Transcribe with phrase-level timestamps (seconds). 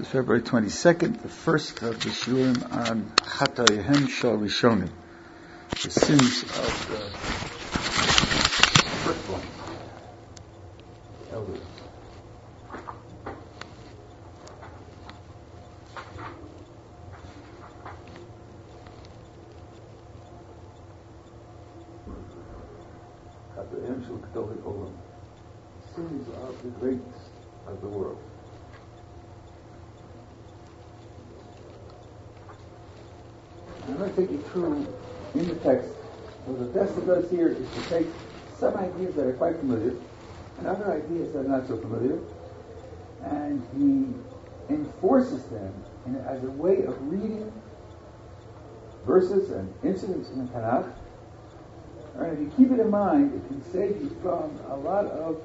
[0.00, 4.88] Is February 22nd, the first of the Shiurim on Chatayehem Shal Rishonim,
[5.82, 7.00] the sins of the
[9.04, 9.42] firstborn,
[11.32, 11.58] elders.
[23.54, 24.94] Chatayehem Shal Gedolei Olam,
[25.94, 27.18] sins of the greats
[27.66, 28.18] of the world.
[33.88, 34.86] I'm going to take you through
[35.34, 35.90] in the text.
[36.46, 38.06] So the Testa does here is to take
[38.58, 39.94] some ideas that are quite familiar
[40.58, 42.18] and other ideas that are not so familiar,
[43.24, 45.72] and he enforces them
[46.06, 47.50] in, as a way of reading
[49.06, 50.92] verses and incidents in the Tanakh.
[52.16, 55.42] And if you keep it in mind, it can save you from a lot of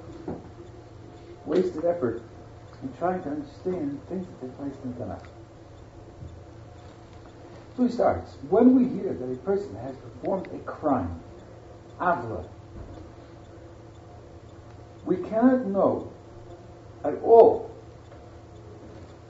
[1.46, 2.22] wasted effort
[2.84, 5.26] in trying to understand things that take place in the Tanakh.
[7.78, 8.36] So he starts.
[8.50, 11.22] When we hear that a person has performed a crime,
[12.00, 12.48] avla,
[15.06, 16.12] we cannot know
[17.04, 17.72] at all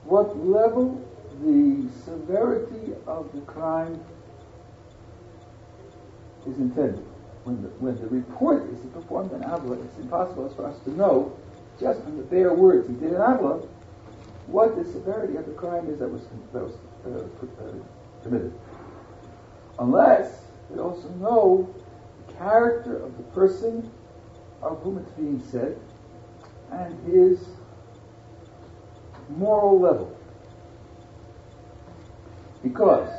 [0.05, 1.01] what level
[1.41, 3.99] the severity of the crime
[6.47, 7.05] is intended.
[7.43, 11.37] When the, when the report is performed an avla, it's impossible for us to know,
[11.79, 13.67] just from the bare words he did an avla,
[14.47, 16.21] what the severity of the crime is that was,
[16.53, 16.73] that was
[17.05, 17.73] uh, uh,
[18.23, 18.53] committed.
[19.79, 21.73] Unless we also know
[22.37, 23.91] character of the person
[24.61, 25.77] of whom it's being said
[26.71, 27.39] and his
[29.29, 30.17] moral level.
[32.63, 33.09] Because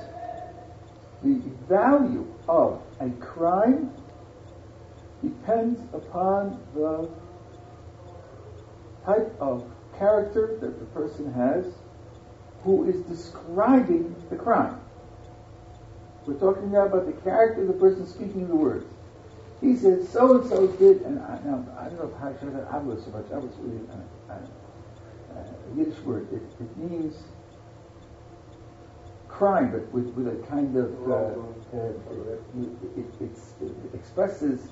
[1.23, 3.91] the value of a crime
[5.23, 7.09] depends upon the
[9.05, 9.65] type of
[9.99, 11.65] character that the person has
[12.63, 14.81] who is describing the crime.
[16.27, 18.87] We're talking now about the character of the person speaking the words.
[19.61, 22.53] He said, so and so did, and I, now, I don't know how I should
[22.53, 23.25] have Avla so much.
[23.33, 26.29] I was really a, a, a Yiddish word.
[26.31, 27.17] It, it, means
[29.29, 31.15] crime, but with, with a kind of, uh,
[31.75, 31.93] uh,
[32.97, 34.69] it, it, expresses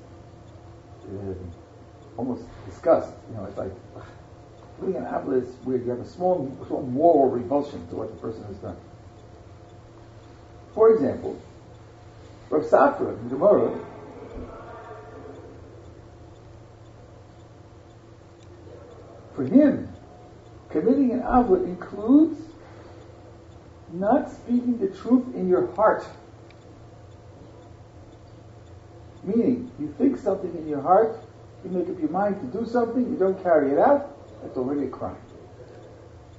[1.07, 1.33] uh,
[2.17, 3.11] almost disgust.
[3.31, 3.71] You know, it's like,
[4.79, 8.43] putting an is where you have a small, small moral revulsion to what the person
[8.43, 8.77] has done.
[10.73, 11.41] For example,
[12.49, 13.79] Rav Safra in Gemara
[19.35, 19.89] for him,
[20.69, 22.39] committing an avla includes
[23.91, 26.05] not speaking the truth in your heart.
[29.23, 31.19] Meaning, you think something in your heart,
[31.63, 34.85] you make up your mind to do something, you don't carry it out, that's already
[34.85, 35.17] a crime.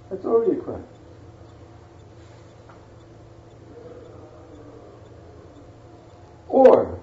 [0.08, 0.84] That's already a crime.
[6.48, 6.98] Or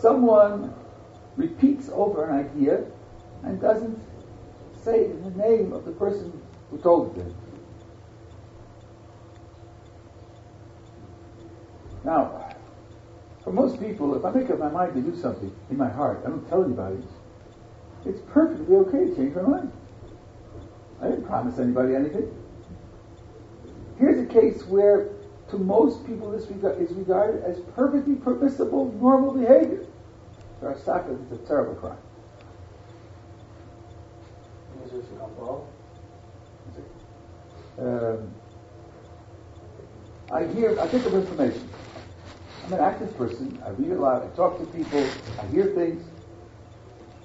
[0.00, 0.74] someone
[1.36, 2.84] repeats over an idea
[3.44, 3.98] and doesn't
[4.84, 6.40] say in the name of the person
[6.70, 7.34] who told it.
[12.04, 12.54] Now,
[13.42, 16.22] for most people, if I make up my mind to do something in my heart,
[16.24, 16.98] I don't tell anybody,
[18.04, 19.72] it's perfectly okay to change my mind.
[21.00, 22.30] I didn't promise anybody anything.
[23.98, 25.08] Here's a case where
[25.50, 29.86] to most people this is regarded as perfectly permissible, normal behavior.
[30.60, 31.98] For soccer, it's a terrible crime.
[37.78, 38.34] Um,
[40.30, 41.68] I hear, I think of information.
[42.64, 43.60] I'm an active person.
[43.64, 44.22] I read a lot.
[44.22, 45.04] I talk to people.
[45.40, 46.04] I hear things.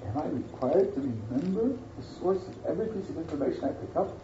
[0.06, 4.16] Am I required to remember the source of every piece of information I pick up?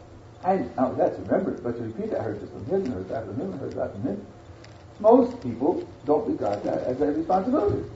[0.45, 3.41] And now that's remembered, but to repeat I heard this from him, heard that from
[3.41, 4.27] him, heard that from him.
[5.01, 7.89] Most people don't regard that as a responsibility.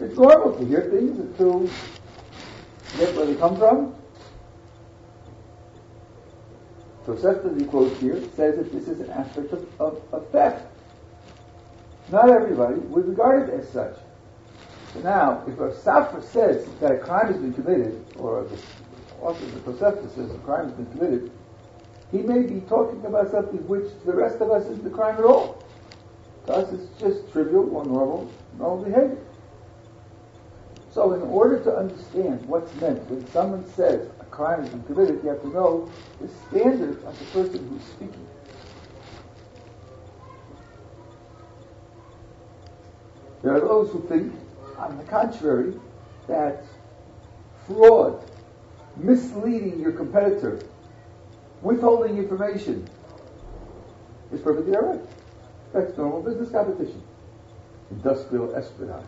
[0.00, 1.70] It's normal to hear things and to
[2.98, 3.94] get where they come from.
[7.06, 10.66] Tosefta, he quotes here, says that this is an aspect of, of, of theft.
[12.10, 13.96] Not everybody would regard it as such.
[14.92, 18.58] So now, if a Safra says that a crime has been committed, or the
[19.20, 21.30] author of the Tosefta says a crime has been committed,
[22.10, 25.16] he may be talking about something which to the rest of us isn't a crime
[25.16, 25.62] at all.
[26.46, 29.18] To us it's just trivial or normal, normal behavior.
[30.92, 35.28] So in order to understand what's meant when someone says crime has been committed, you
[35.28, 35.88] have to know
[36.20, 38.26] the standard of the person who's speaking.
[43.42, 44.34] There are those who think,
[44.76, 45.74] on the contrary,
[46.26, 46.64] that
[47.66, 48.24] fraud,
[48.96, 50.60] misleading your competitor,
[51.62, 52.88] withholding information
[54.32, 55.00] is perfectly alright.
[55.72, 57.02] That's normal business competition.
[57.90, 59.04] Industrial espionage.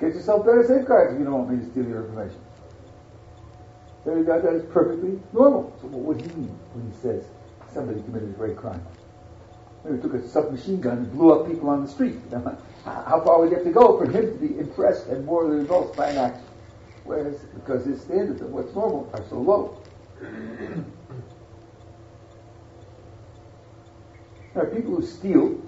[0.00, 2.40] Get yourself better safeguards if you don't want me to steal your information.
[4.06, 5.76] That is perfectly normal.
[5.80, 7.24] So what would he mean when he says
[7.74, 8.80] somebody committed a great crime?
[9.84, 12.14] Maybe he took a submachine gun and blew up people on the street.
[12.84, 15.96] How far would you have to go for him to be impressed and morally repulsed
[15.96, 16.44] by an action?
[17.02, 19.82] Whereas, because his standards of what's normal are so low.
[24.54, 25.60] there are people who steal,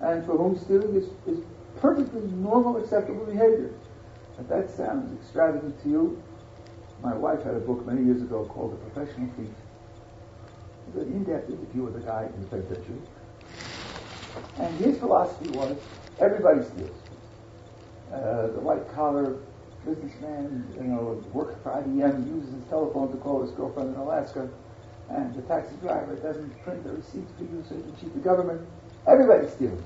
[0.00, 1.38] and for whom stealing is, is
[1.80, 3.70] perfectly normal, acceptable behavior.
[4.40, 6.22] If that sounds extravagant to you,
[7.02, 9.48] my wife had a book many years ago called The Professional Thief.
[10.88, 12.98] It was an in-depth interview with a guy in the penitentiary.
[14.58, 15.76] And his philosophy was,
[16.20, 16.96] everybody steals.
[18.12, 19.36] Uh, the white-collar
[19.84, 24.48] businessman, you know, works for IBM, uses his telephone to call his girlfriend in Alaska,
[25.10, 28.60] and the taxi driver doesn't print the receipts for you so you cheat the government.
[29.06, 29.80] Everybody steals.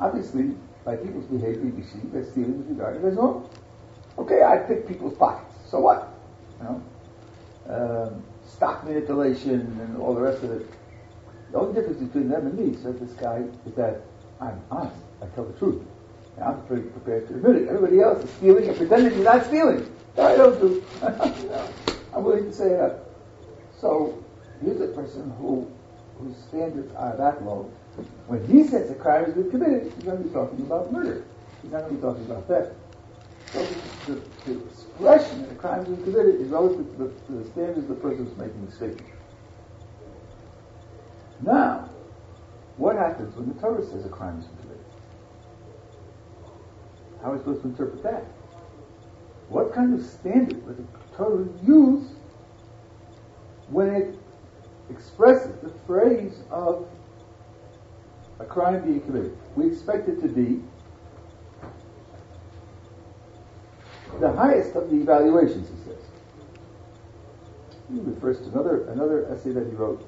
[0.00, 0.54] Obviously,
[0.84, 3.50] by people's behavior, you see that stealing is regarded as normal.
[4.18, 5.47] Okay, I pick people's pockets.
[5.70, 6.14] So what?
[6.58, 6.82] You know,
[7.68, 10.66] um, stock manipulation and all the rest of it.
[11.52, 14.02] The only difference between them and me, said this guy, is that
[14.40, 14.96] I'm honest.
[15.22, 15.82] I tell the truth.
[16.36, 17.68] And I'm pretty prepared to admit it.
[17.68, 19.90] Everybody else is stealing and pretending he's not stealing.
[20.16, 20.84] I don't do.
[22.14, 23.00] I'm willing to say that.
[23.80, 24.22] So
[24.62, 25.70] here's a person who
[26.18, 27.70] whose standards are that low.
[28.26, 31.24] When he says a crime has been committed, he's going to be talking about murder.
[31.62, 32.72] He's not going to be talking about theft.
[33.52, 33.64] So
[34.06, 34.60] the, the
[34.98, 37.94] expression that a crime been committed is relative to the, to the standards of the
[37.94, 39.06] person who's making the statement.
[41.40, 41.88] Now,
[42.76, 44.84] what happens when the Torah says a crime is committed?
[47.22, 48.24] How are we supposed to interpret that?
[49.48, 52.08] What kind of standard would the Torah use
[53.68, 54.18] when it
[54.90, 56.88] expresses the phrase of
[58.40, 59.36] a crime being committed?
[59.54, 60.60] We expect it to be
[64.20, 66.02] the highest of the evaluations, he says.
[67.92, 70.04] He refers to another, another essay that he wrote.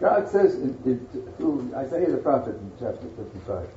[0.00, 1.06] God says in, in,
[1.36, 3.68] through Isaiah the prophet in chapter 55,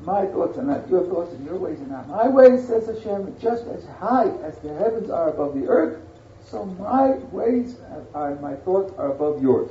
[0.00, 3.36] My thoughts are not your thoughts, and your ways are not my ways, says Hashem.
[3.40, 6.00] Just as high as the heavens are above the earth,
[6.44, 7.76] so my ways
[8.14, 9.70] and my thoughts are above yours.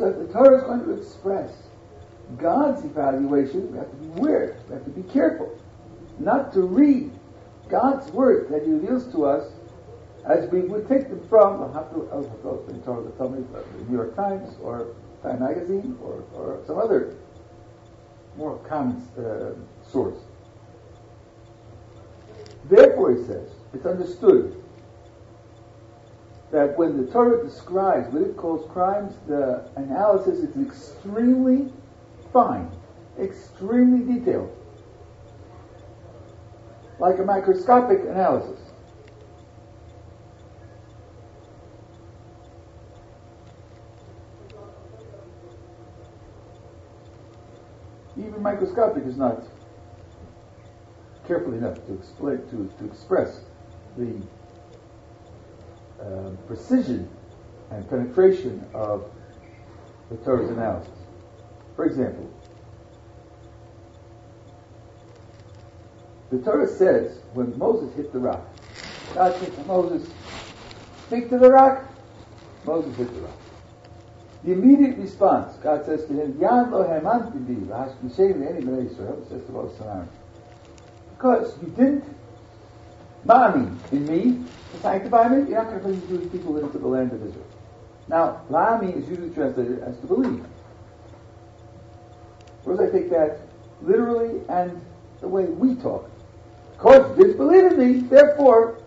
[0.00, 1.52] So if the Torah is going to express
[2.38, 5.60] God's evaluation, we have to be aware, we have to be careful,
[6.18, 7.12] not to read
[7.68, 9.52] God's word that He reveals to us
[10.24, 12.82] as we would take them from the
[13.88, 17.14] New York Times or Time Magazine or, or some other
[18.38, 19.50] more common uh,
[19.86, 20.16] source.
[22.70, 24.59] Therefore, he says, it's understood
[26.50, 31.72] that when the Torah describes what it calls crimes, the analysis is extremely
[32.32, 32.70] fine,
[33.20, 34.50] extremely detailed,
[36.98, 38.58] like a microscopic analysis.
[48.18, 49.44] Even microscopic is not
[51.26, 53.40] careful enough to explain to, to express
[53.96, 54.20] the
[56.00, 57.08] uh, precision
[57.70, 59.10] and penetration of
[60.10, 60.92] the Torah's analysis.
[61.76, 62.28] For example,
[66.30, 68.46] the Torah says when Moses hit the rock,
[69.14, 70.08] God said to Moses,
[71.06, 71.84] speak to the rock.
[72.64, 73.38] Moses hit the rock.
[74.44, 80.08] The immediate response, God says to him, Yan lo hamanti bi, says to Moses
[81.16, 82.04] Because you didn't
[83.26, 86.78] mami in me to sanctify me, you're not going to bring the Jewish people into
[86.78, 87.46] the land of Israel.
[88.08, 90.44] Now, lami is usually translated as to believe.
[92.62, 93.40] Suppose I take that
[93.82, 94.80] literally and
[95.20, 96.10] the way we talk.
[96.72, 98.78] Because didn't in me, therefore.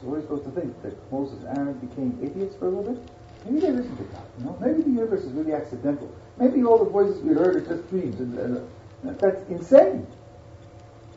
[0.00, 0.80] So you supposed to think?
[0.82, 3.10] That Moses and Aaron became idiots for a little bit?
[3.46, 4.22] Maybe there isn't a God.
[4.38, 4.58] You know?
[4.60, 6.14] Maybe the universe is really accidental.
[6.38, 8.68] Maybe all the voices we heard are just dreams, and, and,
[9.02, 10.06] and that's insane.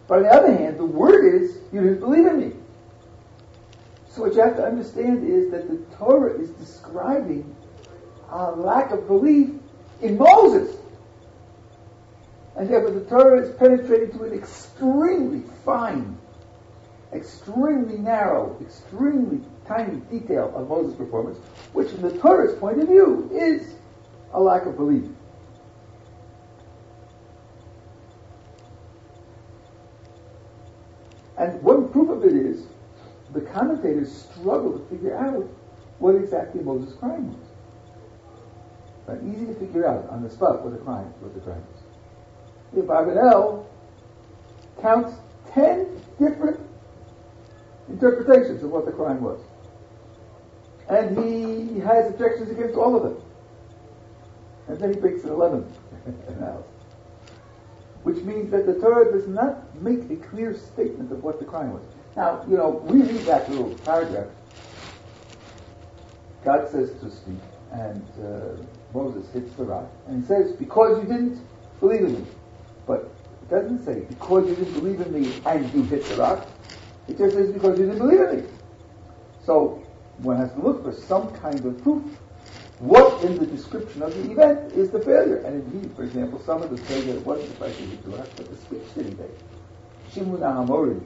[0.10, 2.56] But on the other hand, the word is, you didn't believe in me.
[4.10, 7.56] So what you have to understand is that the Torah is describing
[8.32, 9.52] a lack of belief
[10.02, 10.76] in Moses.
[12.56, 16.18] And therefore the Torah is penetrating to an extremely fine,
[17.14, 21.38] extremely narrow, extremely tiny detail of Moses' performance,
[21.74, 23.76] which from the Torah's point of view is
[24.34, 25.06] a lack of belief.
[31.40, 32.66] And one proof of it is
[33.34, 35.50] the commentators struggle to figure out
[36.00, 37.48] what exactly Moses' crime was.
[39.08, 41.64] But easy to figure out on the spot what the crime, what the crime
[42.74, 42.86] was.
[42.86, 43.66] Abarbanel
[44.82, 45.14] counts
[45.52, 46.60] ten different
[47.88, 49.40] interpretations of what the crime was.
[50.90, 53.22] And he has objections against all of them.
[54.68, 55.72] And then he breaks an 11th
[56.28, 56.79] analysis.
[58.04, 61.74] Which means that the Torah does not make a clear statement of what the crime
[61.74, 61.84] was.
[62.16, 64.30] Now, you know, we read that little paragraph.
[66.44, 67.40] God says to speak,
[67.72, 68.56] and uh,
[68.94, 71.46] Moses hits the rock, and says, because you didn't
[71.80, 72.26] believe in me.
[72.88, 76.48] But it doesn't say, because you didn't believe in me and you hit the rock.
[77.08, 78.48] It just says, because you didn't believe in me.
[79.46, 79.84] So,
[80.20, 82.04] one has to look for some kind of proof.
[82.80, 85.38] What in the description of the event is the failure?
[85.38, 86.78] And indeed, for example, some of the
[87.18, 89.30] it wasn't the fact that the but the speech that he made.
[90.14, 91.04] Shimun.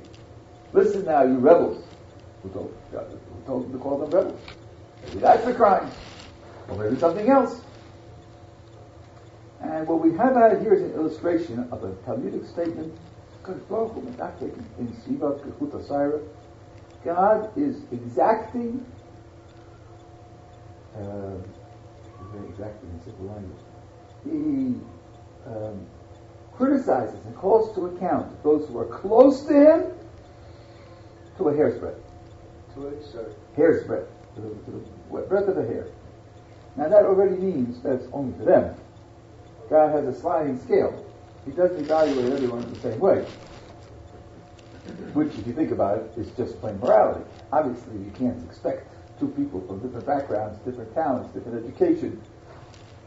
[0.72, 1.84] Listen now, you rebels.
[2.44, 4.39] Who told, who told him to call them rebels?
[5.08, 5.89] Maybe that's the crime.
[6.70, 7.62] Or maybe something else.
[9.62, 12.94] And what we have out here is an illustration of a Talmudic statement,
[13.46, 16.30] in Kechut
[17.03, 18.86] God is exacting,
[20.96, 21.36] uh,
[22.34, 23.60] very exacting in simple language.
[24.24, 24.80] He
[25.48, 25.86] um,
[26.54, 29.92] criticizes and calls to account those who are close to him
[31.38, 32.00] to a hair's breadth.
[32.75, 33.34] To a sorry.
[33.56, 34.10] Hair's breadth.
[34.36, 35.88] To the, to the breadth of a hair.
[36.75, 38.75] Now that already means that it's only for them.
[39.70, 41.06] God has a sliding scale.
[41.46, 43.25] He doesn't evaluate everyone in the same way.
[45.13, 47.24] Which, if you think about it, is just plain morality.
[47.52, 52.22] Obviously, you can't expect two people from different backgrounds, different talents, different education,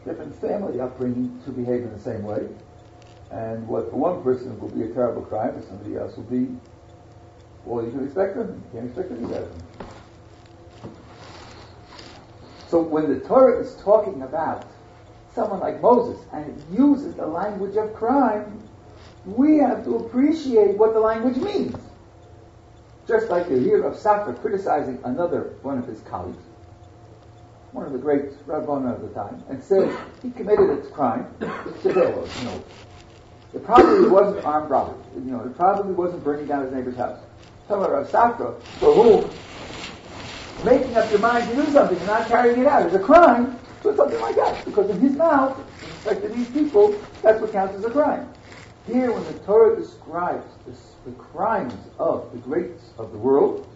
[0.05, 2.47] different family upbringing to behave in the same way.
[3.31, 6.55] And what for one person will be a terrible crime, for somebody else will be
[7.67, 8.63] all you can expect them.
[8.73, 9.51] You can't expect any better.
[12.69, 14.67] So when the Torah is talking about
[15.33, 18.61] someone like Moses and it uses the language of crime,
[19.25, 21.75] we have to appreciate what the language means.
[23.07, 26.43] Just like you hear of Safra criticizing another one of his colleagues,
[27.71, 31.33] one of the great Rabbana of the time, and says he committed a crime.
[31.83, 32.63] you know,
[33.53, 34.97] it probably wasn't armed robbery.
[35.15, 37.19] You know, it probably wasn't burning down his neighbor's house.
[37.69, 39.29] Some of Rav Safra, for whom
[40.65, 43.57] making up your mind to do something and not carrying it out is a crime,
[43.83, 44.65] do something like that.
[44.65, 48.27] Because in his mouth, respect to these people, that's what counts as a crime.
[48.87, 53.67] Here, when the Torah describes this, the crimes of the greats of the world,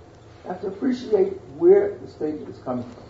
[0.44, 3.03] you have to appreciate where the statement is coming from.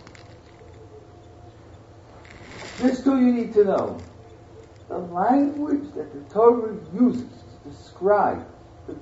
[2.78, 3.98] This too you need to know.
[4.88, 8.44] The language that the Torah uses to describe
[8.88, 8.96] the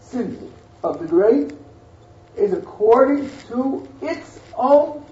[0.00, 0.50] sins
[0.82, 1.52] of the great
[2.36, 5.04] is according to its own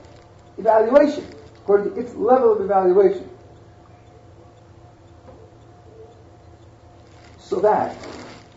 [0.59, 1.25] evaluation,
[1.59, 3.29] according to its level of evaluation.
[7.53, 7.95] So that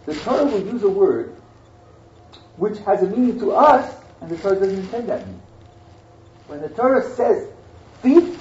[0.05, 1.35] the Torah will use a word
[2.55, 5.41] which has a meaning to us, and the Torah doesn't intend that meaning.
[6.47, 7.49] When the Torah says
[8.01, 8.39] thief,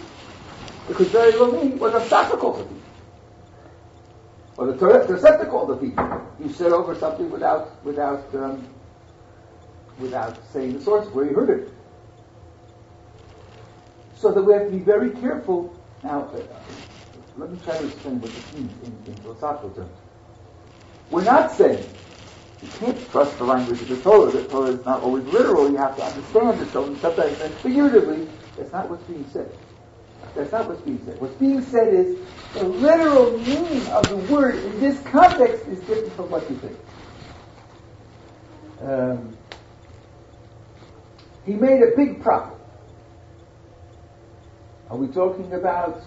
[0.89, 2.83] it could very well mean was a called a thief.
[4.57, 5.99] Or the Torah, the called a thief.
[6.39, 8.65] You said over something without, without, um,
[9.99, 11.69] without saying the source where you heard it.
[14.15, 15.77] So that we have to be very careful.
[16.05, 16.39] Now, uh,
[17.39, 20.04] let me try to explain what this means in, in philosophical terms.
[21.11, 21.85] We're not saying
[22.63, 24.31] you can't trust the language of the Torah.
[24.31, 25.71] The Torah is not always literal.
[25.71, 26.73] You have to understand it.
[26.73, 29.53] So sometimes, and figuratively, that's not what's being said.
[30.35, 31.21] That's not what's being said.
[31.21, 32.19] What's being said is
[32.55, 36.79] the literal meaning of the word in this context is different from what you think.
[38.81, 39.37] Um,
[41.45, 42.59] he made a big profit.
[44.91, 46.03] Are we talking about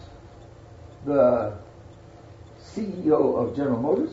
[1.05, 1.57] the
[2.61, 4.11] CEO of General Motors?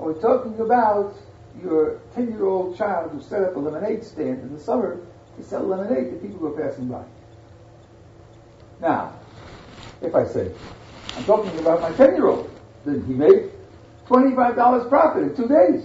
[0.00, 1.14] Are we talking about
[1.62, 4.98] your 10 year old child who set up a lemonade stand in the summer
[5.36, 7.04] to sell lemonade to people who are passing by?
[8.80, 9.12] Now,
[10.00, 10.50] if I say,
[11.16, 12.50] I'm talking about my 10 year old,
[12.86, 13.50] then he made
[14.06, 15.84] $25 profit in two days.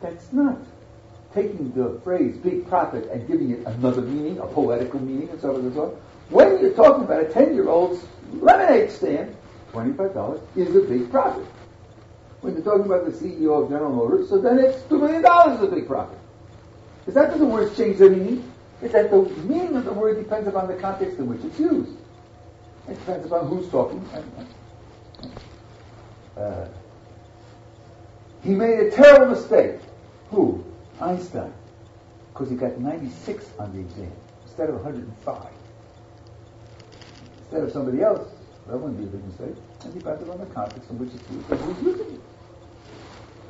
[0.00, 0.56] That's not
[1.34, 5.56] taking the phrase big profit and giving it another meaning, a poetical meaning, and so
[5.56, 5.90] on and so on.
[6.30, 9.36] When you're talking about a 10 year old's lemonade stand,
[9.74, 11.44] $25 is a big profit.
[12.46, 15.18] When you're talking about the CEO of General Motors, so then it's $2 million
[15.56, 16.16] is a big profit.
[17.00, 18.52] Because that doesn't words change their meaning.
[18.80, 21.90] It's that the meaning of the word depends upon the context in which it's used.
[22.88, 24.08] It depends upon who's talking.
[26.36, 26.68] Uh,
[28.44, 29.80] He made a terrible mistake.
[30.30, 30.64] Who?
[31.00, 31.52] Einstein.
[32.32, 34.12] Because he got 96 on the exam
[34.44, 35.48] instead of 105.
[37.40, 38.28] Instead of somebody else,
[38.68, 39.56] that wouldn't be a big mistake.
[39.82, 42.20] And depended on the context in which it's used who's using it.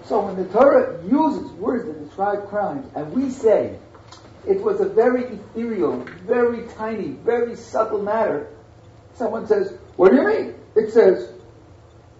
[0.09, 3.77] So when the Torah uses words that describe crimes, and we say
[4.47, 8.49] it was a very ethereal, very tiny, very subtle matter,
[9.15, 10.55] someone says, What do you mean?
[10.77, 11.33] It says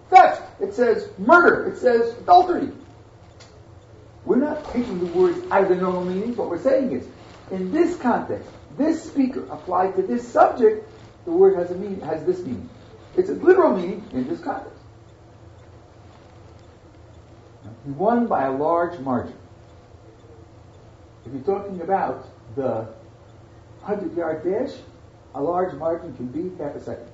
[0.09, 2.71] theft, it says murder, it says adultery.
[4.25, 6.35] We're not taking the words out of the normal meanings.
[6.35, 7.07] What we're saying is,
[7.51, 10.85] in this context, this speaker applied to this subject,
[11.23, 12.69] the word has a meaning, has this meaning.
[13.15, 14.76] It's a literal meaning in this context.
[17.87, 19.37] He won by a large margin.
[21.25, 22.27] If you're talking about
[22.57, 22.85] the
[23.83, 24.75] 100 yard dash,
[25.33, 27.07] a large margin can be half a second.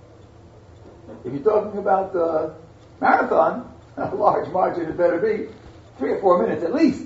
[1.26, 2.56] If you're talking about the
[3.00, 5.54] marathon, a large margin it better be
[6.00, 7.06] three or four minutes at least.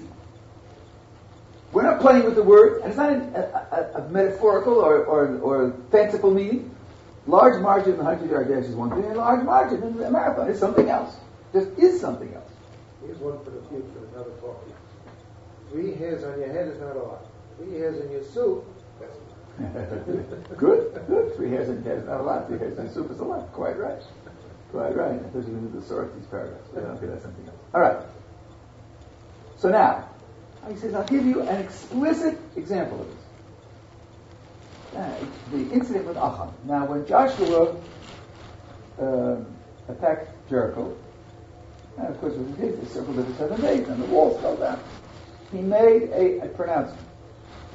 [1.74, 5.40] We're not playing with the word, and it's not a, a, a metaphorical or, or,
[5.40, 6.74] or fanciful meaning.
[7.26, 10.10] Large margin in the 100 yard dash is one thing, and large margin in the
[10.10, 11.18] marathon is something else.
[11.52, 12.47] Just is something else.
[13.08, 14.68] Here's one for the future, another for talk.
[15.72, 17.26] Three hairs on your head is not a lot.
[17.58, 18.66] Three hairs in your soup,
[20.58, 21.36] good, good.
[21.36, 22.48] Three hairs in your head is not a lot.
[22.48, 23.52] Three hairs in your soup is a lot.
[23.54, 24.02] Quite right.
[24.72, 25.20] Quite right.
[25.22, 26.70] Especially when you sort these paragraphs.
[26.76, 27.58] Yeah, okay, that's something else.
[27.74, 27.98] All right.
[29.58, 30.08] So now,
[30.70, 33.18] he says, I'll give you an explicit example of this.
[34.96, 36.50] Uh, the incident with Achan.
[36.66, 37.76] Now, when Joshua
[39.02, 39.38] uh,
[39.90, 40.96] attacked Jericho,
[41.98, 44.56] and of course it was his, he circled it seven days, and the walls fell
[44.56, 44.80] down.
[45.52, 47.08] He made a, a pronouncement.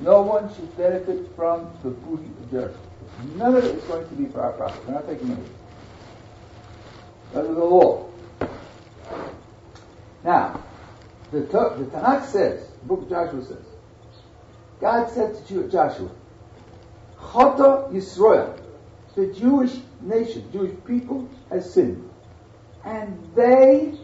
[0.01, 2.79] No one should benefit from the booty of Jericho.
[3.37, 4.87] None of it is going to be for our profit.
[4.87, 5.41] We're not taking any.
[5.41, 5.49] Is
[7.33, 8.07] the law.
[10.25, 10.63] Now,
[11.31, 13.65] the, the Tanakh says, the book of Joshua says,
[14.81, 16.11] God said to Joshua,
[17.19, 18.59] Chata Yisrael,
[19.15, 22.09] the Jewish nation, Jewish people, has sinned.
[22.85, 23.95] And they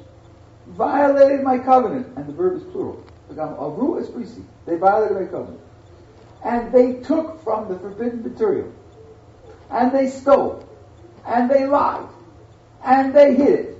[0.69, 2.17] violated my covenant.
[2.17, 3.05] And the verb is plural.
[3.31, 4.45] Avru is prisi.
[4.67, 5.61] They violated my covenant.
[6.45, 8.73] And they took from the forbidden material.
[9.71, 10.69] And they stole.
[11.27, 12.07] And they lied.
[12.85, 13.79] And they hid it.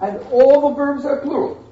[0.00, 1.64] And all the verbs are plural.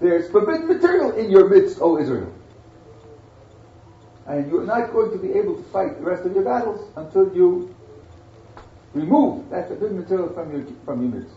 [0.00, 2.32] There's forbidden material in your midst, O Israel.
[4.26, 7.34] And you're not going to be able to fight the rest of your battles until
[7.34, 7.74] you
[8.94, 11.34] remove that forbidden material from your, from your midst.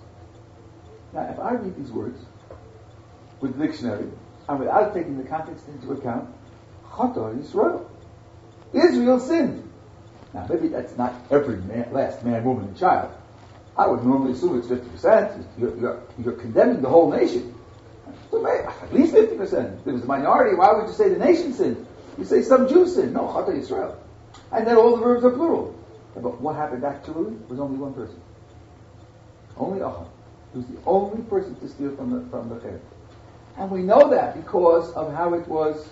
[1.13, 2.23] Now, if I read these words
[3.41, 4.09] with the dictionary,
[4.49, 6.29] and without taking the context into account,
[6.89, 7.89] Chata Israel.
[8.73, 9.63] Israel sinned.
[10.33, 13.11] Now, maybe that's not every man, last man, woman, and child.
[13.77, 15.45] I would normally assume it's 50%.
[15.57, 17.53] You're, you're, you're condemning the whole nation.
[18.31, 19.81] So at least 50%.
[19.81, 21.86] If it was a minority, why would you say the nation sinned?
[22.17, 23.13] You say some Jews sinned.
[23.13, 23.95] No, Chata Yisrael.
[24.51, 25.75] And then all the verbs are plural.
[26.15, 28.19] But what happened actually was only one person.
[29.55, 30.05] Only Achan.
[30.53, 32.79] He was the only person to steal from the, from the.
[33.57, 35.87] And we know that because of how it was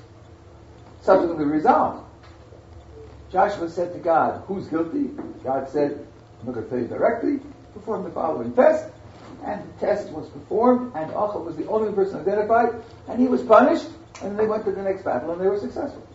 [1.01, 2.03] subsequently resolved.
[3.31, 5.09] Joshua said to God, Who's guilty?
[5.43, 6.07] God said,
[6.39, 7.39] I'm not going to tell you directly.
[7.73, 8.89] Perform the following test
[9.45, 13.41] and the test was performed, and Achan was the only person identified, and he was
[13.43, 13.87] punished,
[14.21, 16.05] and they went to the next battle, and they were successful.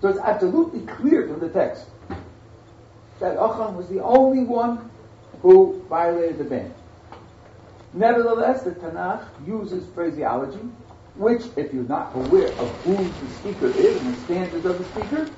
[0.00, 1.86] So it's absolutely clear from the text
[3.20, 4.90] that Achan was the only one
[5.42, 6.74] who violated the ban.
[7.92, 10.60] Nevertheless, the Tanakh uses phraseology,
[11.16, 14.84] which, if you're not aware of who the speaker is and the standards of the
[14.84, 15.30] speaker,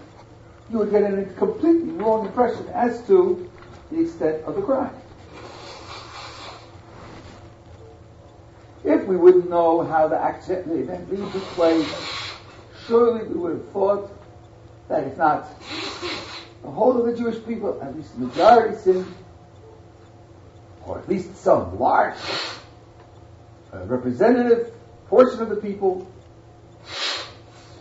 [0.71, 3.51] you would get a completely wrong impression as to
[3.91, 4.95] the extent of the crime.
[8.85, 11.89] If we wouldn't know how the, action, the event really took place,
[12.87, 14.22] surely we would have thought
[14.89, 15.49] that it's not
[16.63, 19.15] the whole of the Jewish people, at least the majority sinned,
[20.87, 22.17] or at least some large
[23.73, 24.73] uh, representative
[25.09, 26.11] portion of the people,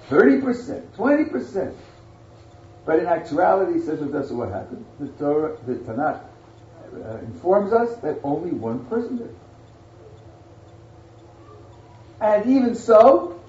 [0.09, 1.75] 30%, 20%.
[2.85, 4.85] But in actuality, says that's what happened.
[4.99, 6.21] The Torah, the Tanakh
[6.93, 9.35] uh, informs us that only one person did.
[12.19, 13.40] And even so,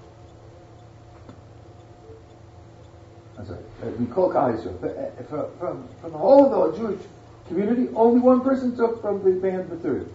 [3.50, 7.00] Uh, we call From, uh, uh, from, whole of the Jewish
[7.48, 10.07] community, only one person took from the band material.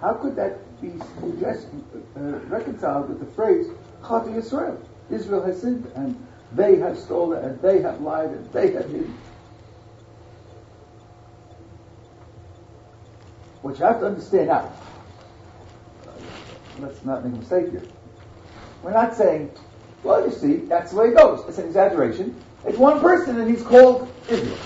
[0.00, 1.66] How could that be suggest,
[2.16, 3.66] uh, reconciled with the phrase
[4.02, 4.78] Chata Yisrael?
[5.10, 6.14] Israel has sinned, and
[6.52, 9.16] they have stolen, and they have lied, and they have hidden.
[13.62, 14.72] What you have to understand now,
[16.80, 17.82] let's not make a mistake here.
[18.82, 19.50] We're not saying
[20.04, 21.44] well, you see, that's the way it goes.
[21.48, 22.36] It's an exaggeration.
[22.66, 24.58] It's one person and he's called Israel.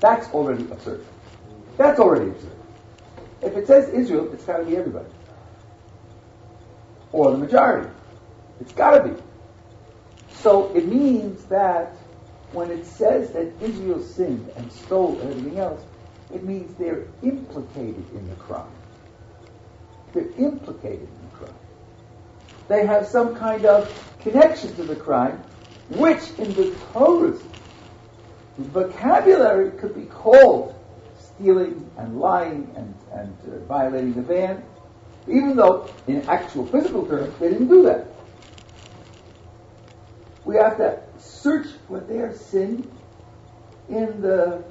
[0.00, 1.04] That's already absurd.
[1.76, 2.52] That's already absurd.
[3.42, 5.08] If it says Israel, it's got to be everybody.
[7.12, 7.88] Or the majority.
[8.60, 9.22] It's got to be.
[10.30, 11.92] So it means that
[12.52, 15.82] when it says that Israel sinned and stole and everything else,
[16.34, 18.66] it means they're implicated in the crime.
[20.12, 21.58] They're implicated in the crime.
[22.68, 23.88] They have some kind of
[24.30, 25.40] connection to the crime,
[25.90, 27.40] which in the Torah's
[28.58, 30.74] vocabulary could be called
[31.18, 34.64] stealing and lying and, and uh, violating the ban,
[35.28, 38.06] even though in actual physical terms they didn't do that.
[40.44, 42.90] We have to search for their sin
[43.88, 44.64] in the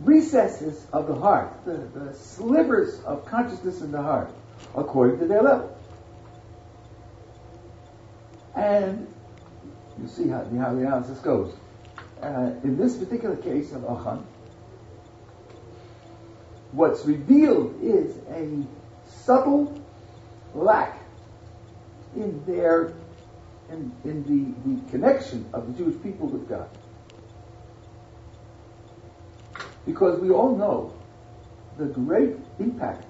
[0.00, 4.30] recesses of the heart, the, the slivers of consciousness in the heart,
[4.74, 5.78] according to their level.
[8.54, 9.06] And
[10.00, 11.54] you see how, how the analysis goes.
[12.20, 14.24] Uh, in this particular case of Achan,
[16.72, 18.64] what's revealed is a
[19.06, 19.80] subtle
[20.54, 20.98] lack
[22.16, 22.92] in their
[23.70, 26.68] in, in the, the connection of the Jewish people with God.
[29.86, 30.94] Because we all know
[31.78, 33.06] the great impact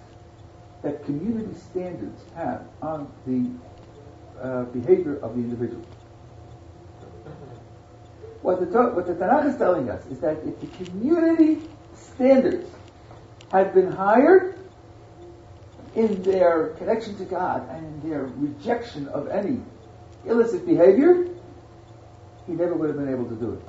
[0.83, 3.50] that community standards have on the
[4.42, 5.85] uh, behavior of the individual.
[8.42, 11.62] What the, what the Tanakh is telling us is that if the community
[11.94, 12.68] standards
[13.52, 14.57] had been higher
[15.94, 19.61] in their connection to God and in their rejection of any
[20.24, 21.28] illicit behavior,
[22.46, 23.62] he never would have been able to do it.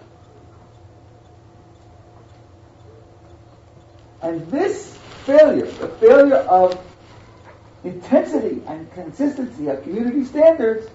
[4.23, 6.81] And this failure, the failure of
[7.83, 10.87] intensity and consistency of community standards,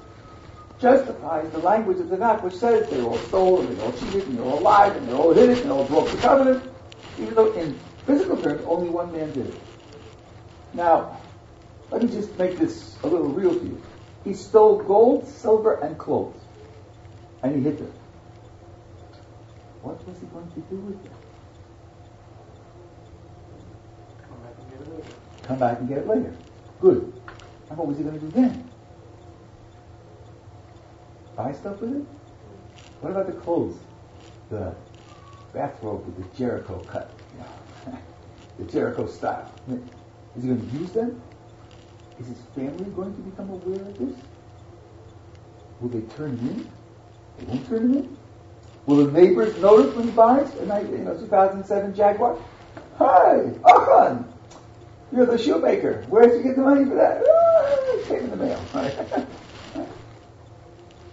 [0.81, 4.27] justifies the language of the God, which says they all stole and they all cheated
[4.27, 6.63] and they all lied and they all hid it and they all broke the covenant,
[7.19, 9.61] even though in physical terms only one man did it.
[10.75, 11.21] Now,
[11.91, 13.83] let me just make this a little real to you.
[14.25, 16.41] He stole gold, silver, and clothes,
[17.43, 17.93] and he hid them.
[19.83, 21.13] What was he going to do with them?
[25.43, 26.35] Come back and get it later.
[26.81, 27.13] Good.
[27.69, 28.71] And what was he going to do then?
[31.37, 32.05] Buy stuff with it?
[33.01, 33.77] What about the clothes?
[34.51, 34.75] The
[35.53, 37.11] bathrobe with the Jericho cut.
[38.59, 39.53] the Jericho style.
[40.37, 41.21] Is he going to use them?
[42.21, 44.17] Is his family going to become aware of this?
[45.81, 46.71] Will they turn him in?
[47.39, 48.17] They won't turn him in?
[48.87, 52.37] Will the neighbors notice when he buys a you know, 2007 Jaguar?
[52.97, 54.25] Hi, Achan,
[55.13, 56.05] you're the shoemaker.
[56.09, 57.23] Where'd you get the money for that?
[57.27, 58.61] Ah, came in the mail.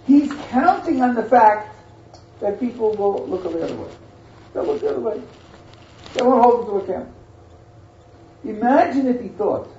[0.08, 1.76] He's counting on the fact
[2.40, 3.92] that people will look the other way.
[4.54, 5.22] They'll look the other way.
[6.14, 7.14] They won't hold him to account.
[8.44, 9.70] Imagine if he thought,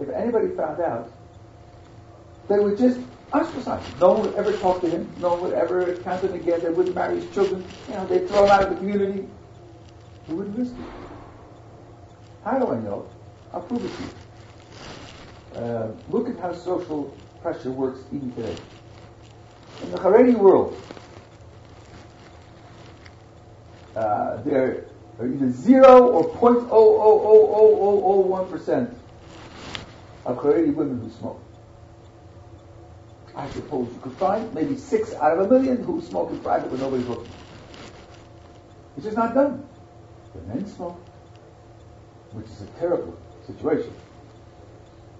[0.00, 1.12] if anybody found out,
[2.48, 2.98] they would just
[3.32, 3.98] ostracize him.
[4.00, 5.08] No one would ever talk to him.
[5.18, 6.60] No one would ever count him again.
[6.60, 7.64] They wouldn't marry his children.
[7.88, 9.28] You know, they'd throw him out of the community.
[10.26, 11.08] He wouldn't risk it.
[12.44, 13.08] How do I know?
[13.52, 14.10] I'll prove it to you.
[15.58, 18.56] Uh, look at how social pressure works even today.
[19.82, 20.80] In the Haredi world,
[23.96, 24.84] uh, there
[25.18, 28.94] are either zero or 0.0000001%
[30.26, 31.40] of Haredi women who smoke.
[33.34, 36.70] I suppose you could find maybe six out of a million who smoke in private
[36.70, 37.30] when nobody's looking.
[38.96, 39.66] It's just not done.
[40.34, 41.00] The men smoke,
[42.32, 43.16] which is a terrible
[43.48, 43.92] situation.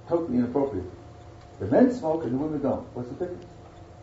[0.08, 0.86] Totally inappropriate.
[1.58, 2.86] The men smoke and the women don't.
[2.94, 3.46] What's the difference?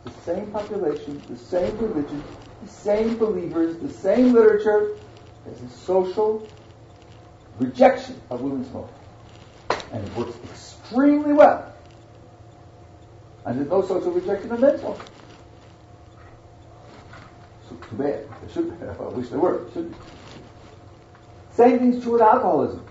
[0.03, 2.23] The same population, the same religion,
[2.63, 4.97] the same believers, the same literature.
[5.45, 6.47] There's a social
[7.59, 8.93] rejection of women smoking.
[9.91, 11.73] And it works extremely well.
[13.45, 15.05] And there's no social rejection of men smoking.
[17.69, 18.27] So too bad.
[18.41, 18.85] There should be.
[18.85, 19.65] I wish there were.
[21.51, 22.85] Same thing's true with alcoholism.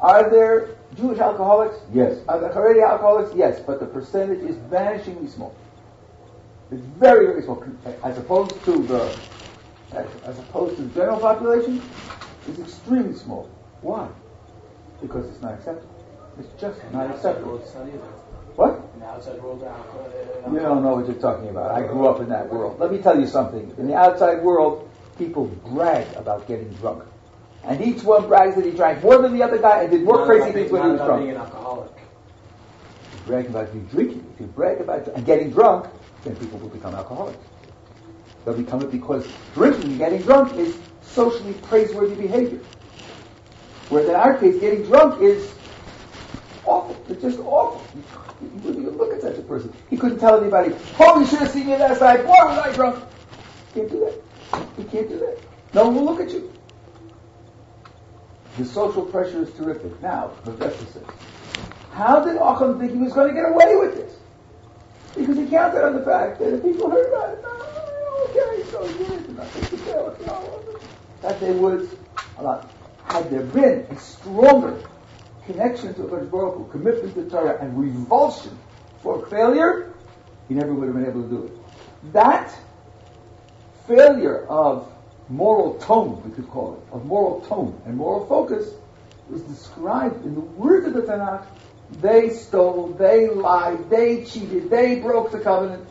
[0.00, 1.76] Are there Jewish alcoholics?
[1.92, 2.18] Yes.
[2.28, 3.34] Are there Haredi alcoholics?
[3.34, 3.60] Yes.
[3.60, 5.54] But the percentage is vanishingly small.
[6.70, 7.64] It's very, very small.
[8.04, 9.18] As opposed to the,
[9.92, 11.82] as, as opposed to the general population,
[12.46, 13.48] it's extremely small.
[13.80, 14.08] Why?
[15.00, 15.94] Because it's not acceptable.
[16.38, 17.58] It's just not acceptable.
[18.56, 18.80] What?
[18.94, 21.70] In the outside world, uh, You don't know what you're talking about.
[21.72, 22.78] I grew up in that world.
[22.78, 23.72] Let me tell you something.
[23.78, 27.04] In the outside world, people brag about getting drunk
[27.68, 30.16] And each one brags that he drank more than the other guy and did more
[30.16, 31.22] Not crazy things when he was about drunk.
[31.22, 31.90] being an alcoholic.
[33.26, 35.86] brag about you drinking, if you brag about and getting drunk,
[36.24, 37.44] then people will become alcoholics.
[38.46, 42.60] They'll become it because drinking and getting drunk is socially praiseworthy behavior.
[43.90, 45.52] Whereas in our case, getting drunk is
[46.64, 46.96] awful.
[47.10, 47.86] It's just awful.
[48.40, 49.70] You wouldn't even look at such a person.
[49.90, 52.24] He couldn't tell anybody, oh, you should have seen me last night.
[52.24, 53.04] Boy, was I drunk.
[53.74, 54.68] You can't do that.
[54.78, 55.38] You can't do that.
[55.74, 56.50] No one will look at you.
[58.58, 60.02] The social pressure is terrific.
[60.02, 61.04] Now, rest says,
[61.92, 64.16] how did Achan think he was going to get away with this?
[65.16, 68.84] Because he counted on the fact that if people heard about it, oh, okay, so
[68.86, 70.80] to tell, you know,
[71.22, 71.88] that they would,
[73.04, 74.82] had there been a stronger
[75.46, 78.58] connection to Hakadosh Baruch commitment to Torah, and revulsion
[79.02, 79.94] for failure,
[80.48, 82.12] he never would have been able to do it.
[82.12, 82.52] That
[83.86, 84.92] failure of
[85.28, 88.72] moral tone, we could call it, of moral tone and moral focus,
[89.32, 91.46] is described in the words of the Tanakh.
[92.00, 95.86] They stole, they lied, they cheated, they broke the covenant.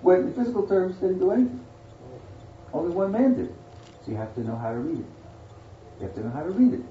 [0.00, 1.64] When in physical terms, didn't do anything.
[2.72, 3.54] Only one man did.
[4.04, 5.06] So you have to know how to read it.
[5.98, 6.84] You have to know how to read it.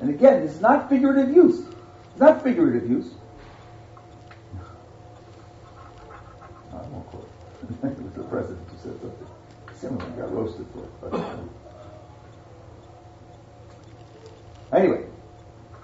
[0.00, 1.60] And again, this is not figurative use.
[2.10, 3.14] It's not figurative use.
[6.72, 7.30] I won't quote.
[7.84, 9.23] it was the president who said something
[9.90, 11.38] Got roasted for it.
[14.72, 15.04] Anyway,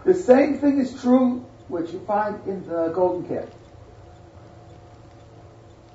[0.04, 3.48] the same thing is true, which you find in the golden calf.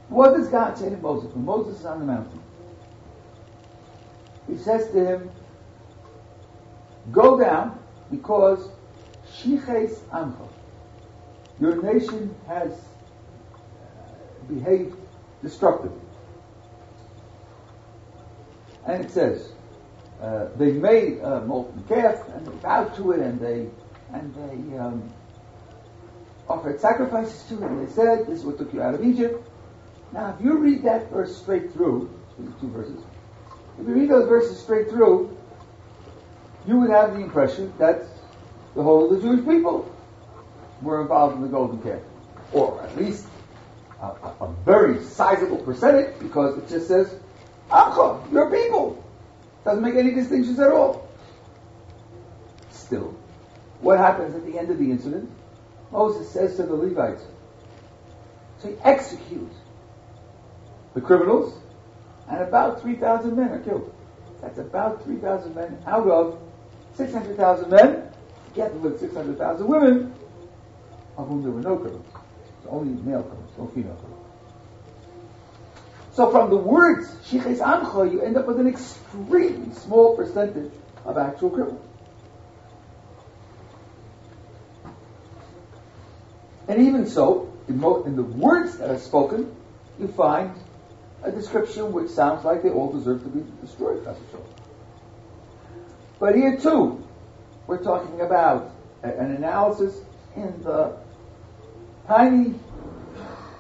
[0.07, 2.39] What does God say to Moses when Moses is on the mountain?
[4.47, 5.31] He says to him,
[7.11, 7.79] Go down
[8.11, 8.69] because
[9.33, 10.47] Shiches Amcha,
[11.59, 13.57] your nation has uh,
[14.47, 14.95] behaved
[15.41, 16.04] destructively.
[18.86, 19.52] And it says,
[20.21, 23.67] uh, they made a molten calf and they bowed to it and they
[24.13, 25.12] and they um,
[26.48, 29.50] offered sacrifices to it and they said, this is what took you out of Egypt.
[30.13, 32.10] Now, if you read that verse straight through,
[32.62, 33.02] two verses,
[33.80, 35.36] if you read those verses straight through,
[36.67, 38.04] you would have the impression that
[38.76, 39.91] the whole of the Jewish people
[40.82, 42.02] were involved in the golden calf.
[42.54, 43.28] Or at least
[44.02, 47.19] a, a, a very sizable percentage, because it just says,
[47.69, 49.04] Amcha, your people.
[49.63, 51.08] Doesn't make any distinctions at all.
[52.69, 53.15] Still,
[53.82, 55.30] what happens at the end of the incident?
[55.91, 57.23] Moses says to the Levites,
[58.60, 59.51] so execute
[60.93, 61.60] the criminals,
[62.30, 63.93] and about 3,000 men are killed.
[64.41, 66.39] That's about 3,000 men out of
[66.95, 68.10] 600,000 men,
[68.49, 70.13] together with 600,000 women,
[71.17, 72.06] of whom there were no criminals.
[72.69, 74.14] Only male criminals, no female criminals.
[76.15, 80.71] So from the words Shiches Amcha, you end up with an extremely small percentage
[81.04, 81.86] of actual criminals.
[86.69, 89.54] And even so, in, mo- in the words that are spoken,
[89.99, 90.56] you find
[91.21, 94.08] a description which sounds like they all deserve to be destroyed.
[96.17, 97.04] But here too,
[97.67, 98.71] we're talking about
[99.04, 99.99] a- an analysis
[100.38, 100.93] in the
[102.08, 102.56] tiny,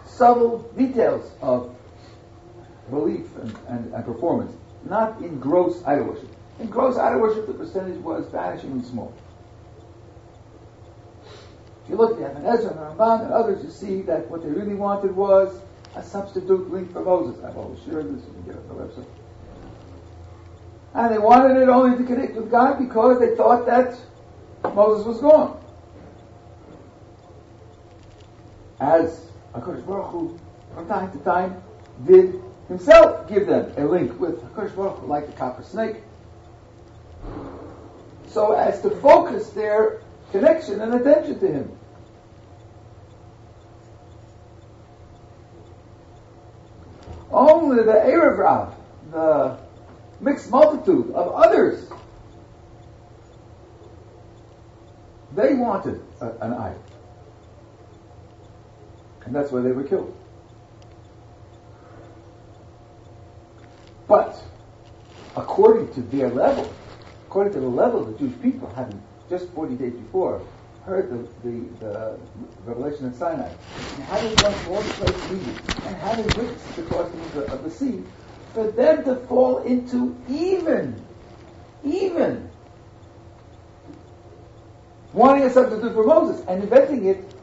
[0.05, 1.74] subtle details of
[2.89, 6.29] belief and, and, and performance, not in gross idol worship.
[6.59, 9.13] In gross idol worship, the percentage was vanishingly small.
[11.83, 14.49] If you look at Ibn Ezra and Ramban and others, you see that what they
[14.49, 15.59] really wanted was
[15.95, 17.43] a substitute link for Moses.
[17.43, 19.07] I've always shared this, you can get it on the website.
[20.95, 23.99] And they wanted it only to connect with God because they thought that
[24.73, 25.61] Moses was gone.
[28.79, 30.39] As HaKadosh Baruch Hu,
[30.73, 31.61] from time to time,
[32.05, 35.97] did himself give them a link with HaKadosh Baruch like the copper snake,
[38.27, 40.01] so as to focus their
[40.31, 41.77] connection and attention to him.
[47.31, 48.75] Only the Erev Rav,
[49.11, 49.57] the
[50.19, 51.89] mixed multitude of others,
[55.35, 56.83] they wanted a, an idol.
[59.25, 60.15] And that's why they were killed.
[64.07, 64.41] But
[65.35, 66.71] according to their level,
[67.27, 70.41] according to the level the Jewish people, having just 40 days before
[70.85, 72.19] heard the, the, the
[72.65, 76.75] revelation at Sinai, and having gone from all the place to Egypt, and having witnessed
[76.75, 78.03] the crossing of the, of the sea,
[78.53, 81.03] for them to fall into even,
[81.83, 82.49] even
[85.13, 87.33] wanting a substitute for Moses and inventing it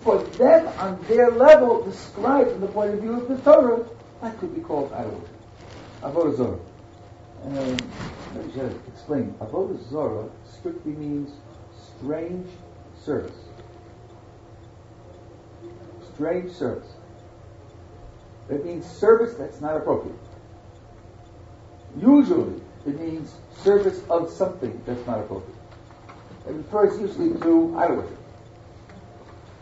[0.00, 3.84] for them on their level, described from the point of view of the Torah,
[4.22, 5.37] that could be called idol worship.
[6.02, 6.58] Avodah Zorah.
[7.44, 7.76] um,
[8.34, 9.34] let me just explain.
[9.40, 11.32] Avodah Zorah strictly means
[11.98, 12.48] strange
[13.02, 13.36] service.
[16.14, 16.92] Strange service.
[18.48, 20.18] It means service that's not appropriate.
[22.00, 25.58] Usually, it means service of something that's not appropriate.
[26.46, 28.18] It refers usually to idol worship.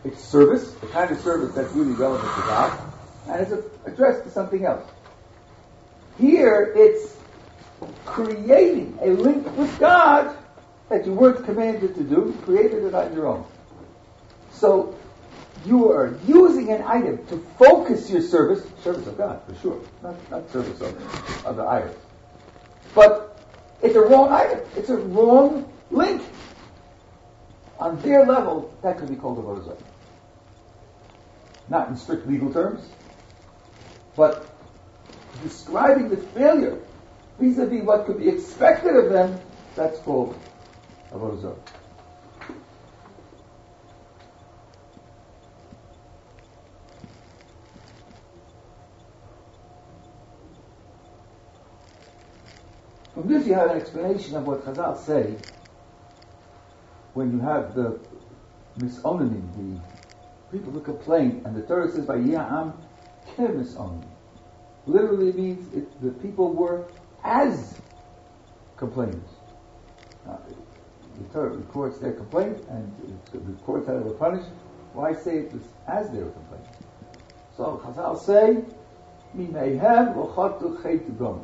[0.05, 2.93] It's service, the kind of service that's really relevant to God,
[3.27, 4.89] and it's addressed to something else.
[6.19, 7.15] Here, it's
[8.05, 10.35] creating a link with God
[10.89, 13.45] that you weren't commanded to do, created it on your own.
[14.51, 14.97] So,
[15.65, 20.31] you are using an item to focus your service, service of God, for sure, not,
[20.31, 21.97] not service of, of the idols.
[22.95, 23.37] But
[23.81, 24.61] it's a wrong item.
[24.75, 26.23] It's a wrong link.
[27.79, 29.79] On their level, that could be called a avodah
[31.69, 32.87] Not in strict legal terms,
[34.15, 34.56] but
[35.43, 36.79] describing the failure
[37.39, 39.39] vis-a-vis what could be expected of them,
[39.75, 40.37] that's called
[41.11, 41.55] avodah
[53.13, 55.35] From this you have an explanation of what Chazal say
[57.15, 57.99] when you have the
[58.77, 59.81] misonanim,
[60.51, 62.73] the people who complain, and the Torah says by Ya'am
[63.35, 64.16] Kemisonanim.
[64.87, 66.85] Literally means it, the people were
[67.23, 67.79] as
[68.77, 69.29] complainers.
[70.25, 70.39] Now,
[71.17, 72.91] the Torah records their complaint and
[73.33, 74.49] it records how they were punished.
[74.93, 76.67] Why say it was as they were complaining?
[77.55, 78.63] So Chazal say,
[79.35, 81.43] Mimehem v'chotu chaytu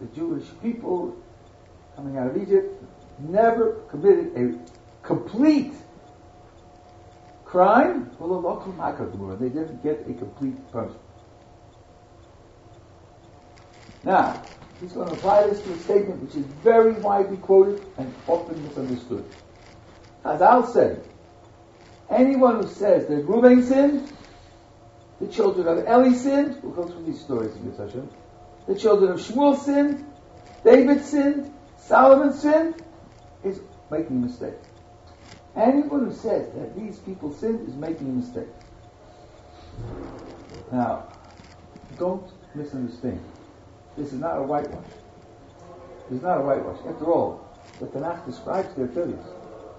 [0.00, 1.16] the Jewish people
[1.96, 2.82] coming out of Egypt
[3.18, 5.72] never committed a complete
[7.48, 8.10] crime.
[8.20, 11.02] They didn't get a complete punishment.
[14.04, 14.42] Now,
[14.80, 18.62] he's going to apply this to a statement which is very widely quoted and often
[18.62, 19.24] misunderstood.
[20.24, 20.98] As I'll say,
[22.10, 24.12] anyone who says that Reuben sinned,
[25.20, 27.70] the children of Eli sinned, we'll go through these stories in
[28.68, 30.04] the children of Shmuel sinned,
[30.64, 32.74] David sinned, Solomon sinned,
[33.42, 34.54] is making a mistake.
[35.58, 38.46] Anyone who says that these people sinned is making a mistake.
[40.70, 41.08] Now,
[41.98, 43.20] don't misunderstand.
[43.96, 44.86] This is not a whitewash.
[46.08, 46.78] This is not a whitewash.
[46.86, 47.44] After all,
[47.80, 49.24] the Tanakh describes their failures.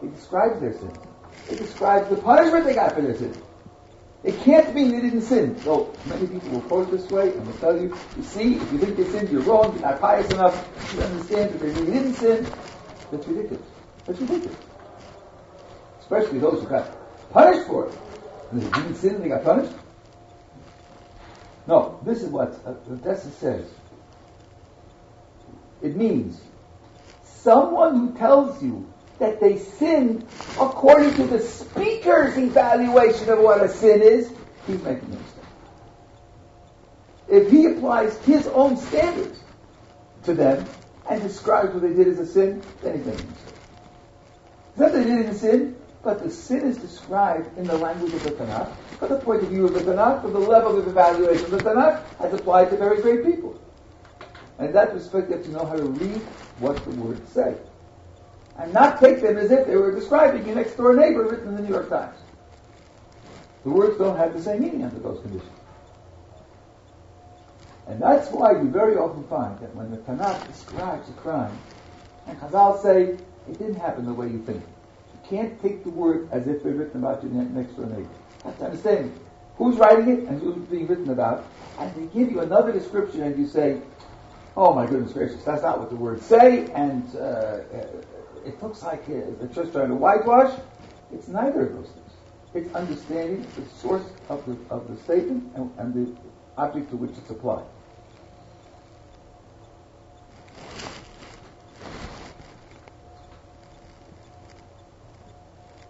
[0.03, 0.97] It describes their sins.
[1.49, 3.37] It describes the punishment they got for their sins.
[4.25, 5.57] It can't mean they didn't sin.
[5.61, 8.79] So many people will quote this way and will tell you, you see, if you
[8.79, 10.55] think they sinned, you're wrong, you're not pious enough
[10.91, 12.45] to understand that they really didn't sin.
[13.11, 13.65] That's ridiculous.
[14.05, 14.68] That's ridiculous.
[16.09, 16.89] Especially those who got
[17.31, 17.93] punished for it.
[18.51, 19.75] They didn't sin and they got punished.
[21.67, 23.69] No, this is what uh, Rav Dessler says.
[25.83, 26.41] It means
[27.23, 30.25] someone who tells you that they sin
[30.59, 34.31] according to the speaker's evaluation of what a sin is,
[34.65, 35.43] he's making a mistake.
[37.27, 39.39] If he applies his own standards
[40.23, 40.65] to them
[41.07, 43.53] and describes what they did as a sin, then he's making a mistake.
[44.77, 48.31] Not that they didn't sin, but the sin is described in the language of the
[48.31, 51.51] Tanakh, from the point of view of the Tanakh, from the level of evaluation of
[51.51, 53.59] the Tanakh, as applied to very great people.
[54.57, 56.21] And in that respect, you have to know how to read
[56.59, 57.55] what the words say
[58.59, 61.55] and not take them as if they were describing your next door neighbor written in
[61.55, 62.17] the New York Times.
[63.63, 65.51] The words don't have the same meaning under those conditions.
[67.87, 71.57] And that's why you very often find that when the Tanakh describes a crime,
[72.27, 73.17] and Chazal say,
[73.49, 74.61] it didn't happen the way you think.
[75.29, 78.01] Can't take the word as if they're written about your next door neighbor.
[78.01, 78.09] You
[78.45, 79.19] have to understand
[79.57, 81.45] who's writing it and who's being written about.
[81.77, 83.81] And they give you another description and you say,
[84.57, 87.59] oh my goodness gracious, that's not what the words say, and uh,
[88.45, 90.57] it looks like they're just trying to whitewash.
[91.13, 92.11] It's neither of those things.
[92.53, 96.21] It's understanding the source of the, of the statement and, and the
[96.57, 97.65] object to which it's applied.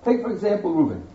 [0.04, 1.06] Take, for example, Reuben.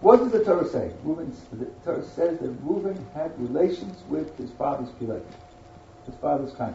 [0.00, 0.92] What does the Torah say?
[1.02, 5.24] Reuben, the Torah says that Reuben had relations with his father's Pilet,
[6.04, 6.74] his father's kind.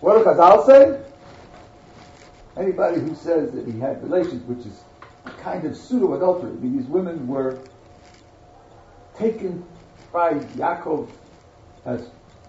[0.00, 1.00] What does Chazal say?
[2.56, 4.82] Anybody who says that he had relations, which is
[5.26, 7.58] a kind of pseudo adultery, I mean, these women were
[9.16, 9.64] taken
[10.12, 11.08] by Yaakov
[11.84, 12.08] as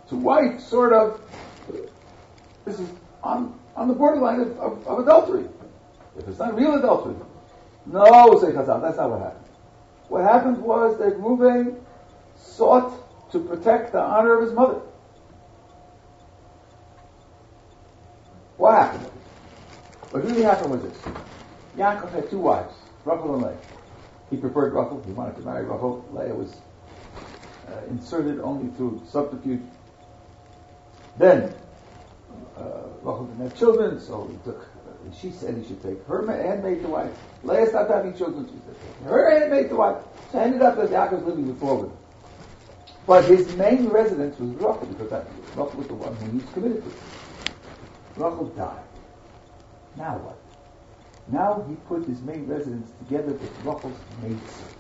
[0.09, 1.21] to wife, sort of.
[2.65, 2.89] This is
[3.23, 5.45] on, on the borderline of, of, of adultery.
[6.17, 7.15] If it's not real adultery.
[7.86, 9.45] No, say Chazal, that's not what happened.
[10.09, 11.80] What happened was that Reuven
[12.38, 14.80] sought to protect the honor of his mother.
[18.57, 19.11] What happened?
[20.11, 20.97] What really happened was this.
[21.76, 23.57] Yaakov had two wives, Rachel and Leah.
[24.30, 25.01] He preferred Rachel.
[25.05, 26.05] He wanted to marry Rachel.
[26.13, 26.55] Leah was
[27.67, 29.61] uh, inserted only through subterfuge.
[31.17, 31.53] Then,
[32.58, 34.68] uh, Rachel didn't have children, so he took,
[35.20, 37.12] she said he should take her handmaid to wife.
[37.43, 38.76] Leah stopped having children, she said,
[39.06, 40.04] her handmaid to wife.
[40.32, 41.97] So ended up that Yaakov living with four women.
[43.06, 46.54] But his main residence was Rachel, because that, Rachel was the one whom he was
[46.54, 46.91] committed to.
[48.16, 48.84] Rachel died.
[49.97, 50.38] Now what?
[51.28, 54.78] Now he put his main residence together with Rachel's maid servant.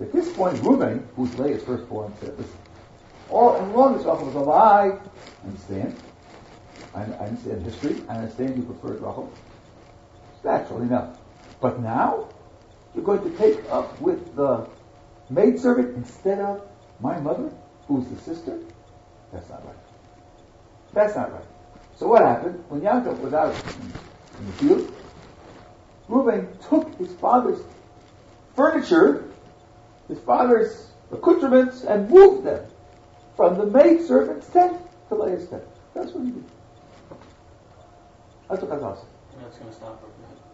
[0.00, 2.56] At this point, Reuben, who's Leah's firstborn, said, listen,
[3.28, 5.00] all, as long as Rachel was alive,
[5.44, 5.96] understand.
[6.94, 8.02] I, understand history.
[8.08, 9.32] I understand you preferred Rachel.
[10.34, 11.18] It's natural enough.
[11.60, 12.28] But now,
[12.94, 14.66] you're going to take up with the
[15.28, 16.66] maidservant instead of
[17.00, 17.50] my mother,
[17.86, 18.58] who's the sister?
[19.32, 19.76] That's not right.
[20.92, 21.44] That's not right.
[21.96, 22.64] So what happened?
[22.68, 23.54] When Yaakov was out
[24.38, 24.94] in the field,
[26.08, 27.60] Reuben took his father's
[28.56, 29.30] furniture,
[30.08, 32.64] his father's accoutrements, and moved them
[33.36, 34.80] from the maidservant's tent
[35.10, 35.62] to Leah's tent.
[35.94, 36.44] That's what he did.
[38.48, 39.06] That's what Chazal said.
[39.42, 40.02] That's going to stop.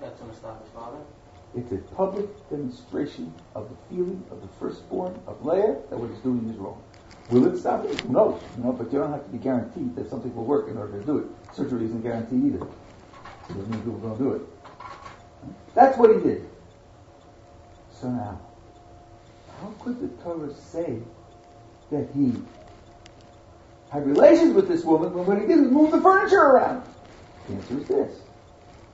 [0.01, 0.99] That's going to stop his father.
[1.57, 6.19] It's a public demonstration of the feeling of the firstborn of Leah that what he's
[6.21, 6.83] doing is wrong.
[7.31, 8.01] Will it stop it?
[8.03, 8.41] Who knows?
[8.57, 10.99] You know, but you don't have to be guaranteed that something will work in order
[11.01, 11.27] to do it.
[11.55, 12.67] Surgery isn't guaranteed either.
[12.67, 14.43] It doesn't mean people don't do it.
[15.75, 16.49] That's what he did.
[17.91, 18.41] So now,
[19.61, 20.99] how could the Torah say
[21.91, 22.35] that he
[23.91, 26.83] had relations with this woman when what he did was move the furniture around?
[27.49, 28.21] The answer is this.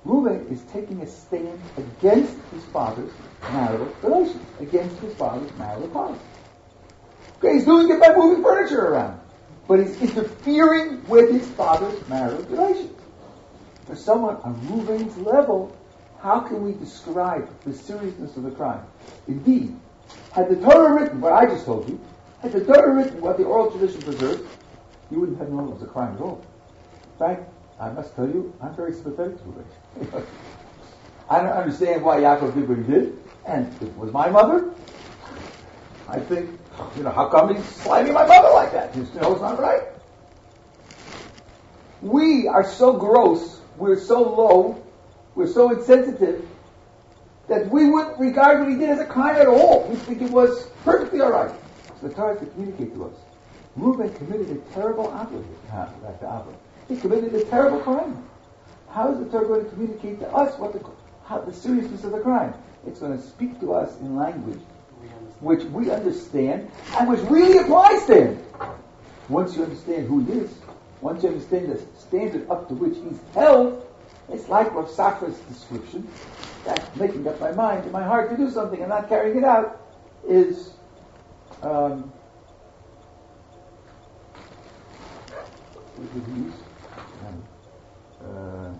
[0.04, 3.12] Reuben is taking a stand against his father's
[3.42, 6.20] marital relations, against his father's marital policy.
[7.38, 9.20] Okay, he's doing it by moving furniture around.
[9.68, 12.98] But he's interfering with his father's marital relations.
[13.86, 15.76] For someone on Reuben's level,
[16.20, 18.84] how can we describe the seriousness of the crime?
[19.28, 19.76] Indeed,
[20.32, 22.00] had the Torah written what I just told you,
[22.40, 24.42] had the Torah written what the oral tradition preserves,
[25.12, 26.44] you wouldn't have known it was a crime at all.
[27.12, 27.48] In fact,
[27.78, 30.26] I must tell you, I'm very sympathetic to Reuben.
[31.30, 34.72] I don't understand why Yaakov did what he did, and it was my mother,
[36.08, 36.50] I think,
[36.96, 38.94] you know, how come he's slamming my mother like that?
[38.96, 39.82] You know, it's not right.
[42.00, 44.84] We are so gross, we're so low,
[45.34, 46.46] we're so insensitive
[47.48, 49.88] that we wouldn't regard what he did as a crime at all.
[49.88, 51.54] We think it was perfectly all right.
[52.00, 53.14] So the Torah to communicate to us.
[53.76, 56.54] Reuben committed a terrible avon.
[56.88, 58.22] He committed a terrible crime.
[58.90, 60.84] How is the Torah going to communicate to us what the,
[61.24, 62.52] how, the seriousness of the crime?
[62.86, 64.60] It's going to speak to us in language
[65.40, 68.44] which we understand and which really applies to him.
[69.28, 70.54] Once you understand who he is,
[71.00, 73.86] once you understand the standard up to which he's held,
[74.28, 74.88] it's like Rav
[75.48, 76.06] description
[76.64, 79.44] that making up my mind in my heart to do something and not carrying it
[79.44, 79.80] out
[80.28, 80.70] is
[81.62, 82.12] um,
[85.98, 87.42] Um,
[88.24, 88.72] uh,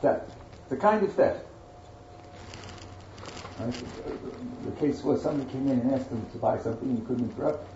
[0.00, 0.30] theft.
[0.70, 1.44] The kind of theft.
[3.58, 3.74] Right?
[4.64, 7.68] The case was somebody came in and asked them to buy something he couldn't interrupt,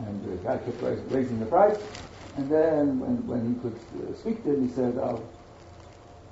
[0.00, 1.80] and the guy kept raising the price.
[2.36, 5.28] And then when, when he could uh, speak to him, he said, I'll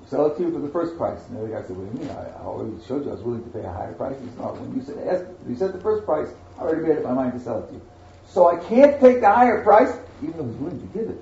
[0.06, 1.18] sell it to you for the first price.
[1.28, 2.16] And the other guy said, what do you mean?
[2.16, 4.16] I, I already showed you I was willing to pay a higher price.
[4.20, 6.28] He said, no, when you said, you said the first price,
[6.58, 7.82] I already made up my mind to sell it to you.
[8.26, 11.20] So I can't take the higher price, even though he's willing to give it,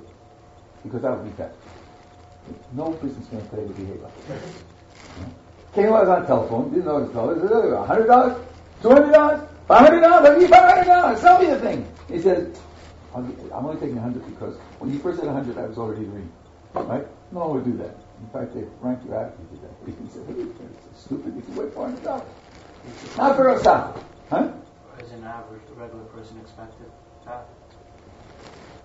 [0.82, 1.54] because that would be theft.
[2.72, 4.12] No businessman today would behave that.
[5.74, 7.34] Came was on the telephone, didn't know his color.
[7.34, 8.36] He said, hundred dollars,
[8.80, 11.86] two hundred dollars, five hundred dollars, I'll five hundred dollars, sell me the thing.
[12.08, 12.56] He said,
[13.14, 16.02] I'm only taking a hundred because when you first said a hundred, I was already
[16.02, 16.30] agreeing.
[16.74, 17.06] Right?
[17.32, 17.96] No one would do that.
[18.24, 19.74] In fact, they rank you out if you did that.
[19.84, 20.42] He
[20.90, 22.26] it's stupid you wait four hundred dollars.
[23.18, 24.52] Not for us, huh?
[24.98, 26.86] Is an average, regular person expected?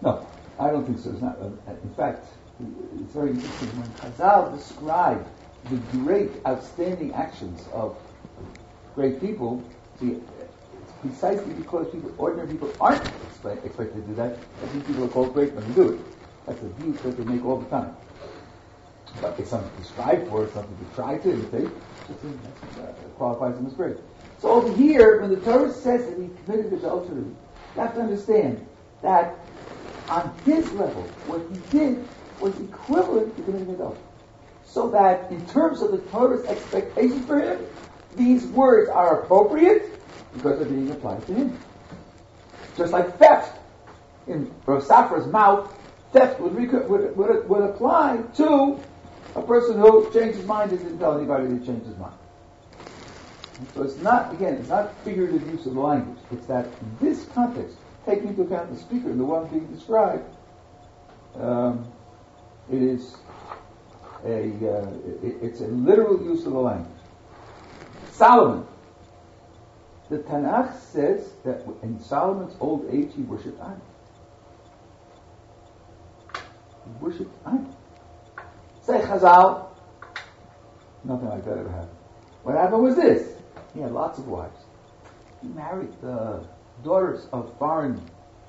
[0.01, 0.27] No,
[0.59, 1.11] I don't think so.
[1.11, 1.39] It's not.
[1.39, 2.25] Uh, in fact,
[2.59, 5.25] it's very interesting when Chazal describe
[5.69, 7.97] the great, outstanding actions of
[8.95, 9.63] great people.
[10.01, 10.19] See,
[10.81, 14.35] it's precisely because people, ordinary people, aren't expect, expected to do that.
[14.35, 15.99] that these people are called great when they do it.
[16.45, 17.95] That's a view that they make all the time.
[19.21, 21.69] But it's something to strive for, it's something to try to imitate.
[22.07, 23.97] That uh, qualifies him as great.
[24.39, 27.35] So over here, when the Torah says that he committed adultery, you
[27.75, 28.65] have to understand
[29.01, 29.35] that
[30.07, 32.07] on his level, what he did
[32.39, 34.01] was equivalent to committing adultery.
[34.63, 37.65] So that in terms of the Torah's expectations for him,
[38.15, 39.99] these words are appropriate
[40.33, 41.59] because they're being applied to him.
[42.77, 43.57] Just like theft.
[44.27, 45.75] In Rav mouth,
[46.13, 48.79] theft would, would, would, would apply to
[49.35, 52.15] a person who changed his mind didn't tell anybody he changed his mind.
[53.73, 56.17] So it's not, again, it's not figurative use of the language.
[56.31, 60.23] It's that in this context, taking into account the speaker and the one being described,
[61.35, 61.91] um,
[62.71, 63.15] it is
[64.25, 64.89] a, uh,
[65.23, 66.89] it, it's a literal use of the language.
[68.11, 68.65] Solomon.
[70.09, 73.81] The Tanakh says that in Solomon's old age he worshipped idols.
[76.33, 77.31] He worshipped.
[78.89, 79.67] Say Chazal,
[81.03, 81.95] nothing like that ever happened.
[82.41, 83.35] What happened was this.
[83.75, 84.57] He had lots of wives.
[85.43, 86.43] He married the
[86.83, 88.01] daughters of foreign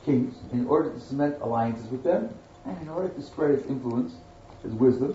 [0.06, 2.30] kings in order to cement alliances with them
[2.64, 4.14] and in order to spread his influence,
[4.62, 5.14] his wisdom.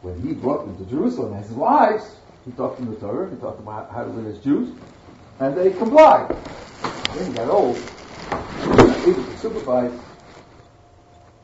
[0.00, 3.36] When he brought them to Jerusalem as his wives, he taught them the Torah, he
[3.36, 4.74] taught them how to live as Jews,
[5.38, 6.34] and they complied.
[7.14, 7.76] Then he got old,
[9.06, 9.92] able to supervise.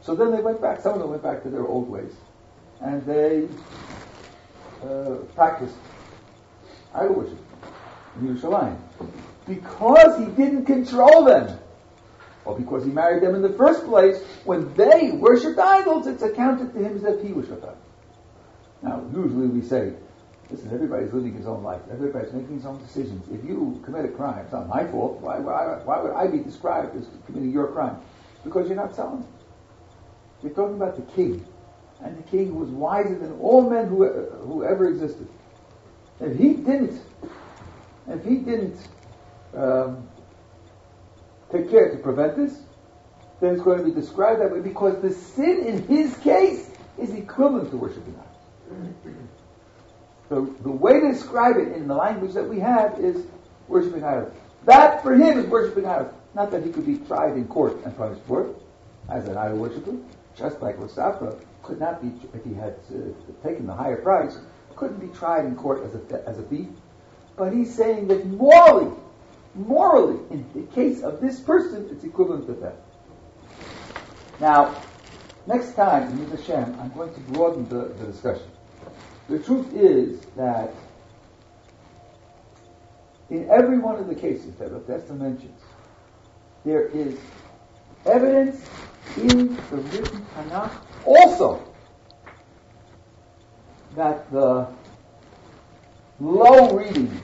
[0.08, 2.14] So then they went back, some of them went back to their old ways,
[2.80, 3.46] and they
[4.82, 5.76] uh, practiced
[6.94, 7.38] idol worship
[8.18, 8.78] in Yerushalayim.
[9.46, 11.58] Because he didn't control them,
[12.46, 16.72] or because he married them in the first place, when they worshipped idols, it's accounted
[16.72, 17.76] to him as if he worshipped idols.
[18.80, 19.92] Now, usually we say,
[20.48, 21.82] listen, everybody's living his own life.
[21.92, 23.28] Everybody's making his own decisions.
[23.30, 25.20] If you commit a crime, it's not my fault.
[25.20, 27.98] Why, why, why would I be described as committing your crime?
[28.42, 29.26] Because you're not Solomon.
[30.42, 31.44] You're talking about the king.
[32.02, 35.28] And the king was wiser than all men who, who ever existed.
[36.20, 37.00] If he didn't,
[38.06, 38.78] if he didn't
[39.54, 40.08] um,
[41.50, 42.60] take care to prevent this,
[43.40, 47.10] then it's going to be described that way because the sin in his case is
[47.12, 48.96] equivalent to worshiping idols.
[50.28, 53.24] So the way to describe it in the language that we have is
[53.66, 54.32] worshiping idols.
[54.64, 56.12] That for him is worshiping idols.
[56.34, 58.56] Not that he could be tried in court and punished for it
[59.08, 59.96] as an idol worshiper,
[60.38, 64.38] just like Rav Safra could not be if he had uh, taken the higher price
[64.78, 66.68] couldn't be tried in court as a, as a thief,
[67.36, 68.96] but he's saying that morally,
[69.54, 72.76] morally, in the case of this person, it's equivalent to theft.
[74.40, 74.80] Now,
[75.46, 78.48] next time, in Hashem, I'm going to broaden the, the discussion.
[79.28, 80.72] The truth is that
[83.30, 85.60] in every one of the cases that Rav Dessler mentions,
[86.64, 87.18] there is
[88.06, 88.64] evidence
[89.16, 90.72] in the written Tanakh
[91.04, 91.64] also
[93.94, 94.68] that the
[96.20, 97.22] low reading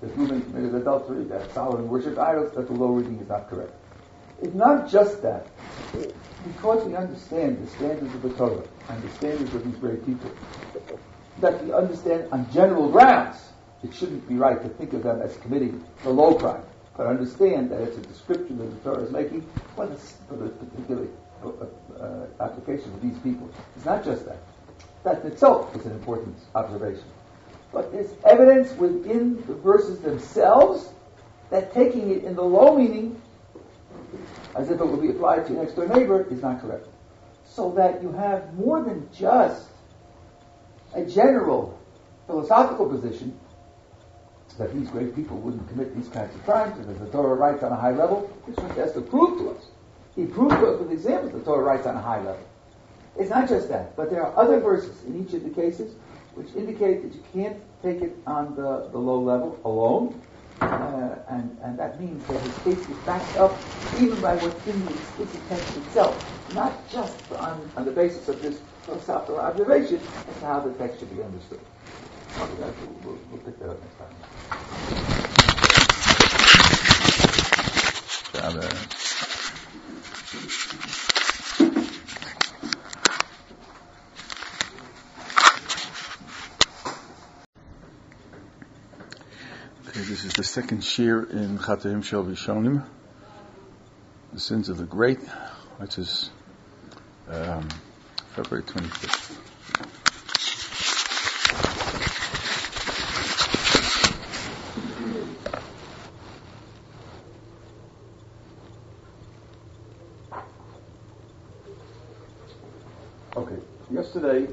[0.00, 3.72] that Reuben committed adultery, that Solomon worshipped idols, that the low reading is not correct.
[4.42, 5.46] It's not just that.
[6.44, 10.30] Because we understand the standards of the Torah and the standards of these great people,
[11.40, 13.38] that we understand on general grounds,
[13.82, 16.62] it shouldn't be right to think of them as committing the low crime,
[16.96, 19.96] but understand that it's a description that the Torah is making for the,
[20.28, 21.06] for the particular
[22.00, 23.50] uh, application of these people.
[23.76, 24.38] It's not just that.
[25.02, 27.04] That itself is an important observation.
[27.72, 30.88] But there's evidence within the verses themselves
[31.50, 33.20] that taking it in the low meaning,
[34.56, 36.86] as if it would be applied to your next door neighbor, is not correct.
[37.44, 39.68] So that you have more than just
[40.94, 41.78] a general
[42.26, 43.38] philosophical position
[44.58, 47.72] that these great people wouldn't commit these kinds of crimes, and the Torah writes on
[47.72, 49.66] a high level, which has to prove to us.
[50.14, 52.46] He proved to us with examples the Torah writes on a high level.
[53.18, 55.94] It's not just that, but there are other verses in each of the cases
[56.34, 60.20] which indicate that you can't take it on the, the low level alone,
[60.60, 63.58] uh, and, and that means that his case is backed up
[64.00, 66.24] even by what's in the explicit text itself,
[66.54, 70.98] not just on, on the basis of this philosophical observation as to how the text
[71.00, 71.60] should be understood.
[72.36, 74.23] We'll, we'll pick that up next time.
[89.96, 92.84] Okay, this is the second shiur in Chata'im Shel Rishonim,
[94.32, 95.20] the sins of the great,
[95.78, 96.30] which is
[97.28, 97.68] um,
[98.34, 99.38] February 25th.
[113.36, 113.58] Okay,
[114.24, 114.52] yesterday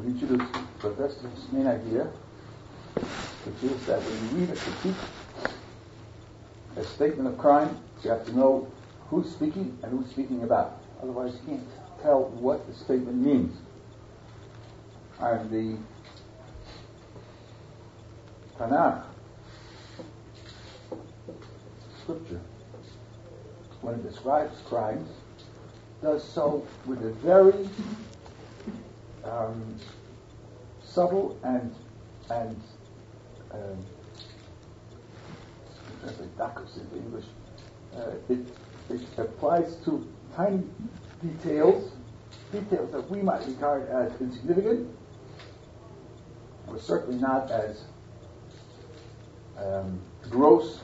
[0.00, 1.18] we introduced the best
[1.52, 2.04] main idea
[2.94, 5.02] which is that when you read a critique,
[6.76, 8.70] a statement of crime, you have to know
[9.08, 10.80] who's speaking and who's speaking about.
[11.02, 11.68] Otherwise, you can't
[12.02, 13.56] tell what the statement means.
[15.20, 15.76] And the
[18.58, 19.04] Tanakh,
[22.02, 22.40] scripture,
[23.82, 25.08] when it describes crimes,
[26.02, 27.68] does so with a very
[29.24, 29.76] um,
[30.82, 31.74] subtle and
[32.30, 32.60] and
[33.52, 33.84] um,
[36.00, 36.30] translate
[36.92, 37.24] in English.
[37.96, 38.38] Uh, it,
[38.90, 40.06] it applies to
[40.36, 40.62] tiny
[41.22, 41.92] details,
[42.52, 44.88] details that we might regard as insignificant,
[46.66, 47.84] or certainly not as
[49.58, 50.80] um, gross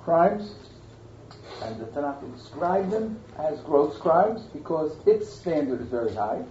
[0.00, 0.54] crimes,
[1.62, 6.42] and the Tanakh described them as gross crimes because its standard is very high,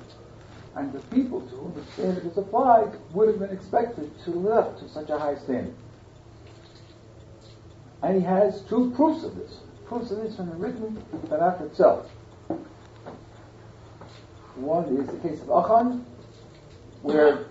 [0.75, 4.57] and the people to whom the standard is applied would have been expected to live
[4.57, 5.75] up to such a high standard.
[8.01, 9.59] And he has two proofs of this.
[9.85, 12.09] Proofs of this from the written Tanakh itself.
[14.55, 16.05] One is the case of Achan,
[17.01, 17.47] where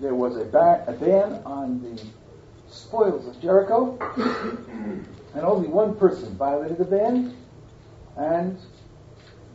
[0.00, 2.02] there was a, ban, a ban on the
[2.68, 3.98] spoils of Jericho,
[5.34, 7.36] and only one person violated the ban,
[8.16, 8.58] and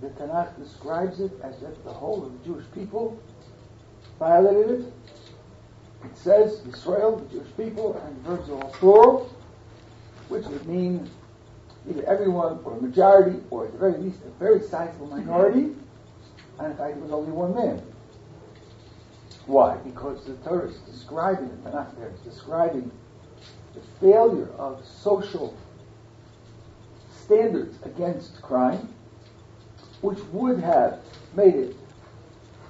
[0.01, 3.17] the Tanakh describes it as if the whole of the Jewish people
[4.19, 4.93] violated it.
[6.05, 9.35] It says Israel, the Jewish people, and verbs are all plural,
[10.27, 11.09] which would mean
[11.89, 15.75] either everyone or a majority, or at the very least a very sizable minority,
[16.59, 17.81] and in fact it was only one man.
[19.45, 19.75] Why?
[19.77, 22.91] Because the Torah is describing, the Tanakh there is describing
[23.73, 25.57] the failure of social
[27.11, 28.93] standards against crime,
[30.03, 30.99] which would have
[31.33, 31.75] made it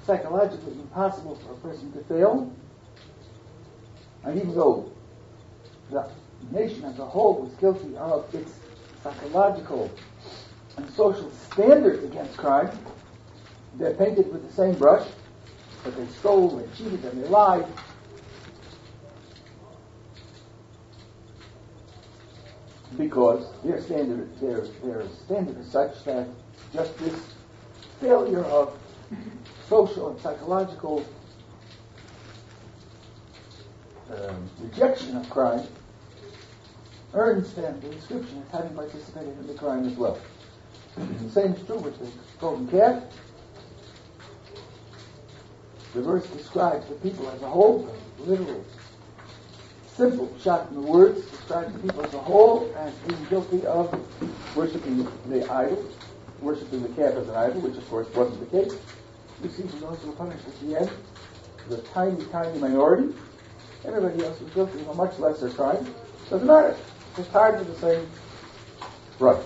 [0.06, 2.54] psychologically impossible for a person to fail.
[4.24, 4.92] And even though
[5.90, 6.08] the
[6.52, 8.60] nation as a whole was guilty of its
[9.02, 9.92] psychological
[10.78, 12.70] and social standards against crime,
[13.80, 15.08] they're painted with the same brush,
[15.84, 17.66] but they stole, they cheated, and they lied,
[22.96, 26.28] because their standard, their, their standard is such that
[26.74, 27.20] just this
[28.02, 28.78] failure of
[29.70, 31.06] social and psychological
[34.12, 35.66] um, rejection of crime
[37.14, 40.18] earns them the inscription as having participated in the crime as well.
[40.98, 42.08] the same is true with the
[42.40, 43.04] golden calf.
[45.94, 48.66] The verse describes the people as a whole, literal
[49.96, 53.94] simple shot in the words describes the people as a whole as being guilty of
[54.56, 55.86] worshiping the idol,
[56.44, 58.78] worshiping the calf as an idol, which of course wasn't the case.
[59.42, 60.90] Those who were punished at the end,
[61.70, 63.14] the tiny, tiny minority.
[63.86, 65.94] Everybody else was guilty of a much lesser crime.
[66.30, 66.78] Doesn't matter.
[67.18, 68.10] Just tied to the same
[69.20, 69.44] right.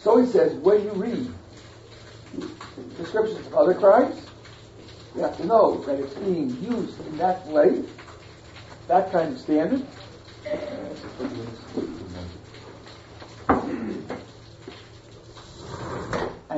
[0.00, 1.30] So he says, when you read
[2.96, 4.24] descriptions of other crimes,
[5.14, 7.84] you have to know that it's being used in that way
[8.88, 9.86] that kind of standard.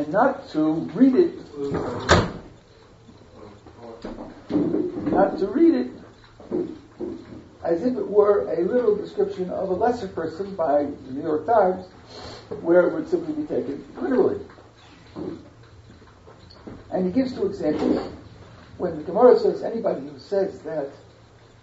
[0.01, 1.34] And not to read it,
[5.12, 5.90] not to read it
[7.62, 11.44] as if it were a little description of a lesser person by the New York
[11.44, 11.84] Times,
[12.62, 14.40] where it would simply be taken literally.
[16.90, 18.11] And he gives two examples.
[18.78, 20.88] When the Gemara says anybody who says that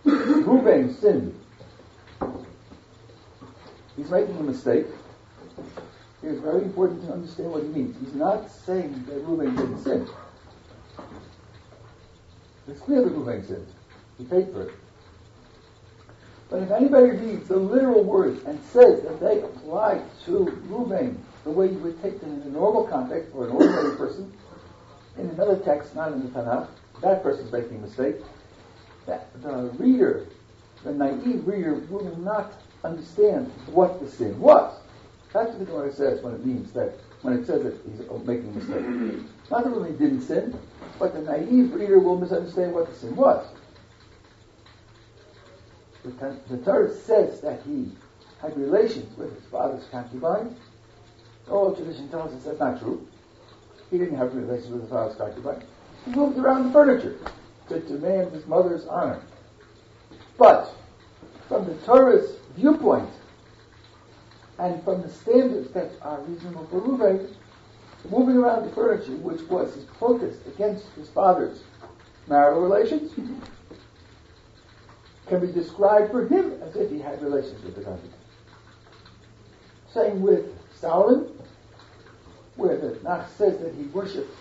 [0.03, 1.33] Reuben sinned.
[3.95, 4.85] He's making a mistake.
[6.23, 7.95] It's very important to understand what he means.
[7.99, 10.07] He's not saying that Reuben didn't sin.
[12.67, 13.67] It's clear that Reuben sinned.
[14.17, 14.73] He paid for it.
[16.49, 21.51] But if anybody reads the literal words and says that they apply to Reuben the
[21.51, 24.31] way you would take them in a normal context for an ordinary person,
[25.17, 26.67] in another text, not in the Tanakh,
[27.01, 28.15] that person's making a mistake
[29.05, 30.27] that the reader,
[30.83, 32.53] the naive reader, will not
[32.83, 34.77] understand what the sin was.
[35.33, 38.49] That's what the Gemara says when it means that when it says that he's making
[38.49, 39.25] a mistake.
[39.51, 40.57] Not that he didn't sin,
[40.99, 43.45] but the naive reader will misunderstand what the sin was.
[46.03, 47.91] The, the Torah says that he
[48.41, 50.55] had relations with his father's concubine.
[51.49, 53.05] All tradition tells us that's not true.
[53.89, 55.63] He didn't have relations with his father's concubine.
[56.05, 57.17] He moved around the furniture
[57.69, 59.21] to demand his mother's honor.
[60.37, 60.73] But
[61.47, 63.09] from the Torah's viewpoint,
[64.59, 67.35] and from the standards that are reasonable for Reuben,
[68.09, 71.61] moving around the furniture, which was his protest against his father's
[72.27, 73.13] marital relations,
[75.27, 78.13] can be described for him as if he had relations with the concubine.
[79.93, 80.45] Same with
[80.75, 81.29] Solomon,
[82.55, 84.33] where the Nach says that he worshipped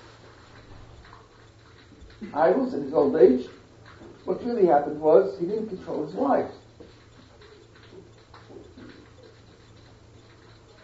[2.33, 3.47] idols in his old age.
[4.25, 6.55] What really happened was he didn't control his wives.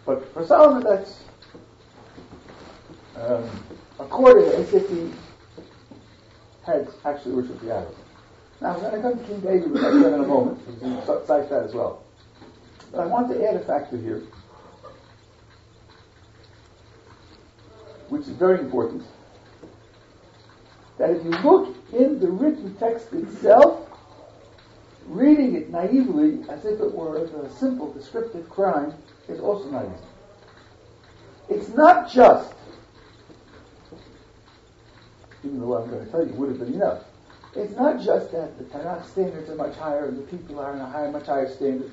[0.05, 1.23] But for Solomon, that's
[3.15, 3.49] um,
[3.99, 5.11] according as if he
[6.65, 7.95] had actually worshipped the idols.
[8.61, 11.63] Now, when I come to King David, get that in a moment, because cite that
[11.63, 12.03] as well.
[12.91, 14.23] But I want to add a factor here,
[18.09, 19.03] which is very important,
[20.97, 23.89] that if you look in the written text itself,
[25.07, 28.93] reading it naively as if it were a simple descriptive crime
[29.33, 29.85] is also not.
[31.49, 32.53] It's not just,
[35.43, 37.03] even though I'm going to tell you would have been enough,
[37.55, 40.79] it's not just that the Tanakh standards are much higher and the people are in
[40.79, 41.91] a higher, much higher standard,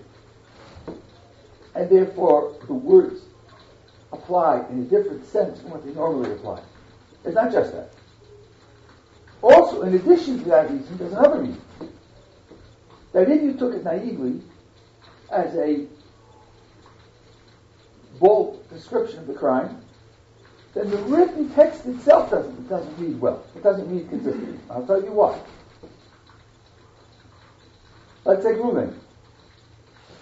[1.74, 3.22] and therefore the words
[4.12, 6.60] apply in a different sense from what they normally apply.
[7.24, 7.92] It's not just that.
[9.42, 11.62] Also, in addition to that reason, there's another reason.
[13.12, 14.40] That if you took it naively
[15.30, 15.86] as a
[18.20, 19.82] bold description of the crime,
[20.74, 23.42] then the written text itself doesn't, it doesn't read well.
[23.56, 24.60] It doesn't read consistently.
[24.70, 25.40] I'll tell you why.
[28.24, 29.00] Let's take Reuben.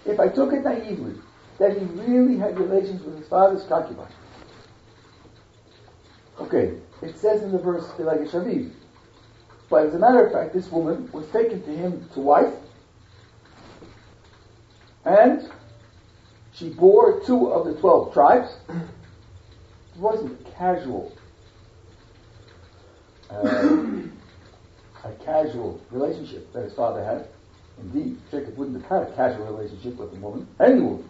[0.07, 1.15] If I took it naively,
[1.59, 4.07] that he really had relations with his father's concubine.
[6.41, 8.71] Okay, it says in the verse, Shaviv.
[9.69, 12.55] But as a matter of fact, this woman was taken to him to wife,
[15.05, 15.51] and
[16.59, 18.49] she bore two of the twelve tribes.
[18.69, 21.13] It wasn't casual,
[23.31, 23.77] uh,
[25.05, 27.29] a casual relationship that his father had.
[27.81, 31.09] Indeed, Jacob wouldn't have had a casual relationship with a woman, any woman.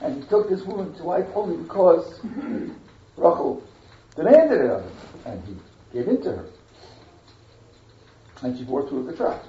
[0.00, 2.20] And he took this woman to wife only because
[3.18, 3.62] Rachel
[4.16, 4.92] demanded it of him,
[5.26, 5.56] and he
[5.92, 6.46] gave in to her.
[8.42, 9.46] And she bore two of the tribes.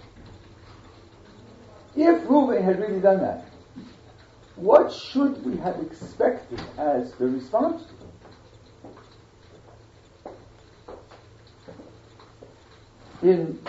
[1.96, 3.46] If Reuben had really done that,
[4.62, 8.08] what should we have expected as the response to them?
[13.24, 13.60] In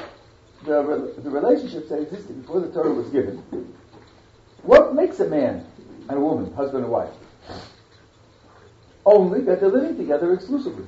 [0.66, 3.42] the, the relationships that existed before the Torah was given,
[4.64, 5.64] what makes a man
[6.10, 7.14] and a woman, husband and wife?
[9.06, 10.84] Only that they're living together exclusively.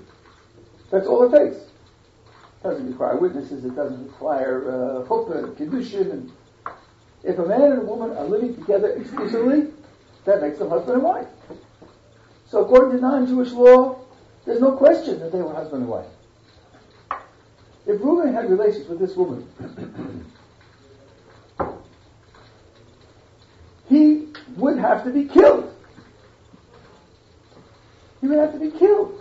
[0.91, 1.57] That's all it takes.
[1.57, 6.11] It doesn't require witnesses, it doesn't require uh, chuppah and kedushin.
[6.11, 6.33] And
[7.23, 9.73] if a man and a woman are living together exclusively,
[10.25, 11.29] that makes them husband and wife.
[12.49, 13.99] So according to non-Jewish law,
[14.45, 16.07] there's no question that they were husband and wife.
[17.87, 19.47] If Reuben had relations with this woman,
[23.89, 25.75] he would have to be killed.
[28.21, 29.21] He would have to be killed.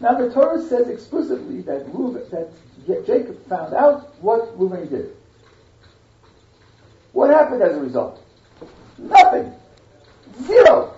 [0.00, 5.16] Now the Torah says explicitly that Reuben, that Jacob found out what Reuben did.
[7.12, 8.22] What happened as a result?
[9.02, 9.52] Nothing.
[10.42, 10.94] Zero.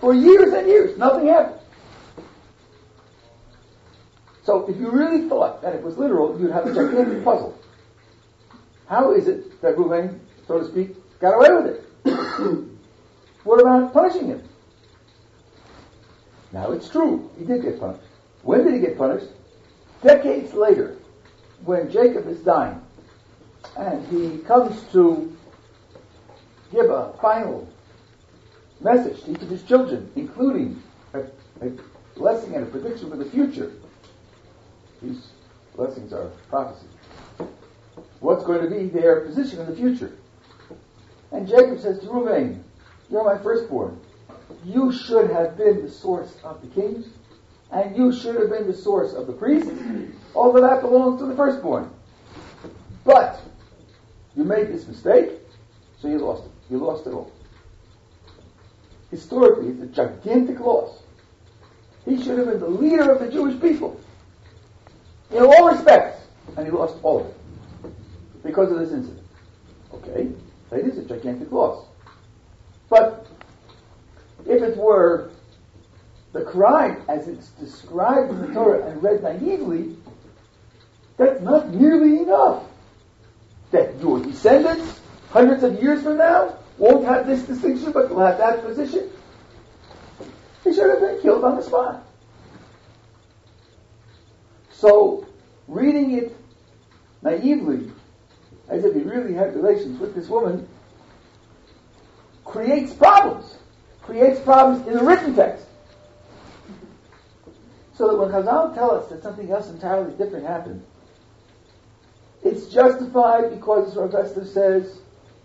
[0.00, 1.60] For years and years, nothing happened.
[4.44, 7.56] So if you really thought that it was literal, you'd have a gigantic puzzle.
[8.88, 11.84] How is it that Reuben, so to speak, got away with it?
[13.44, 14.42] what about punishing him?
[16.52, 18.04] Now it's true, he did get punished.
[18.42, 19.28] When did he get punished?
[20.02, 20.96] Decades later,
[21.64, 22.80] when Jacob is dying,
[23.78, 25.34] and he comes to
[26.72, 27.68] give a final
[28.80, 31.20] message to each of his children, including a,
[31.60, 31.70] a
[32.16, 33.72] blessing and a prediction for the future.
[35.02, 35.28] These
[35.76, 36.86] blessings are prophecy.
[38.20, 40.12] What's going to be their position in the future?
[41.30, 42.64] And Jacob says to Reuben,
[43.10, 43.98] You're my firstborn.
[44.64, 47.06] You should have been the source of the kings,
[47.70, 49.70] and you should have been the source of the priests.
[50.34, 51.90] All of that belongs to the firstborn.
[53.04, 53.40] But
[54.36, 55.30] you made this mistake,
[56.00, 56.51] so you lost it.
[56.72, 57.30] You lost it all.
[59.10, 61.02] Historically, it's a gigantic loss.
[62.06, 64.00] He should have been the leader of the Jewish people
[65.30, 66.22] in all respects,
[66.56, 67.92] and he lost all of it
[68.42, 69.22] because of this incident.
[69.92, 70.30] Okay,
[70.70, 71.84] that is a gigantic loss.
[72.88, 73.26] But
[74.46, 75.30] if it were
[76.32, 79.94] the crime as it's described in the Torah and read naively,
[81.18, 82.64] that's not nearly enough.
[83.72, 88.38] That your descendants, hundreds of years from now, won't have this distinction, but will have
[88.38, 89.10] that position.
[90.64, 92.04] He should have been killed on the spot.
[94.70, 95.26] So,
[95.68, 96.36] reading it
[97.22, 97.90] naively,
[98.68, 100.66] as if he really had relations with this woman,
[102.44, 103.58] creates problems.
[104.02, 105.66] Creates problems in the written text.
[107.94, 110.82] So that when Chazal tell us that something else entirely different happened,
[112.42, 115.01] it's justified because, as Rav says,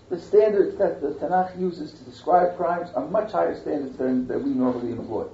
[0.10, 4.44] the standards that the Tanakh uses to describe crimes are much higher standards than, than
[4.44, 5.26] we normally employ.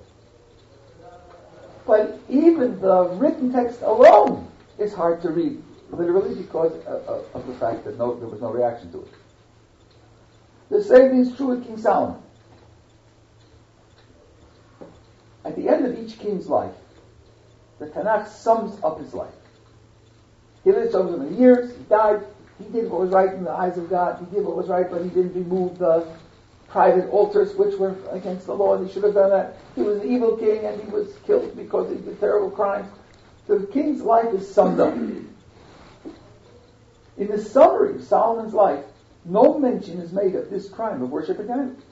[1.86, 4.50] But even the written text alone
[4.80, 5.62] is hard to read,
[5.92, 9.14] literally, because of, of the fact that no, there was no reaction to it.
[10.70, 12.20] The same is true with King Solomon.
[15.46, 16.74] At the end of each king's life,
[17.80, 19.34] the Tanakh sums up his life.
[20.64, 22.24] He lived so many years, he died,
[22.64, 24.90] he did what was right in the eyes of God, he did what was right,
[24.90, 26.08] but he didn't remove the
[26.68, 29.58] private altars which were against the law, and he should have done that.
[29.76, 32.92] He was an evil king and he was killed because he did terrible crimes.
[33.48, 34.96] The king's life is summed up.
[37.18, 38.84] In the summary of Solomon's life,
[39.26, 41.84] no mention is made of this crime of worshiping idols.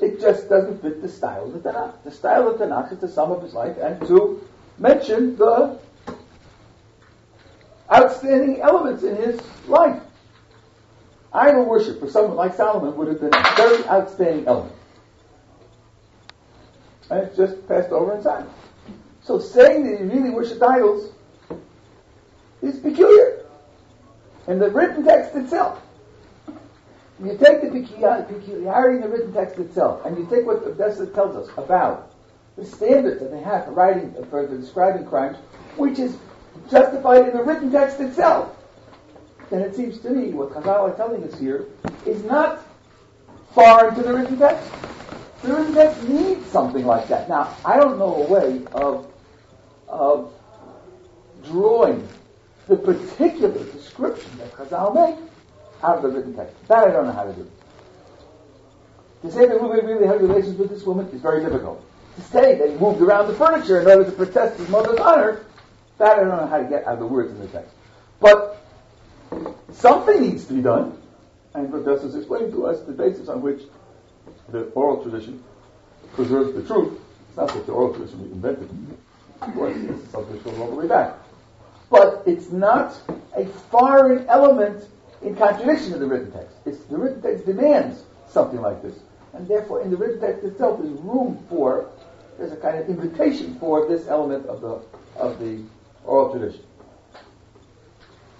[0.00, 2.04] It just doesn't fit the style of the Tanakh.
[2.04, 4.46] The style of the Tanakh is to sum up his life and to
[4.78, 5.78] mention the
[7.92, 10.02] outstanding elements in his life.
[11.32, 14.74] Idol worship for someone like Solomon would have been a very outstanding element.
[17.10, 18.52] And it's just passed over in silence.
[19.22, 21.12] So saying that he really worshipped idols
[22.62, 23.44] is peculiar.
[24.46, 25.82] And the written text itself,
[27.22, 31.12] you take the peculiarity in the written text itself, and you take what Rav Dessler
[31.12, 32.12] tells us about
[32.56, 35.36] the standards that they have for writing, for describing crimes,
[35.76, 36.16] which is
[36.70, 38.54] justified in the written text itself,
[39.50, 41.66] then it seems to me what Chazal are telling us here
[42.06, 42.64] is not
[43.54, 44.70] far into the written text.
[45.42, 47.28] The written text needs something like that.
[47.28, 49.10] Now, I don't know a way of,
[49.88, 50.32] of
[51.44, 52.06] drawing
[52.66, 55.16] the particular description that Chazal make
[55.82, 56.54] out of the written text.
[56.68, 57.50] That I don't know how to do.
[59.22, 61.84] To say that Reuben really had relations with this woman is very difficult.
[62.16, 65.44] To say that he moved around the furniture in order to protest his mother's honor,
[65.98, 67.74] that I don't know how to get out of the words in the text.
[68.20, 68.64] But
[69.72, 71.00] something needs to be done,
[71.54, 73.62] and Professor has explained to us the basis on which
[74.50, 75.42] the oral tradition
[76.14, 76.98] preserves the truth.
[77.28, 78.70] It's not that the oral tradition we invented.
[79.40, 81.16] Of course, it's something goes all the way back.
[81.90, 83.00] But it's not
[83.36, 84.88] a foreign element
[85.22, 86.56] in contradiction to the written text.
[86.64, 88.94] It's, the written text demands something like this.
[89.32, 91.88] And therefore, in the written text itself, there's room for,
[92.36, 94.82] there's a kind of invitation for this element of the,
[95.18, 95.62] of the
[96.08, 96.64] oral tradition.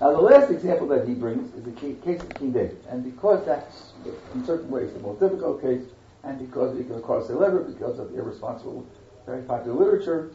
[0.01, 2.79] Now, the last example that he brings is the case of King David.
[2.89, 3.93] And because that's,
[4.35, 5.83] in certain ways, the most difficult case,
[6.23, 8.87] and because it can cause a lever, because of irresponsible,
[9.27, 10.31] very popular literature,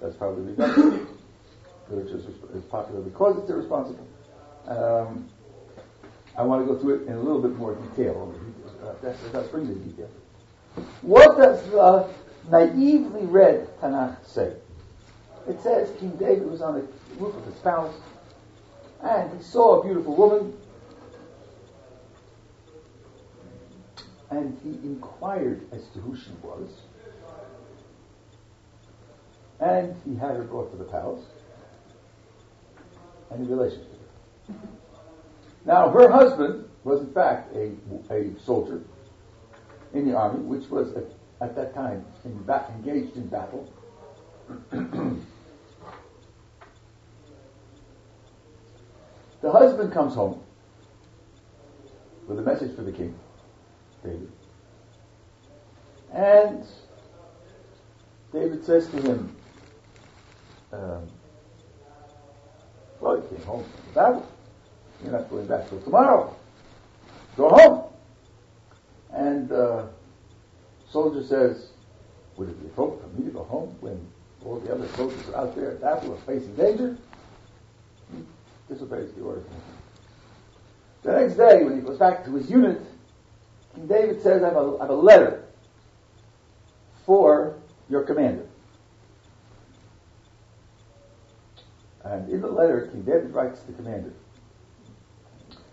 [0.00, 1.08] that's probably redundant.
[1.90, 2.16] literature
[2.54, 4.06] is, popular because it's irresponsible.
[4.66, 5.28] Um,
[6.36, 8.34] I want to go through it in a little bit more detail.
[8.82, 10.08] Uh, that's, that's bring the detail.
[11.02, 12.08] What does the
[12.50, 14.54] naively read Tanakh say?
[15.48, 16.86] It says King David was on the
[17.18, 17.96] roof of his palace
[19.02, 20.56] and he saw a beautiful woman
[24.30, 26.68] and he inquired as to who she was
[29.60, 31.24] and he had her brought to the palace
[33.30, 34.68] and he relationship with her.
[35.64, 37.72] Now, her husband was in fact a,
[38.12, 38.82] a soldier
[39.94, 41.04] in the army, which was at,
[41.40, 43.72] at that time in ba- engaged in battle.
[49.42, 50.40] the husband comes home
[52.26, 53.14] with a message for the king,
[54.04, 54.30] David.
[56.14, 56.64] And
[58.32, 59.36] David says to him,
[60.72, 61.08] um,
[63.00, 64.28] Well, you came home from the battle.
[65.02, 66.36] You're not going back till tomorrow.
[67.36, 67.84] Go home.
[69.12, 69.86] And uh,
[70.88, 71.70] soldier says,
[72.36, 74.06] Would it be appropriate for me to go home when
[74.44, 76.96] all the other soldiers out there at battle are facing danger?
[78.72, 79.42] Disobeys the order.
[81.02, 82.80] The next day, when he goes back to his unit,
[83.74, 85.44] King David says, I have a, I have a letter
[87.04, 87.58] for
[87.88, 88.46] your commander.
[92.04, 94.12] And in the letter, King David writes to the commander,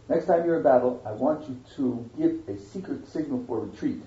[0.10, 4.02] Next time you're in battle, I want you to give a secret signal for retreat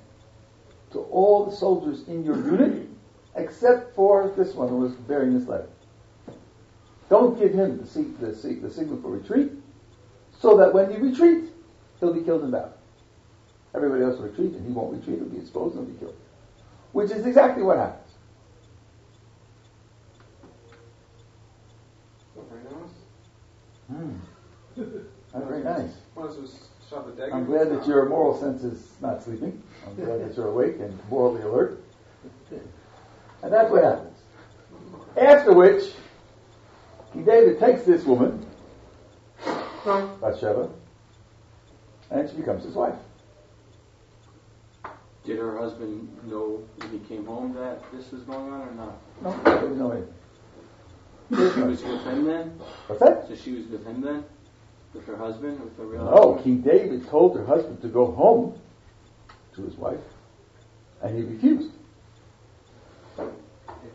[0.90, 2.88] to all the soldiers in your unit,
[3.36, 5.68] except for this one who was bearing this letter.
[7.12, 7.84] Don't give him the,
[8.26, 9.52] the, the signal for retreat,
[10.40, 11.44] so that when you retreat,
[12.00, 12.72] he'll be killed in battle.
[13.74, 16.16] Everybody else will retreat, and he won't retreat, he'll be exposed and be killed.
[16.92, 18.08] Which is exactly what happens.
[22.50, 22.94] Very nice.
[23.92, 25.04] Mm.
[25.34, 25.92] That's very nice.
[26.14, 26.68] Well, this was
[27.30, 29.62] I'm glad that your moral sense is not sleeping.
[29.86, 31.78] I'm glad that you're awake and morally alert.
[33.42, 34.16] And that's what happens.
[35.18, 35.92] After which,
[37.12, 38.44] King David takes this woman,
[39.84, 40.70] Bathsheba,
[42.10, 42.94] and she becomes his wife.
[45.24, 48.98] Did her husband know when he came home that this was going on or not?
[49.22, 50.14] No, there was no anything.
[51.54, 52.60] She was with him then?
[52.88, 53.28] What's that?
[53.28, 54.24] So she was with him then?
[54.92, 55.60] With her husband?
[55.60, 56.44] With her real No, husband?
[56.44, 58.58] King David told her husband to go home
[59.54, 60.00] to his wife,
[61.02, 61.70] and he refused.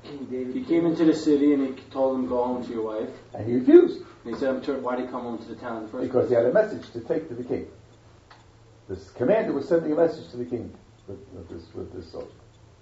[0.07, 0.55] King David.
[0.55, 3.09] He came into the city and he told him, go home to your wife.
[3.33, 5.55] And he refused And he said, I'm sure, why did he come home to the
[5.55, 7.67] town in the first because he had a message to take to the king.
[8.89, 10.73] This commander was sending a message to the king
[11.07, 12.27] with, with this with this soldier.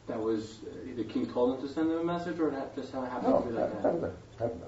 [0.07, 2.91] That was, uh, the king told him to send him a message or that just
[2.91, 4.13] happened No, to be that, like that, that?
[4.38, 4.61] happened.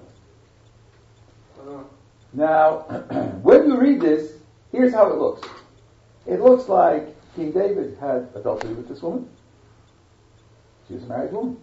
[1.60, 1.82] Uh,
[2.32, 2.78] Now,
[3.42, 4.32] when you read this,
[4.72, 5.48] here's how it looks.
[6.26, 9.28] It looks like King David had adultery with this woman.
[10.88, 11.56] She was a married woman.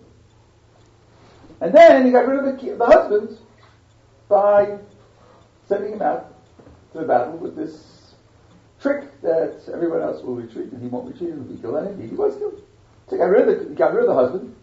[1.61, 3.37] And then he got rid of the, the husband
[4.27, 4.77] by
[5.67, 6.33] sending him out
[6.91, 8.13] to the battle with this
[8.81, 11.75] trick that everyone else will retreat and he won't retreat and he'll be killed.
[11.75, 12.61] And he was killed.
[13.07, 14.55] So he got rid of the, he got rid of the husband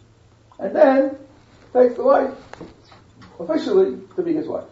[0.59, 1.17] and then
[1.73, 2.35] takes the wife
[3.41, 4.65] officially to be his wife.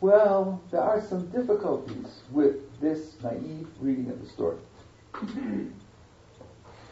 [0.00, 4.58] Well, there are some difficulties with this naive reading of the story.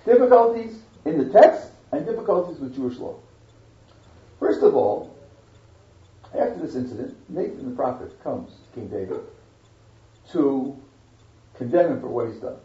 [0.05, 3.19] difficulties in the text and difficulties with Jewish law.
[4.39, 5.17] First of all,
[6.35, 9.21] after this incident, Nathan the prophet comes to King David
[10.33, 10.77] to
[11.57, 12.57] condemn him for what he's done.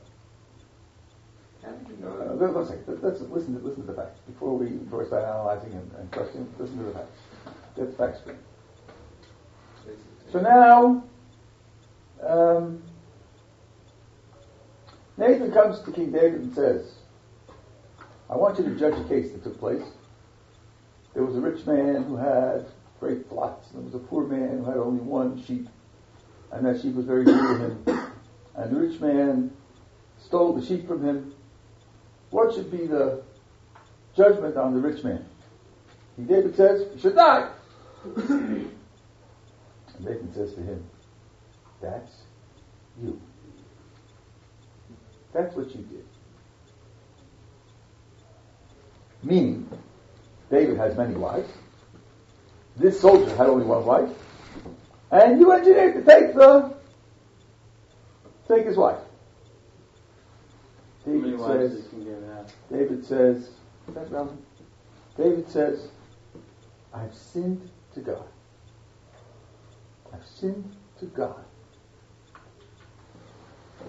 [1.63, 2.83] how did you Uh, one second.
[3.01, 6.11] Let's listen to, listen to the facts before we, before we start analyzing and, and
[6.11, 6.53] questioning.
[6.59, 7.19] Listen to the facts.
[7.75, 8.37] Get the facts straight.
[10.31, 11.03] So now,
[12.25, 12.81] um,
[15.17, 16.95] Nathan comes to King David and says,
[18.33, 19.83] I want you to judge a case that took place.
[21.13, 22.65] There was a rich man who had
[22.99, 25.69] great flocks, and there was a poor man who had only one sheep,
[26.51, 28.11] and that sheep was very dear to him.
[28.55, 29.51] And the rich man
[30.19, 31.35] stole the sheep from him.
[32.31, 33.23] What should be the
[34.17, 35.23] judgment on the rich man?
[36.15, 37.51] King David says, he should die.
[38.03, 38.71] And
[39.99, 40.83] Nathan says to him,
[41.83, 42.11] That's
[42.99, 43.21] you.
[45.33, 46.05] That's what you did.
[49.23, 49.69] Meaning,
[50.49, 51.49] David has many wives.
[52.75, 54.09] This soldier had only one wife.
[55.11, 56.75] And you engineered to take the
[58.47, 58.99] take his wife.
[61.05, 61.85] David says,
[62.71, 63.37] David says,
[63.87, 64.43] is that relevant?
[65.17, 65.87] David says,
[66.93, 68.25] I've sinned to God.
[70.13, 71.43] I've sinned to God.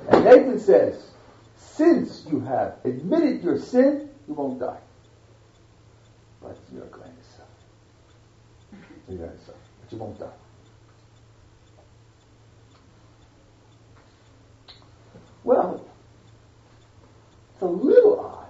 [0.09, 1.11] And Nathan says,
[1.57, 4.81] since you have admitted your sin, you won't die.
[6.45, 7.49] But you're going to suffer.
[8.75, 9.13] Mm-hmm.
[9.13, 10.27] You're going to suffer, but you won't die.
[15.43, 15.87] Well,
[17.53, 18.47] it's a little odd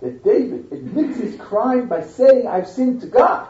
[0.00, 3.48] that David admits his crime by saying, I've sinned to God.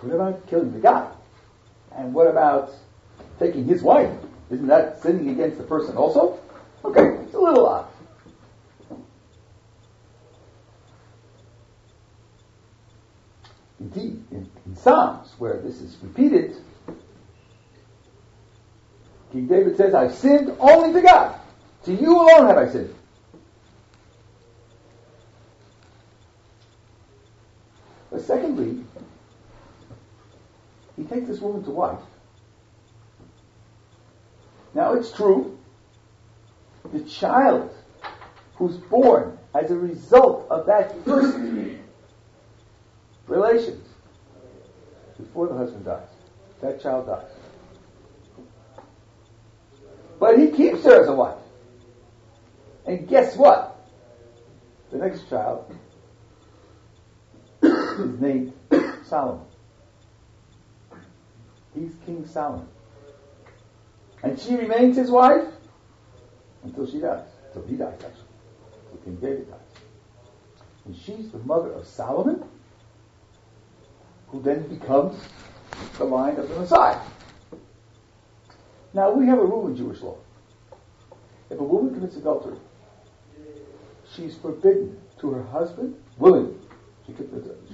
[0.00, 1.08] What about killing the guy?
[1.96, 2.72] And what about
[3.38, 4.10] taking his wife?
[4.50, 6.40] Isn't that sinning against the person also?
[6.84, 7.91] Okay, it's a little odd.
[13.82, 16.56] Indeed, in, in Psalms, where this is repeated,
[19.32, 21.40] King David says, I've sinned only to God.
[21.86, 22.94] To you alone have I sinned.
[28.12, 28.84] But secondly,
[30.96, 31.98] he takes this woman to wife.
[34.74, 35.58] Now it's true,
[36.92, 37.74] the child
[38.54, 41.36] who's born as a result of that first
[43.32, 43.86] relations
[45.18, 46.08] before the husband dies,
[46.60, 47.30] that child dies.
[50.20, 51.38] But he keeps her as a wife.
[52.86, 53.88] And guess what?
[54.90, 55.74] The next child
[57.62, 58.52] is named
[59.04, 59.46] Solomon.
[61.74, 62.68] He's King Solomon.
[64.22, 65.48] And she remains his wife
[66.62, 67.26] until she dies.
[67.46, 68.28] Until he dies, actually.
[68.92, 69.82] Until King David dies.
[70.84, 72.44] And she's the mother of Solomon,
[74.32, 75.22] who then becomes
[75.98, 76.98] the line of the Messiah.
[78.94, 80.16] Now, we have a rule in Jewish law.
[81.50, 82.56] If a woman commits adultery,
[84.14, 86.54] she's forbidden to her husband, willingly,
[87.06, 87.12] she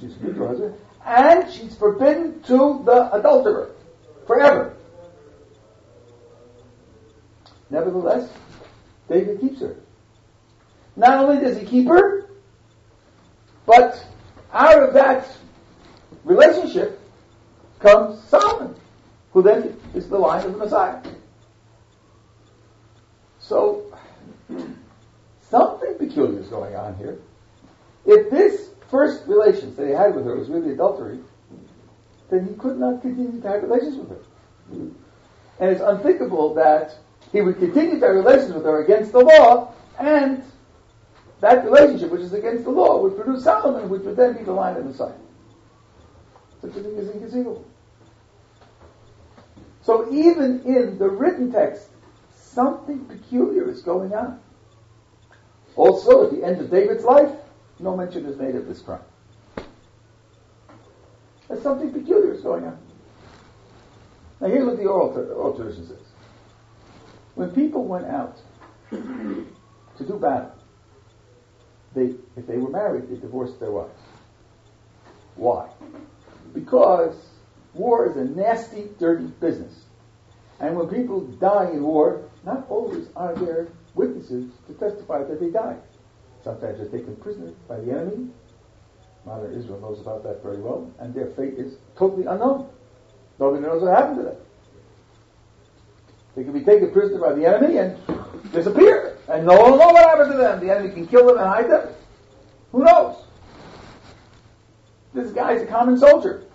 [0.01, 0.75] she's forbidden to her husband,
[1.07, 3.71] and she's forbidden to the adulterer
[4.27, 4.75] forever.
[7.71, 8.31] Nevertheless,
[9.09, 9.77] David keeps her.
[10.97, 12.29] Not only does he keep her,
[13.67, 14.05] but
[14.53, 15.29] out of that
[16.29, 17.01] relationship
[17.81, 18.75] comes Solomon,
[19.33, 21.01] who then is the line of the Messiah.
[23.41, 23.97] So,
[25.41, 27.19] something peculiar is going on here.
[28.05, 31.19] If this first relations that he had with her was really adultery,
[32.31, 34.23] then he could not continue to have relations with her.
[34.71, 36.95] And it's unthinkable that
[37.33, 40.43] he would continue to have relations with her against the law, and
[41.41, 44.53] that relationship, which is against the law, would produce Solomon, which would then be the
[44.53, 45.13] line of the Messiah.
[46.61, 47.65] Such thing is inconceivable.
[49.83, 51.89] So even in the written text,
[52.35, 54.41] something peculiar is going on.
[55.77, 57.31] Also, at the end of David's life,
[57.79, 59.01] no mention is made of this crime.
[61.49, 62.79] There's something peculiar is going on.
[64.41, 65.97] Now here's what the oral, oral tradition says.
[67.35, 68.37] When people went out
[68.91, 70.53] to do battle,
[71.95, 74.01] they, if they were married, they divorced their wives.
[75.37, 75.69] Why?
[76.59, 77.15] Because
[77.75, 79.85] war is a nasty, dirty business.
[80.61, 85.51] And when people die in war, not always are there witnesses to testify that they
[85.51, 85.81] died.
[86.43, 88.29] Sometimes they're taken prisoner by the enemy.
[89.25, 92.69] Modern Israel knows about that very well, and their fate is totally unknown.
[93.39, 94.37] Nobody knows what happened to them.
[96.35, 97.97] They can be taken prisoner by the enemy and
[98.53, 100.61] disappear, and no one will know what happened to them.
[100.61, 101.89] The enemy can kill them and hide them.
[102.73, 103.25] Who knows?
[105.15, 106.48] This guy's a common soldier.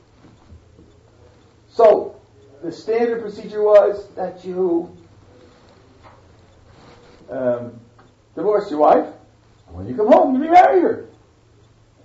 [1.74, 2.22] So,
[2.62, 4.96] the standard procedure was that you
[7.32, 7.80] um,
[8.36, 9.08] divorce your wife,
[9.68, 11.10] and when you come home, you remarry her.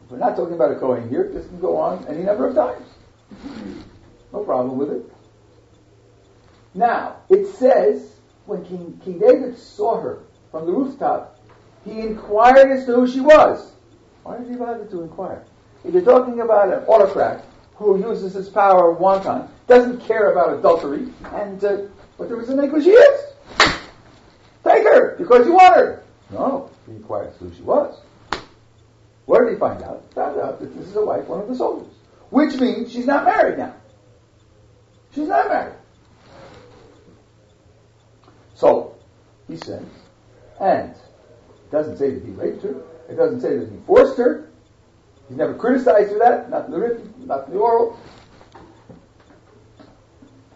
[0.09, 1.31] We're not talking about a Kohen here.
[1.31, 2.87] This can go on any number of times.
[4.33, 5.13] No problem with it.
[6.73, 8.17] Now, it says
[8.47, 11.39] when King, King David saw her from the rooftop,
[11.85, 13.73] he inquired as to who she was.
[14.23, 15.45] Why did he bother to inquire?
[15.85, 17.45] If you're talking about an autocrat
[17.79, 21.77] who uses his power wanton, doesn't care about adultery, and uh,
[22.17, 22.73] what there was to make.
[24.65, 26.03] Take her because you want her.
[26.31, 28.01] No, he inquires who she was.
[29.27, 30.13] Where did he find out?
[30.15, 31.93] Found out that this is a wife, one of the soldiers,
[32.31, 33.75] which means she's not married now.
[35.15, 35.77] She's not married.
[38.55, 38.97] So
[39.47, 39.85] he says,
[40.61, 42.75] and it doesn't say that he raped her.
[43.09, 44.48] It doesn't say that he forced her.
[45.29, 47.99] He's never criticized her that, not in the written, not in the oral.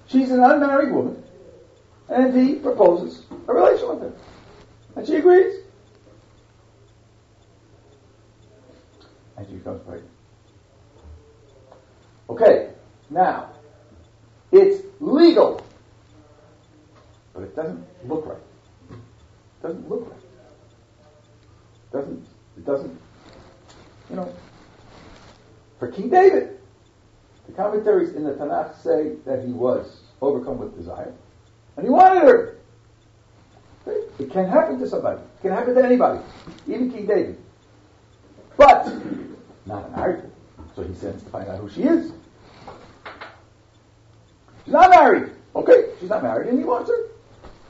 [0.06, 1.22] She's an unmarried woman,
[2.08, 4.12] and he proposes a relation with her.
[4.96, 5.60] And she agrees.
[9.36, 10.10] And she becomes pregnant.
[12.30, 12.70] Okay,
[13.10, 13.50] now,
[14.52, 15.60] it's legal,
[17.34, 18.38] but it doesn't look right.
[18.90, 20.20] It doesn't look right.
[21.84, 23.00] It doesn't, it doesn't,
[24.08, 24.34] you know,
[25.83, 26.61] for King David,
[27.49, 31.13] the commentaries in the Tanakh say that he was overcome with desire,
[31.76, 32.59] and he wanted her.
[34.21, 35.21] It can happen to somebody.
[35.21, 36.21] It can happen to anybody,
[36.68, 37.37] even King David.
[38.57, 38.95] But
[39.67, 40.22] not a married
[40.76, 42.13] So he sends to find out who she is.
[44.64, 45.33] She's not married.
[45.57, 47.09] Okay, she's not married, and he wants her.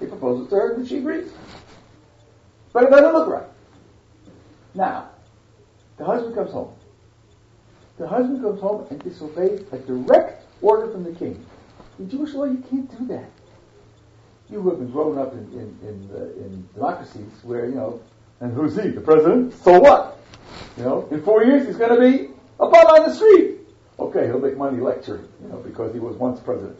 [0.00, 1.32] He proposes to her, and she agrees.
[2.74, 3.48] But it doesn't look right.
[4.74, 5.08] Now,
[5.96, 6.74] the husband comes home.
[7.98, 11.44] The husband comes home and disobeys a direct order from the king.
[11.98, 13.30] In Jewish law, you can't do that.
[14.50, 18.00] You who have been grown up in, in, in, uh, in democracies where, you know,
[18.40, 18.88] and who's he?
[18.88, 19.54] The president?
[19.62, 20.18] So what?
[20.76, 23.60] You know, in four years he's going to be a bum on the street.
[23.98, 26.78] Okay, he'll make money lecturing, you know, because he was once president.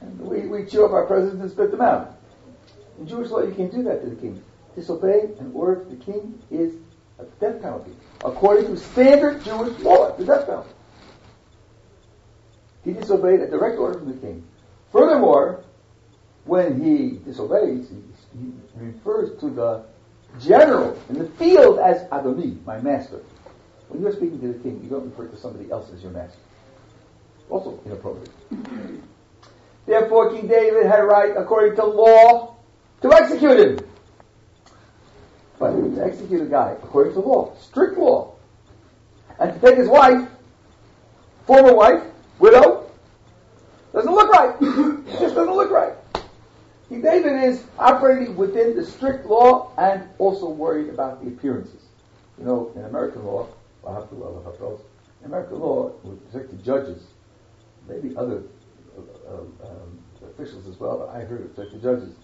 [0.00, 2.16] And we, we chew up our presidents and spit them out.
[2.98, 4.42] In Jewish law, you can't do that to the king.
[4.74, 6.74] Disobey an order of the king is
[7.18, 7.92] a death penalty.
[8.24, 10.70] According to standard Jewish law, the death penalty.
[12.84, 14.46] He disobeyed a direct order from the king.
[14.92, 15.64] Furthermore,
[16.44, 17.96] when he disobeys, he,
[18.40, 19.84] he refers to the
[20.40, 23.20] general in the field as Adoni, my master.
[23.88, 26.38] When you're speaking to the king, you don't refer to somebody else as your master.
[27.50, 28.30] Also inappropriate.
[29.86, 32.56] Therefore, King David had a right, according to law,
[33.00, 33.78] to execute him.
[35.58, 38.34] But to execute a guy, according to law, strict law,
[39.40, 40.28] and to take his wife,
[41.46, 42.02] former wife,
[42.38, 42.90] widow,
[43.92, 44.54] doesn't look right.
[44.60, 45.94] it just doesn't look right.
[46.88, 51.82] King David is operating within the strict law and also worried about the appearances.
[52.38, 53.48] You know, in American law,
[53.82, 54.78] well have to I have to
[55.20, 57.02] in American law, with respect to judges,
[57.88, 58.42] maybe other
[58.96, 59.32] uh,
[59.66, 62.14] um, officials as well, but I heard it with respect to judges,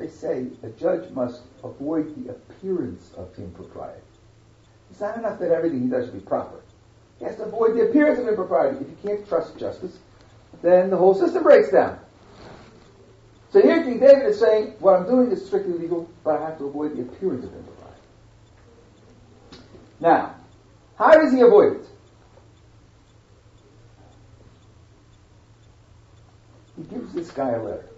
[0.00, 4.00] they say a judge must avoid the appearance of impropriety.
[4.90, 6.60] It's not enough that everything he does should be proper.
[7.18, 8.78] He has to avoid the appearance of impropriety.
[8.80, 9.98] If you can't trust justice,
[10.62, 11.98] then the whole system breaks down.
[13.52, 16.58] So here King David is saying, what I'm doing is strictly legal, but I have
[16.58, 18.00] to avoid the appearance of impropriety.
[20.00, 20.36] Now,
[20.96, 21.86] how does he avoid it?
[26.76, 27.89] He gives this guy a letter.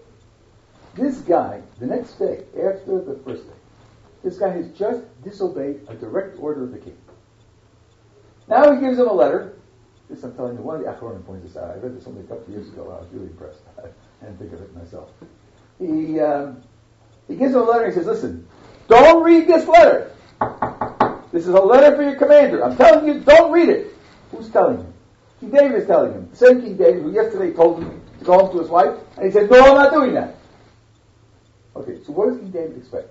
[0.95, 3.55] This guy, the next day, after the first day,
[4.23, 6.97] this guy has just disobeyed a direct order of the king.
[8.49, 9.57] Now he gives him a letter.
[10.11, 11.71] This I'm telling you, one of the Achronim points this out.
[11.71, 12.83] I read this only a couple of years ago.
[12.95, 13.61] I was really impressed.
[13.79, 15.11] I didn't think of it myself.
[15.79, 16.63] He, um,
[17.29, 17.87] he gives him a letter.
[17.87, 18.47] He says, listen,
[18.89, 20.15] don't read this letter.
[21.33, 22.63] This is a letter for your commander.
[22.63, 23.95] I'm telling you, don't read it.
[24.31, 24.93] Who's telling him?
[25.41, 26.35] King David is telling him.
[26.35, 29.31] Same King David who yesterday told him to go home to his wife, and he
[29.31, 30.37] said, no, I'm not doing that.
[31.75, 33.09] Okay, so what does King David expect?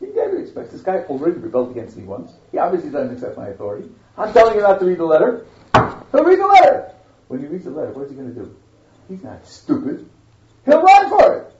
[0.00, 2.32] King David expects this guy already rebelled against me once.
[2.52, 3.88] He obviously doesn't accept my authority.
[4.16, 5.46] I'm telling him not to read the letter.
[5.74, 6.92] He'll read the letter.
[7.28, 8.56] When he reads the letter, what is he going to do?
[9.08, 10.08] He's not stupid.
[10.64, 11.54] He'll run for it.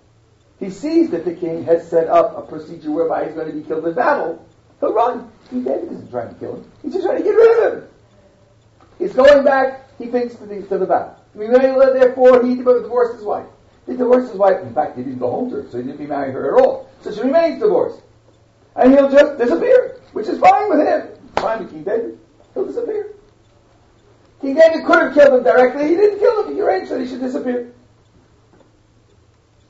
[0.61, 3.63] He sees that the king has set up a procedure whereby he's going to be
[3.63, 4.47] killed in battle.
[4.81, 5.31] He'll run.
[5.51, 6.73] King David isn't trying to kill him.
[6.83, 7.89] He's just trying to get rid of him.
[8.99, 11.17] He's going back, he thinks, to the, to the battle.
[11.35, 13.47] Therefore, he divorced his wife.
[13.87, 14.61] He divorced his wife.
[14.63, 16.91] In fact, he didn't go home to her, so he didn't remarry her at all.
[17.03, 18.01] So she remains divorced.
[18.77, 21.09] And he'll just disappear, which is fine with him.
[21.37, 22.19] Fine with King David.
[22.55, 23.15] He'll disappear.
[24.41, 25.89] King David could have killed him directly.
[25.89, 26.55] He didn't kill him.
[26.55, 27.73] He arranged that he should disappear.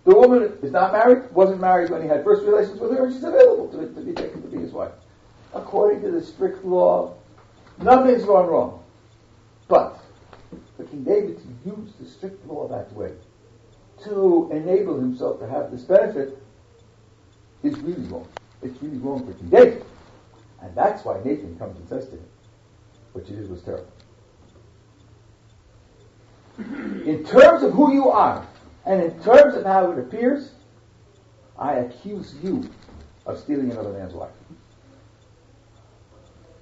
[0.04, 3.12] The woman is not married, wasn't married when he had first relations with her, and
[3.12, 4.92] she's available to, to be taken to be his wife.
[5.54, 7.14] According to the strict law,
[7.78, 8.82] nothing's gone wrong.
[9.66, 9.98] But
[10.76, 13.12] for King David to use the strict law that way,
[14.04, 16.38] to enable himself to have this benefit,
[17.62, 18.28] is really wrong.
[18.62, 19.84] It's really wrong for David.
[20.60, 22.26] And that's why Nathan comes and says to him,
[23.12, 23.92] what you did was terrible.
[27.06, 28.46] In terms of who you are,
[28.86, 30.50] and in terms of how it appears,
[31.58, 32.68] I accuse you
[33.24, 34.30] of stealing another man's wife.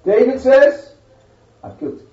[0.05, 0.93] David says,
[1.63, 2.05] I'm guilty.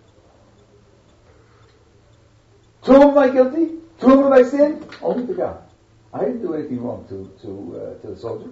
[2.83, 3.77] To whom am I guilty?
[4.01, 4.87] Have I sinned?
[5.03, 5.63] Only to God.
[6.13, 8.51] I didn't do anything wrong to, to, uh, to the soldier.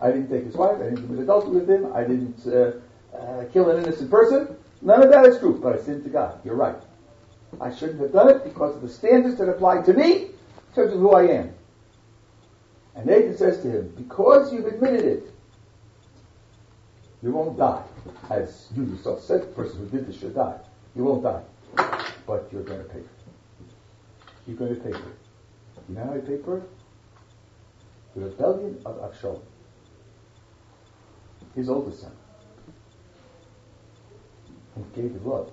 [0.00, 0.76] I didn't take his wife.
[0.80, 1.92] I didn't commit adultery with him.
[1.92, 4.56] I didn't uh, uh, kill an innocent person.
[4.82, 6.40] None of that is true, but I sinned to God.
[6.44, 6.76] You're right.
[7.60, 10.30] I shouldn't have done it because of the standards that apply to me
[10.76, 11.54] terms of who I am.
[12.94, 15.22] And Nathan says to him, because you've admitted it,
[17.22, 17.82] you won't die.
[18.30, 20.58] As you yourself said, the person who did this should die.
[20.94, 21.42] You won't die.
[22.26, 23.00] But you're going to pay.
[24.46, 25.04] You're going to pay it.
[25.88, 26.70] You know how I pay for it?
[28.14, 29.42] The rebellion of Avshalom,
[31.54, 32.12] his oldest son,
[34.74, 35.52] whom David loved.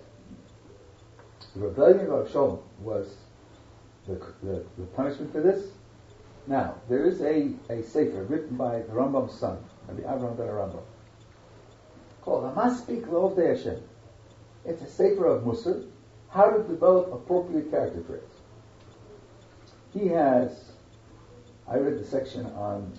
[1.55, 3.15] The rebellion of Avshalom was
[4.07, 4.13] the,
[4.43, 5.71] the, the, punishment for this.
[6.47, 9.57] Now, there is a, a sefer written by the Rambam's son,
[9.87, 10.83] the Avraham ben Rambam,
[12.21, 13.81] called Hamaspik L'Ovdei Hashem.
[14.65, 15.85] It's a sefer of Musar,
[16.29, 18.32] how to develop appropriate character traits.
[19.93, 20.71] He has,
[21.67, 22.91] I read the section on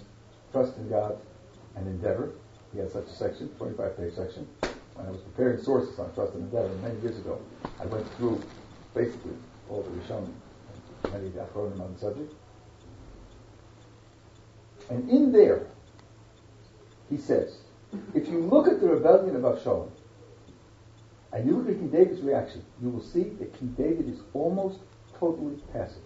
[0.53, 1.19] trust in God
[1.75, 2.33] and endeavor.
[2.73, 4.47] He has such a section, 25 page section.
[4.95, 7.41] When I was preparing sources on trust and endeavor many years ago,
[7.81, 8.41] I went through
[8.95, 9.33] basically
[9.69, 12.33] all the Rishonim and many of the Achronim on the subject.
[14.91, 15.67] And in there,
[17.11, 17.59] he says,
[18.15, 19.91] if you look at the rebellion of Avshalom,
[21.33, 24.79] and you look at King David's reaction, you will see that King David is almost
[25.19, 26.03] totally passive.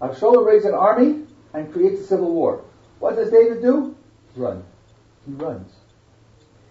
[0.00, 2.64] Avshalom raises an army and creates a civil war.
[2.98, 3.96] What does David do?
[4.36, 4.64] Run.
[5.26, 5.72] He runs.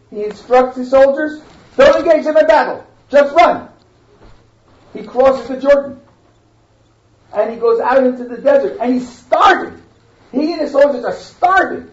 [0.10, 1.42] He instructs his soldiers,
[1.76, 2.86] don't engage them in battle.
[3.10, 3.70] Just run.
[4.94, 6.00] He crosses the Jordan
[7.34, 9.82] and he goes out into the desert and he's starving.
[10.32, 11.92] He and his soldiers are starving.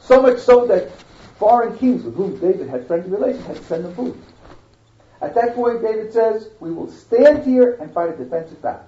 [0.00, 0.90] So much so that
[1.38, 4.20] foreign kings with whom David had friendly relations had to send them food.
[5.20, 8.87] At that point, David says, We will stand here and fight a defensive battle.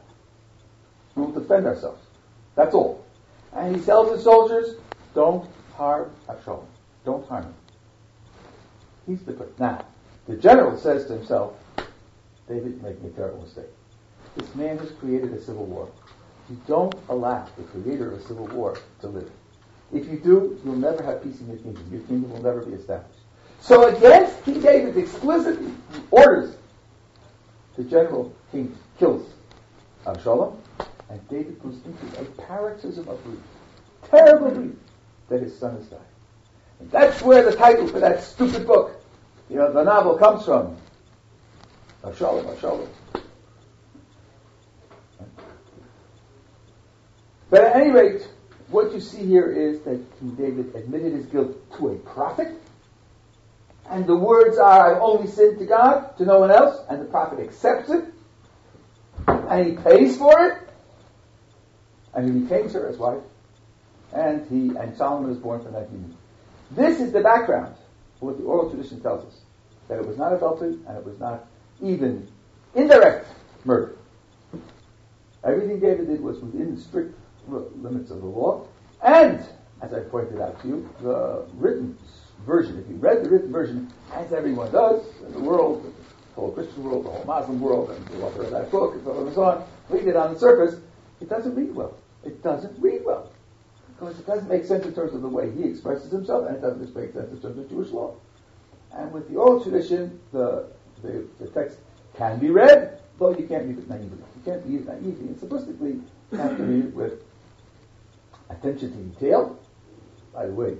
[1.15, 2.03] We will defend ourselves.
[2.55, 3.05] That's all.
[3.53, 4.77] And he tells his soldiers,
[5.15, 6.67] Don't harm Absalom.
[7.05, 7.55] Don't harm him.
[9.07, 9.85] He's the now.
[10.27, 11.55] The general says to himself,
[12.49, 13.71] David making a terrible mistake.
[14.37, 15.89] This man has created a civil war.
[16.49, 19.31] You don't allow the creator of a civil war to live.
[19.93, 21.85] If you do, you'll never have peace in your kingdom.
[21.91, 23.21] Your kingdom will never be established.
[23.61, 25.73] So against King David explicitly
[26.11, 26.57] orders
[27.77, 29.29] the general king kills
[30.07, 30.60] Absalom,
[31.11, 33.41] and David goes into a paroxysm of grief,
[34.11, 34.77] terrible grief
[35.29, 36.01] that his son has died.
[36.79, 39.03] And that's where the title for that stupid book,
[39.51, 40.77] you uh, know, the novel comes from.
[42.05, 42.89] Absalom, Absalom.
[47.51, 48.29] But at any rate,
[48.69, 52.57] what you see here is that King David admitted his guilt to a prophet,
[53.91, 57.07] and the words are, I've only sinned to God, to no one else, and the
[57.07, 58.05] prophet accepts it,
[59.27, 60.70] and he pays for it,
[62.15, 63.23] and he her as wife,
[64.13, 66.17] and he and Solomon is born from that union.
[66.73, 67.75] This is the background
[68.19, 69.41] for what the oral tradition tells us,
[69.89, 71.47] that it was not adultery, and it was not
[71.83, 72.29] even
[72.75, 73.27] indirect
[73.65, 73.97] murder.
[75.43, 77.19] Everything David did was within the strict
[77.49, 78.67] limits of the law,
[79.03, 79.43] and,
[79.81, 81.97] as I pointed out to you, the written
[82.47, 85.93] version, if you read the written version, as everyone does in the world,
[86.35, 89.05] the whole Christian world, the whole Muslim world, and the author of that book, and
[89.05, 90.79] so on and so on, read it on the surface,
[91.21, 91.97] it doesn't read well.
[92.25, 93.31] It doesn't read well.
[93.89, 96.61] Because it doesn't make sense in terms of the way he expresses himself, and it
[96.61, 98.15] doesn't make sense in terms of Jewish law.
[98.93, 100.67] And with the oral tradition, the,
[101.03, 101.79] the, the text
[102.17, 104.09] can be read, though you can't read it naively.
[104.09, 106.03] You can't read it naively and simplistically.
[106.33, 107.23] You have to read it with
[108.49, 109.59] attention to detail.
[110.33, 110.77] By the way,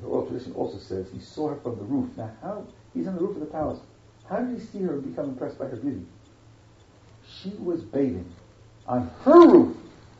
[0.00, 2.10] the oral tradition also says he saw her from the roof.
[2.16, 3.80] Now, how he's on the roof of the palace?
[4.28, 6.04] How did he see her and become impressed by her beauty?
[7.26, 8.30] She was bathing
[8.90, 9.76] on her roof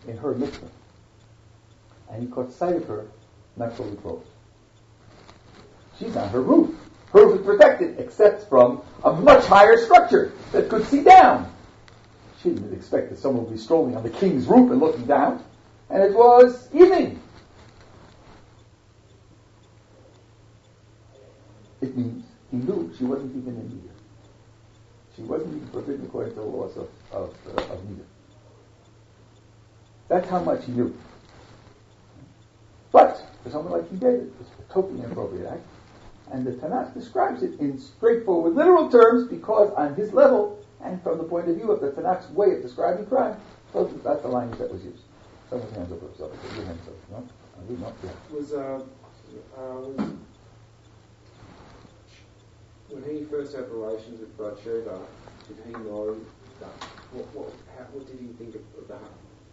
[0.06, 0.68] in her mikveh,
[2.10, 3.06] and he caught sight of her
[3.56, 4.26] not fully clothed.
[5.98, 6.74] She's on her roof.
[7.12, 11.52] Her roof is protected, except from a much higher structure that could see down.
[12.42, 15.44] She didn't expect that someone would be strolling on the king's roof and looking down
[15.90, 17.20] and it was evening.
[21.80, 25.16] It means he knew she wasn't even in Nida.
[25.16, 27.80] She wasn't even forbidden according to the laws of, of, uh, of.
[30.10, 30.92] That's how much he knew.
[32.90, 35.62] But for someone like he did, it's a totally inappropriate act.
[36.32, 41.18] And the Tanakh describes it in straightforward literal terms because on his level and from
[41.18, 43.36] the point of view of the Tanakh's way of describing crime,
[43.72, 45.04] that's the language that was used.
[45.48, 47.10] Someone's hands up, so your hands up.
[47.10, 47.76] No?
[47.76, 47.94] Not.
[48.02, 48.10] Yeah.
[48.36, 48.80] Was, uh,
[49.56, 50.12] uh, was
[52.88, 54.98] when he first had relations with Bathsheba,
[55.46, 56.18] did he know
[56.58, 56.68] that?
[57.12, 58.96] What, what, how, what did he think of, the?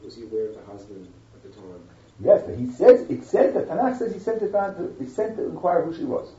[0.03, 1.81] Was he aware of the husband at the time?
[2.19, 5.37] Yes, but he says it says that Tanakh says he sent to find, he sent
[5.37, 6.29] to inquire who she was.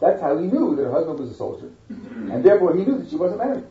[0.00, 3.08] That's how he knew that her husband was a soldier, and therefore he knew that
[3.08, 3.64] she wasn't married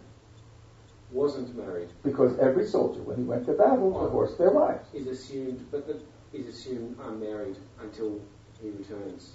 [1.16, 1.90] wasn't married.
[2.04, 4.06] Because every soldier, when he went to battle, oh.
[4.06, 4.88] divorced their wives.
[4.94, 6.00] Is assumed, but the,
[6.38, 8.22] is assumed unmarried until
[8.62, 9.32] he returns.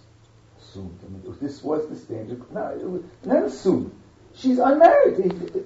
[0.60, 0.98] Assumed.
[1.04, 2.42] I mean, this was the standard.
[2.52, 3.92] No, it was not assumed.
[4.34, 5.16] She's unmarried.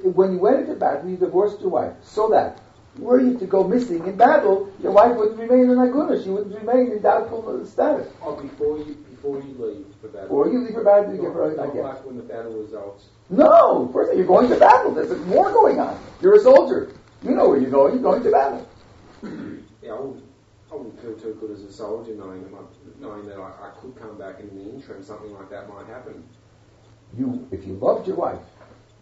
[0.05, 2.61] When you went into battle, you divorced your wife, so that
[2.99, 6.23] were you to go missing in battle, your wife wouldn't remain in Aguna.
[6.23, 8.13] She wouldn't remain in doubtful status.
[8.23, 10.29] Oh, before you before you leave for battle.
[10.29, 11.55] Before you leave for battle, you not, give her.
[11.57, 11.83] Not guess.
[11.83, 13.07] like when the battle results.
[13.31, 14.95] No, first you're going to battle.
[14.95, 15.99] There's a war going on.
[16.21, 16.93] You're a soldier.
[17.23, 17.95] You know where you're going.
[17.95, 18.69] You're going to battle.
[19.83, 20.25] yeah, I wouldn't,
[20.71, 22.45] I wouldn't feel too good as a soldier knowing
[23.01, 25.03] knowing that I, I could come back in the interim.
[25.03, 26.23] Something like that might happen.
[27.17, 28.41] You, if you loved your wife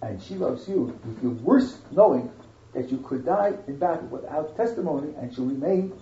[0.03, 2.31] and she loves you, you feel worse knowing
[2.75, 5.93] that you could die in battle without testimony and she'll remain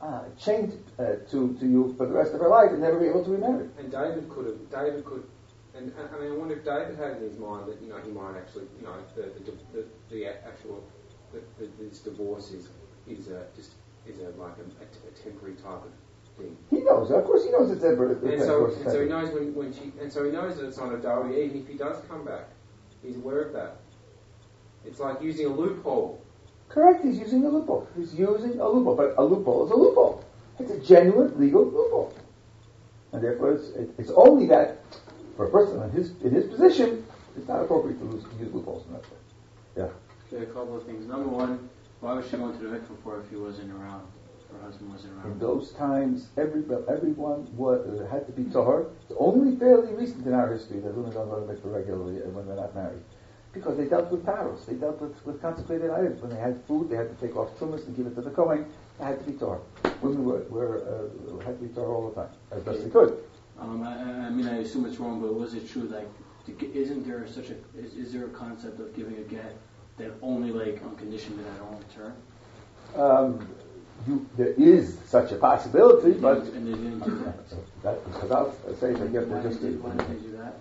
[0.00, 3.06] uh, chained uh, to, to you for the rest of her life and never be
[3.06, 3.68] able to remarry.
[3.78, 5.24] And David could have, David could
[5.76, 8.10] and I mean, I wonder if David had in his mind that you know he
[8.10, 10.82] might actually, you know, the the, the, the actual
[11.32, 12.68] the, the, this divorce is
[13.06, 13.72] is a, just
[14.06, 15.92] is a like a, a, temporary type of
[16.38, 16.56] thing.
[16.70, 18.16] He knows, of course, he knows it's temporary.
[18.34, 20.78] And so, and so he knows when, when she, and so he knows that it's
[20.78, 21.44] not a dowry.
[21.44, 22.48] Even if he does come back,
[23.02, 23.76] he's aware of that.
[24.86, 26.22] It's like using a loophole.
[26.68, 27.04] Correct.
[27.04, 27.88] He's using a loophole.
[27.96, 30.24] He's using a loophole, but a loophole is a loophole.
[30.58, 32.14] It's a genuine legal loophole,
[33.12, 34.78] and therefore it's, it, it's only that
[35.36, 37.04] for a person in his in his position,
[37.36, 39.18] it's not appropriate to, lose, to use loopholes in that way.
[39.76, 39.88] Yeah.
[40.32, 41.06] Okay, a couple of things.
[41.06, 41.68] Number one,
[42.00, 44.06] why was she going to the mikveh for if he wasn't around?
[44.52, 45.32] Her husband wasn't around.
[45.32, 48.88] In those times, every, everyone was, uh, had to be tahor.
[49.02, 52.46] It's only fairly recent in our history that women don't go to mikveh regularly when
[52.46, 53.02] they're not married.
[53.56, 56.20] Because they dealt with taros, they dealt with, with consecrated items.
[56.20, 58.30] When they had food, they had to take off terumos and give it to the
[58.30, 58.66] Kohen.
[58.98, 59.60] They had to be tahor.
[60.02, 63.18] Women were, were uh, had to be tahor all the time, as best they could.
[63.58, 65.84] Um, I, I, mean, I assume it's wrong, but was it true?
[65.84, 66.08] Like,
[66.60, 69.56] isn't there such a is, is there a concept of giving a get
[69.96, 72.14] that only like on condition that I don't return?
[72.94, 73.48] Um,
[74.06, 77.48] you, there is such a possibility, but And they didn't do that.
[77.82, 80.28] that, because I'll say if I get Why just did they, to, why did they
[80.28, 80.54] do that?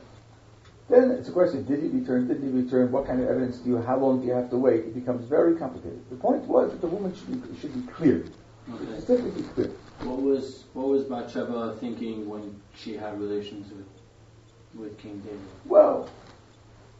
[0.89, 3.71] Then it's a question, did he return, didn't he return, what kind of evidence do
[3.71, 4.81] you, how long do you have to wait?
[4.81, 5.99] It becomes very complicated.
[6.09, 8.25] The point was that the woman should be, should be clear.
[8.71, 8.85] Okay.
[8.99, 9.71] Specifically clear.
[10.03, 13.85] What was what was Bathsheba thinking when she had relations with
[14.73, 15.39] with King David?
[15.65, 16.09] Well,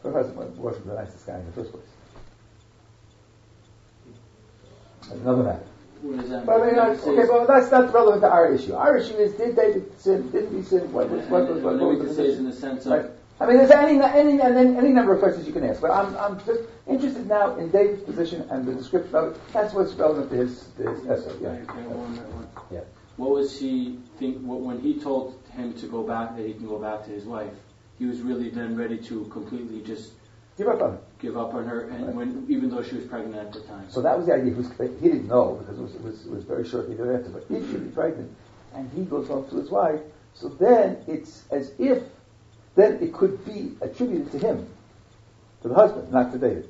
[0.02, 1.84] her husband wasn't the nicest guy in the first place.
[5.02, 5.66] That's another matter.
[6.02, 6.78] What does that But I mean?
[6.78, 8.74] Okay, well, that's not relevant to our issue.
[8.74, 10.30] Our issue is, did David sin?
[10.30, 10.92] Didn't he sin?
[10.92, 13.10] What was, what was, what then we was the it's in the sense of Right.
[13.38, 16.16] I mean, there's any, any, any, any number of questions you can ask, but I'm,
[16.16, 19.40] I'm just interested now in David's position and the description of it.
[19.52, 21.34] That's what's relevant to his, to his essay.
[21.42, 21.48] Yeah.
[21.48, 22.48] Okay, one minute, one.
[22.70, 22.80] Yeah.
[23.18, 24.38] What was he think?
[24.42, 27.24] What, when he told him to go back, that he can go back to his
[27.24, 27.52] wife,
[27.98, 30.12] he was really then ready to completely just
[30.56, 31.00] Give up on it.
[31.18, 32.14] give up on her, and Right.
[32.14, 33.84] when even though she was pregnant at the time.
[33.90, 34.54] So that was the idea.
[34.54, 34.68] He, was,
[35.02, 37.28] he didn't know because it was, it was, it was very shortly thereafter.
[37.28, 38.34] But if she be pregnant
[38.74, 40.00] and he goes off to his wife,
[40.32, 42.02] so then it's as if
[42.76, 44.68] then it could be attributed to him,
[45.62, 46.68] to the husband, not to David.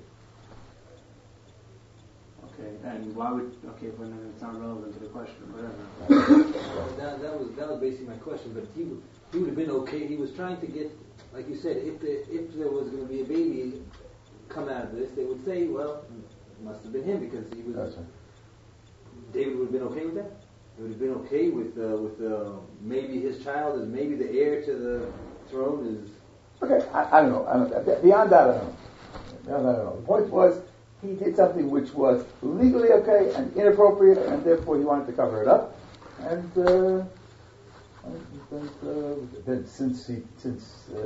[2.44, 3.88] Okay, and why would okay?
[3.88, 6.52] When it's not relevant to the question, whatever.
[6.96, 8.52] That, that was that was basically my question.
[8.54, 9.02] But he would
[9.32, 10.06] he would have been okay.
[10.06, 10.90] He was trying to get,
[11.34, 13.82] like you said, if the, if there was going to be a baby
[14.48, 17.62] come out of this, they would say, well, it must have been him because he
[17.62, 17.96] was.
[17.96, 18.06] Right.
[19.32, 20.30] David would have been okay with that.
[20.76, 24.30] He would have been okay with uh, with uh, maybe his child is maybe the
[24.30, 25.12] heir to the
[25.56, 26.10] throne is.
[26.62, 27.46] Okay, I, I don't know.
[27.46, 28.02] I don't.
[28.02, 28.76] Beyond that, I don't know.
[29.46, 29.96] Beyond that, I don't know.
[29.96, 30.60] The point was,
[31.02, 35.42] he did something which was legally okay and inappropriate, and therefore he wanted to cover
[35.42, 35.78] it up.
[36.20, 37.04] And, uh,
[38.04, 41.00] and, uh, then since he, since uh,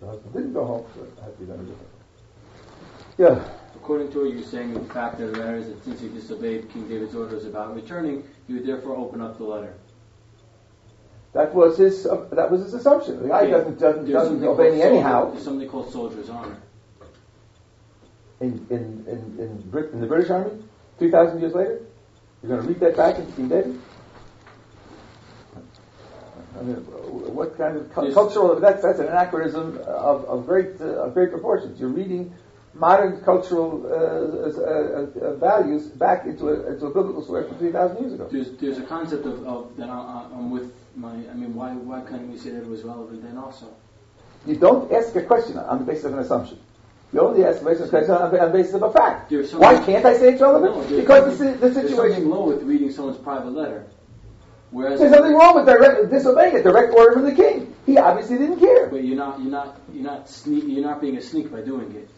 [0.00, 1.86] the, husband didn't go home, it had to be done differently.
[3.18, 3.44] Yeah.
[3.74, 6.70] According to what you're saying, the fact of the matter is that since he disobeyed
[6.70, 9.74] King David's orders about returning, he would therefore open up the letter.
[11.34, 12.06] That was his.
[12.06, 13.22] Uh, that was his assumption.
[13.22, 13.50] The guy Okay.
[13.50, 15.30] doesn't doesn't, doesn't obey me anyhow.
[15.30, 16.56] There's something called soldier's honor.
[18.40, 20.52] In in in in, Brit- in the British Army,
[20.98, 21.80] three thousand years later,
[22.42, 23.80] you're going to read that back into King David.
[26.58, 28.58] I mean, what kind of cu- cultural?
[28.58, 31.78] That's that's an anachronism of, of great uh, of great proportions.
[31.78, 32.32] You're reading
[32.74, 37.72] modern cultural uh, uh, uh, values back into a, into a biblical source from three
[37.72, 38.28] thousand years ago.
[38.30, 41.12] There's there's a concept of, of that I'm with my.
[41.12, 43.74] I mean, why why can't we say that it was relevant then also?
[44.46, 46.58] You don't ask a question on the basis of an assumption.
[47.12, 49.32] You only ask a question on the basis of a fact.
[49.54, 50.90] Why can't I say it's relevant?
[50.90, 52.28] No, because the, the There's something situation.
[52.30, 53.86] low with reading someone's private letter,
[54.70, 57.74] whereas There's nothing wrong with direct, disobeying a direct order from the king.
[57.86, 58.88] He obviously didn't care.
[58.88, 61.94] but you're not you're not you're not sneak, you're not being a sneak by doing
[61.94, 62.10] it.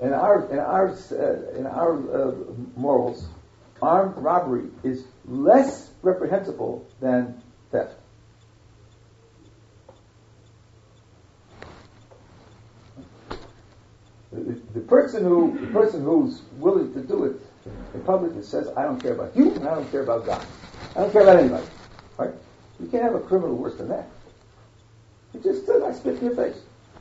[0.00, 2.34] In our in our uh, in our uh,
[2.76, 3.26] morals,
[3.82, 7.94] armed robbery is less reprehensible than theft.
[14.32, 17.40] The, person who the person who's willing to do it
[17.94, 20.44] in public and says, "I don't care about you and I don't care about God.
[20.96, 21.64] I don't care about anybody."
[22.18, 22.32] Right?
[22.80, 24.08] You can't have a criminal worse than that.
[25.32, 26.56] You just said, "I spit in your face.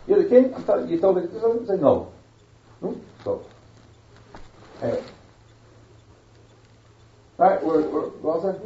[0.07, 0.53] You're the king.
[0.53, 0.99] I'm telling you.
[0.99, 2.11] Told me to do something." Say no.
[2.79, 2.93] Hmm?
[3.23, 3.45] So,
[4.81, 5.03] anyway.
[7.39, 8.61] All right, we're, we're, we're all set?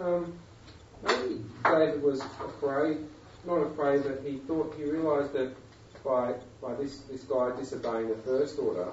[0.00, 0.38] Um,
[1.02, 2.98] maybe David was afraid,
[3.44, 5.52] not afraid, but he thought he realised that
[6.04, 8.88] by by this this guy disobeying the first order,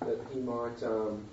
[0.00, 1.24] that he might, um,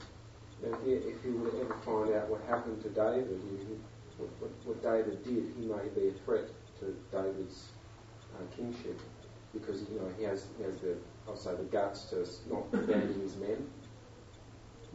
[0.63, 3.75] if he, if he would ever find out what happened to David, he,
[4.17, 4.29] what,
[4.65, 6.47] what, David did, he may be a threat
[6.79, 7.69] to David's
[8.35, 8.99] uh, kingship
[9.53, 10.95] because you know he has he has the
[11.27, 13.67] I'll say the guts to not abandon his men.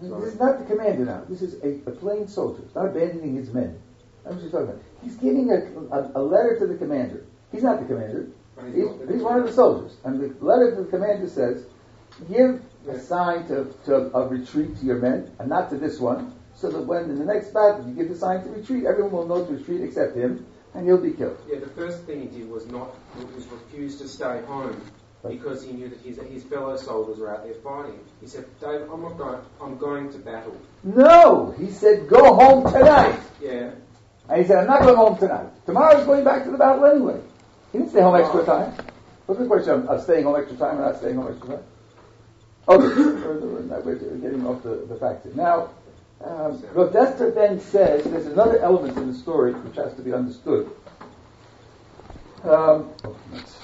[0.00, 1.22] This is not the commander now.
[1.28, 2.62] This is a, a plain soldier.
[2.74, 3.78] Not abandoning his men.
[4.24, 4.82] That's what he's talking about.
[5.02, 7.24] He's giving a, a, a letter to the commander.
[7.50, 8.28] He's not the commander.
[8.58, 9.96] And He's, he's one of the soldiers.
[10.04, 11.64] And the letter to the commander says,
[12.30, 16.34] give a sign to, to of retreat to your men, and not to this one,
[16.54, 19.26] so that when in the next battle you give the sign to retreat, everyone will
[19.26, 21.38] know to retreat except him, and he'll be killed.
[21.48, 22.94] Yeah, the first thing he did was not
[23.34, 24.80] was refuse to stay home
[25.26, 28.00] because he knew that his his fellow soldiers were out there fighting.
[28.20, 29.40] He said, "Dave, I'm not going.
[29.60, 31.54] I'm going to battle." No!
[31.58, 33.20] He said, go home tonight!
[33.40, 33.70] Yeah,
[34.32, 35.46] And he said, I'm not going home tonight.
[35.66, 37.20] Tomorrow's going back to the battle anyway.
[37.70, 38.72] He didn't stay home extra time.
[39.26, 41.64] What's the question of staying home extra time or not staying home extra time?
[42.66, 42.84] Okay,
[43.84, 45.34] we're, getting off the, the facts here.
[45.34, 45.68] Now,
[46.24, 50.14] um, what Esther then says, there's another element in the story which has to be
[50.14, 50.70] understood.
[52.42, 53.62] Um, oh, that's-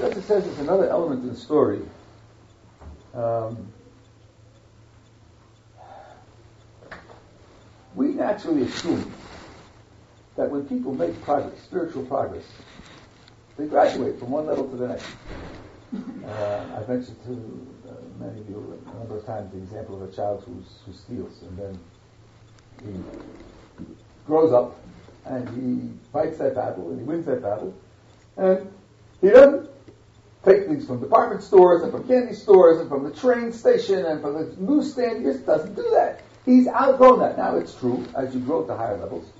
[0.00, 1.80] Professor says there's another element in the story.
[3.14, 3.66] Um,
[7.96, 9.12] we naturally assume
[10.36, 12.44] that when people make progress, spiritual progress,
[13.56, 15.06] they graduate from one level to the next.
[16.24, 17.94] Uh, I've mentioned to uh,
[18.24, 21.42] many of you a number of times the example of a child who's, who steals
[21.42, 21.78] and then
[22.84, 23.02] he
[24.28, 24.78] grows up
[25.24, 27.74] and he fights that battle and he wins that battle
[28.36, 28.72] and
[29.20, 29.69] he doesn't
[30.80, 34.34] things from department stores and from candy stores and from the train station and from
[34.34, 35.24] the newsstand.
[35.24, 36.22] He just doesn't do that.
[36.46, 37.36] He's outgrown that.
[37.36, 39.30] Now it's true, as you grow to higher levels,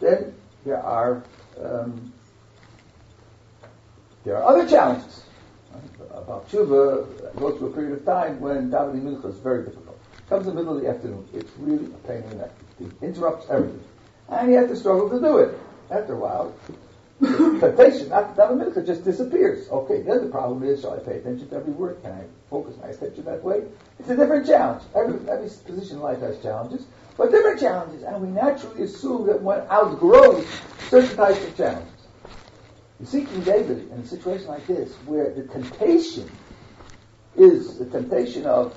[0.00, 0.34] then
[0.64, 1.22] there are
[1.60, 2.12] um,
[4.24, 5.24] there are other challenges.
[6.12, 9.98] A baal tshuva goes through a period of time when davening mincha is very difficult.
[10.28, 12.50] Comes in the middle of the afternoon, it's really a pain in the neck.
[12.80, 13.82] It interrupts everything,
[14.28, 15.58] and he has to struggle to do it.
[15.90, 16.54] After a while,
[17.20, 19.68] temptation not to daven mincha just disappears.
[19.68, 22.02] Okay, then the problem is, shall I pay attention to every word?
[22.02, 23.62] Can I focus my attention that way?
[23.98, 24.82] It's a different challenge.
[24.94, 26.86] Every, every position in life has challenges,
[27.16, 30.46] but different challenges, and we naturally assume that one outgrows
[30.88, 31.92] certain types of challenges.
[33.00, 36.30] You see King David in a situation like this, where the temptation
[37.36, 38.76] is the temptation of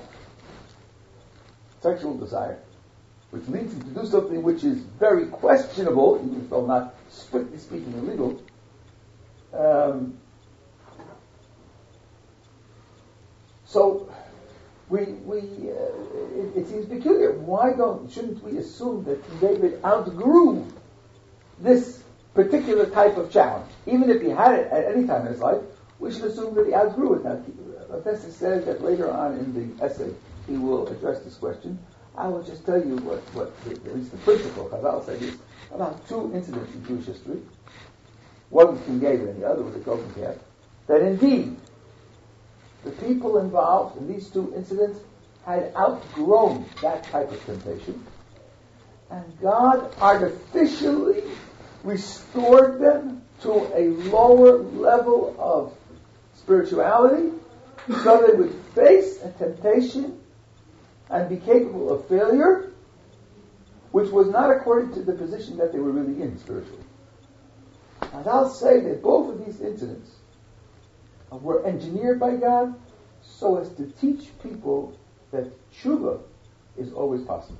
[1.80, 2.58] sexual desire,
[3.30, 7.92] which leads him to do something which is very questionable, even though not strictly speaking
[7.94, 8.42] illegal.
[9.52, 10.18] Um,
[13.64, 14.08] so
[14.88, 15.74] we, we, uh,
[16.36, 17.32] it, it, seems peculiar.
[17.32, 20.66] Why don't, shouldn't we assume that David outgrew
[21.58, 22.02] this
[22.34, 23.70] particular type of challenge?
[23.86, 25.60] Even if he had it at any time in his life,
[25.98, 27.24] we should assume that he outgrew it.
[27.24, 27.42] Now,
[27.88, 30.12] Professor says that later on in the essay
[30.46, 31.78] he will address this question.
[32.16, 35.38] I will just tell you what, what at least the principle, Chazal said is
[35.72, 37.40] about two incidents in Jewish history.
[38.50, 40.36] One was King David and the other was the Golden Calf.
[40.86, 41.56] That indeed,
[42.84, 45.00] the people involved in these two incidents
[45.44, 48.04] had outgrown that type of temptation.
[49.10, 51.22] And God artificially
[51.84, 55.74] restored them to a lower level of
[56.34, 57.32] spirituality
[58.02, 60.18] so they would face a temptation
[61.10, 62.67] and be capable of failure,
[63.92, 66.84] which was not according to the position that they were really in spiritually.
[68.12, 70.10] And I'll say that both of these incidents
[71.30, 72.74] were engineered by God
[73.22, 74.96] so as to teach people
[75.30, 76.20] that tshuva
[76.76, 77.58] is always possible.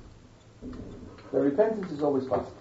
[1.31, 2.53] That repentance is always possible.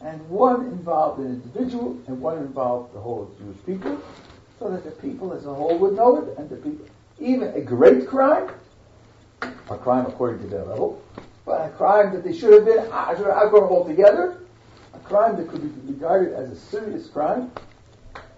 [0.00, 4.02] And one involved an individual and one involved the whole of the Jewish people,
[4.58, 6.86] so that the people as a whole would know it, and the people,
[7.18, 8.50] even a great crime
[9.70, 11.02] a crime according to their level,
[11.44, 14.40] but a crime that they should have been have outgrown altogether,
[14.94, 17.50] a crime that could be regarded as a serious crime,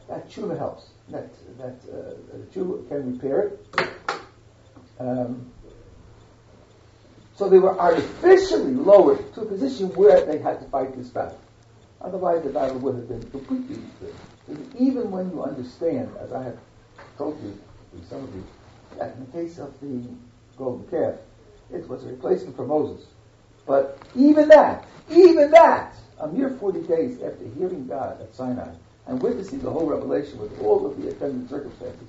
[0.09, 0.89] that tshuva helps.
[1.11, 1.29] That
[1.59, 3.89] that uh, tshuva can repair it.
[4.99, 5.51] Um,
[7.37, 11.41] so they were artificially lowered to a position where they had to fight this battle.
[12.01, 13.77] Otherwise, the battle would have been completely.
[14.01, 14.77] Different.
[14.79, 16.59] Even when you understand, as I have
[17.17, 17.59] told you,
[18.09, 18.45] some of you,
[18.99, 20.07] that in the case of the
[20.57, 21.15] golden calf.
[21.75, 23.07] It was a replacement for Moses.
[23.67, 28.73] But even that, even that, a mere 40 days after hearing God at Sinai
[29.07, 32.09] and witnessing the whole revelation with all of the attendant circumstances,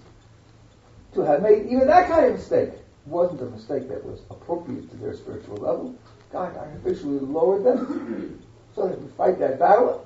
[1.13, 2.71] to have made even that kind of mistake
[3.05, 5.95] wasn't a mistake that was appropriate to their spiritual level.
[6.31, 8.41] God artificially lowered them
[8.75, 10.05] so that we fight that battle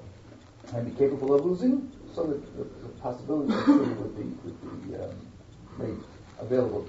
[0.74, 4.96] and be capable of losing, so that the, the possibility of would be, would be
[4.96, 5.16] um,
[5.80, 5.98] made
[6.40, 6.88] available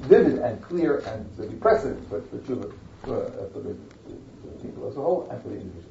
[0.00, 2.72] vivid and clear and the precedent for, for tshuva
[3.02, 3.76] for, uh, for the,
[4.08, 5.86] the, people as a whole and for the individual.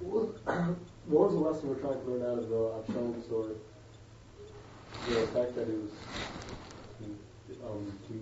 [0.00, 0.46] What
[1.08, 3.54] was the lesson we're trying to learn out of the Avshalom story?
[5.08, 5.90] The fact that he was,
[7.64, 8.20] um, he,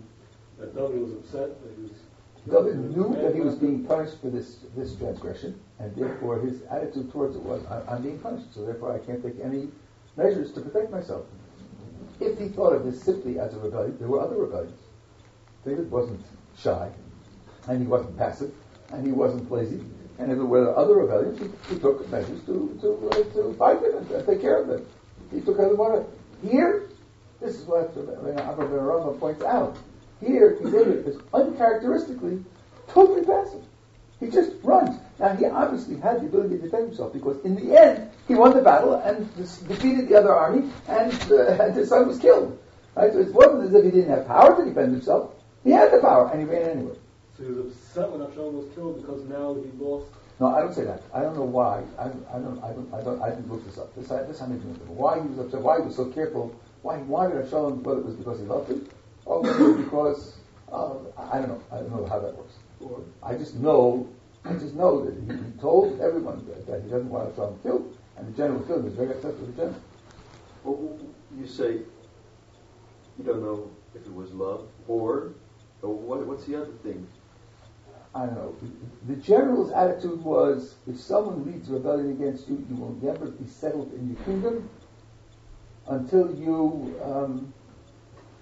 [0.59, 1.93] that David was upset that he was.
[2.49, 7.13] David knew that he was being punished for this this transgression, and therefore his attitude
[7.13, 9.69] towards it was, I'm being punished, so therefore I can't take any
[10.17, 11.27] measures to protect myself.
[12.21, 14.79] If he thought of this simply as a rebellion, there were other rebellions.
[15.65, 16.25] David wasn't
[16.59, 16.91] shy,
[17.69, 18.53] and he wasn't passive,
[18.93, 19.83] and he wasn't lazy.
[20.19, 23.81] And if there were other rebellions, he, he took measures to to, uh, to fight
[23.81, 24.87] them and, take care of them.
[25.33, 26.07] He took care of them.
[26.47, 26.91] Here,
[27.41, 29.79] this is what Avraham points out.
[30.21, 32.45] Here, David is uncharacteristically
[32.89, 33.63] totally passive.
[34.21, 34.99] He just runs.
[35.19, 38.55] Now, he obviously had the ability to defend himself because in the end, he won
[38.55, 42.59] the battle and defeated the other army, and, uh, and his son was killed.
[42.95, 43.13] Right?
[43.13, 45.33] So it wasn't as if he didn't have power to defend himself.
[45.65, 46.97] He had the power, and he ran anyway.
[47.37, 50.07] So he was upset when Absalom was killed because now he lost.
[50.39, 51.03] No, I don't say that.
[51.15, 51.83] I don't know why.
[51.99, 52.63] I, I don't.
[52.63, 52.95] I don't.
[52.95, 53.23] I don't.
[53.23, 53.95] I didn't look this up.
[53.95, 54.95] This, I, this I didn't know.
[54.95, 55.61] Why he was upset?
[55.61, 58.71] Why he was so careful why he wanted Avshalom, whether it was because he loved
[58.71, 58.89] him,
[59.25, 60.37] or whether because,
[60.73, 62.55] um, I don't know, I don't know how that works.
[63.23, 64.09] I just know,
[64.45, 67.97] I just know that he, he told everyone that, that, he doesn't want Avshalom killed,
[68.17, 68.97] and the general killed him.
[68.97, 69.81] Very upset with the general.
[70.65, 70.99] Well,
[71.39, 71.81] you say
[73.19, 75.33] you don't know if it was love or,
[75.83, 77.07] or what, what's the other thing?
[78.15, 78.57] I don't know.
[79.07, 83.93] The general's attitude was, if someone leads rebellion against you, you will never be settled
[83.95, 84.69] in your kingdom
[85.87, 87.53] until you um,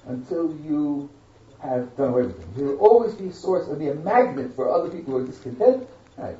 [0.06, 1.10] until you
[1.60, 2.54] have done away with him.
[2.56, 5.26] He will always be a source, and be a magnet for other people who are
[5.26, 5.88] discontent.
[6.16, 6.36] Right.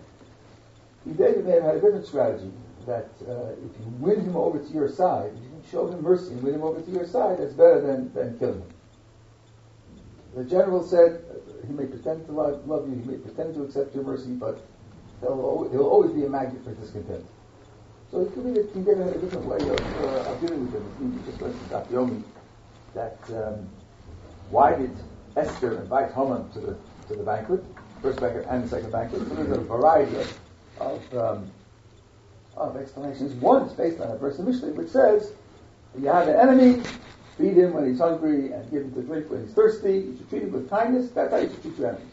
[1.17, 2.51] David may have had a different strategy
[2.87, 6.03] that uh, if you win him over to your side, if you can show him
[6.03, 8.75] mercy and win him over to your side, that's better than, than killing him.
[10.35, 11.23] The general said,
[11.67, 14.61] he may pretend to love, love you, he may pretend to accept your mercy, but
[15.21, 17.25] he'll always, always be a magnet for discontent.
[18.11, 20.71] So it could be that King David had a different way of, uh, of dealing
[20.71, 21.21] with him.
[21.21, 22.23] He just went to Dafyomi
[22.95, 23.69] that um,
[24.51, 24.95] why did
[25.37, 26.77] Esther invite Haman to the
[27.09, 27.65] to the banquet,
[28.03, 29.29] first banquet and the second banquet?
[29.37, 30.39] There's a variety of
[30.81, 31.51] of, um,
[32.57, 33.35] of explanations.
[33.35, 35.33] One is based on a verse in Mishlei which says,
[35.99, 36.83] "You have an enemy,
[37.37, 39.99] feed him when he's hungry and give him to drink when he's thirsty.
[39.99, 41.11] You should treat him with kindness.
[41.11, 42.13] That's how you should treat your enemies."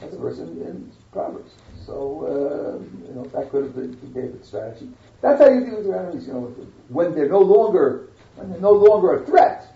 [0.00, 1.52] That's a verse in, in Proverbs.
[1.84, 4.88] So uh, you know that could have been David's strategy.
[5.20, 6.26] That's how you deal with your enemies.
[6.26, 6.56] You know,
[6.88, 9.69] when they're no longer when they're no longer a threat,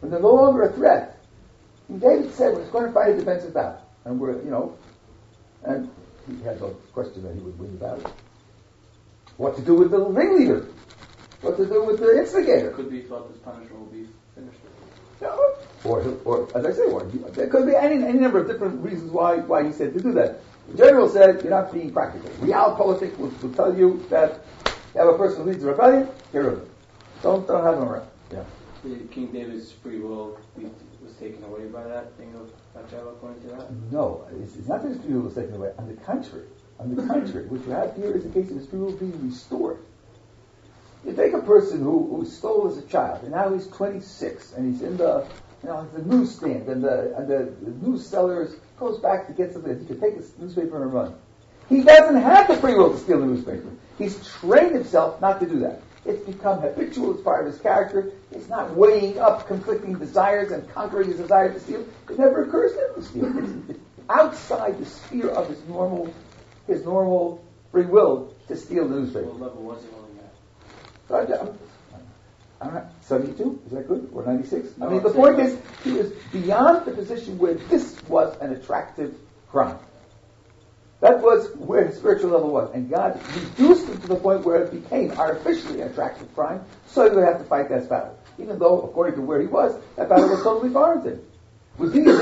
[0.00, 1.18] when they're no longer a threat.
[1.88, 4.76] And David said we're going to fight a defensive battle, and we're you know,
[5.64, 5.90] and
[6.26, 8.12] he had no question that he would win the battle.
[9.36, 10.68] What to do with the ringleader?
[11.40, 12.70] What to do with the instigator?
[12.70, 14.58] It Could be thought this punishment will be finished.
[15.20, 15.38] No.
[15.84, 19.10] Or, or as I say, or there could be any, any number of different reasons
[19.10, 20.40] why, why he said to do that.
[20.68, 22.28] The general said, you're not being practical.
[22.30, 24.44] Realpolitik will, will tell you that
[24.94, 26.70] you have a person who leads a rebellion, get rid of him.
[27.22, 28.08] Don't, don't have him around.
[28.30, 28.44] Yeah.
[28.82, 30.38] King David's free will
[31.02, 33.70] was taken away by that thing of Bathsheba, according to that?
[33.90, 35.72] No, it's, it's not that his free will was taken away.
[35.78, 36.46] On the contrary,
[36.78, 39.28] on the contrary, what you have here is a case of his free will being
[39.28, 39.78] restored.
[41.04, 44.72] You take a person who, who stole as a child, and now he's 26, and
[44.72, 45.26] he's in the,
[45.62, 49.52] you know, the newsstand, and the and the, the news sellers goes back to get
[49.52, 49.78] something.
[49.78, 51.14] He can take his newspaper and run.
[51.68, 53.68] He doesn't have the free will to steal the newspaper.
[53.96, 55.80] He's trained himself not to do that.
[56.04, 57.14] It's become habitual.
[57.14, 58.12] as part of his character.
[58.32, 61.86] He's not weighing up conflicting desires and conquering his desire to steal.
[62.08, 63.38] It never occurs to him to steal.
[63.38, 66.12] It's, it's outside the sphere of his normal,
[66.66, 69.26] his normal free will to steal the newspaper.
[69.26, 70.34] What level was he holding at?
[71.08, 71.58] So I, am
[72.60, 73.62] I'm not 72.
[73.66, 74.10] Is that good?
[74.12, 74.78] Or 96?
[74.78, 78.36] No, I mean, the I'm point is, he was beyond the position where this was
[78.40, 79.14] an attractive
[79.50, 79.78] crime.
[81.00, 82.70] That was where his spiritual level was.
[82.74, 87.16] And God reduced him to the point where it became artificially attractive crime, so he
[87.16, 88.18] would have to fight that battle.
[88.38, 91.20] Even though, according to where he was, that battle was totally him.
[91.78, 92.18] Was he as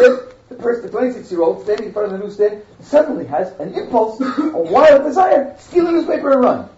[0.49, 3.75] the person, the 26 year old, standing in front of the newsstand, suddenly has an
[3.75, 6.69] impulse, a wild desire, steal a newspaper and run?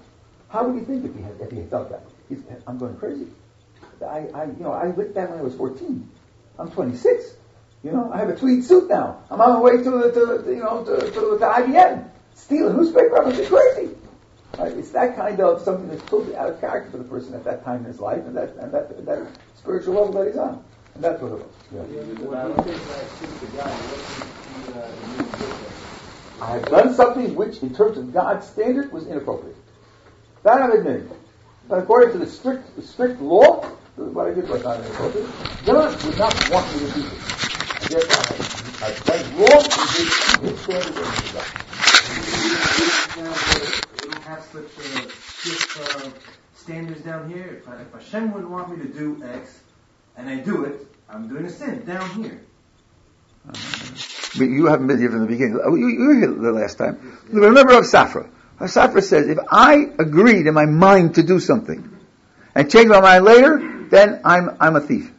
[0.49, 2.03] How would he think if he had, if he had that?
[2.29, 3.27] He's, I'm going crazy.
[4.03, 6.09] I, I, you know, I lit that when I was 14.
[6.59, 7.35] I'm 26.
[7.83, 9.23] You know, I have a tweed suit now.
[9.31, 12.11] I'm on my way to the, to, you know, to, to, to IBM.
[12.35, 13.95] Steal a newspaper, I'm going crazy.
[14.59, 14.73] Right?
[14.73, 17.65] It's that kind of something that's totally out of character for the person at that
[17.65, 19.27] time in his life and that, and that, that
[19.57, 20.63] spiritual level that he's on.
[20.95, 21.47] And that's what it was.
[21.73, 21.83] Yeah.
[26.43, 29.57] I have done something which, in terms of God's standard, was inappropriate.
[30.43, 31.11] That I'm admitting.
[31.69, 33.65] But according to the strict, the strict law,
[33.97, 35.29] what I did was not inappropriate.
[35.65, 37.30] God would not want me to do this.
[37.93, 37.97] I.
[39.33, 39.47] We
[44.09, 44.71] don't have such
[46.55, 47.61] standards down here.
[47.61, 49.59] If, I, if Hashem would want me to do X,
[50.17, 52.41] and I do it, I'm doing a sin down here.
[53.45, 55.59] But you haven't been here from the beginning.
[55.65, 57.19] Oh, you, you were here the last time.
[57.29, 58.31] Remember Rav Safra.
[58.61, 61.91] Safra says, if I agreed in my mind to do something
[62.55, 65.11] and change my mind later, then I'm, I'm a thief.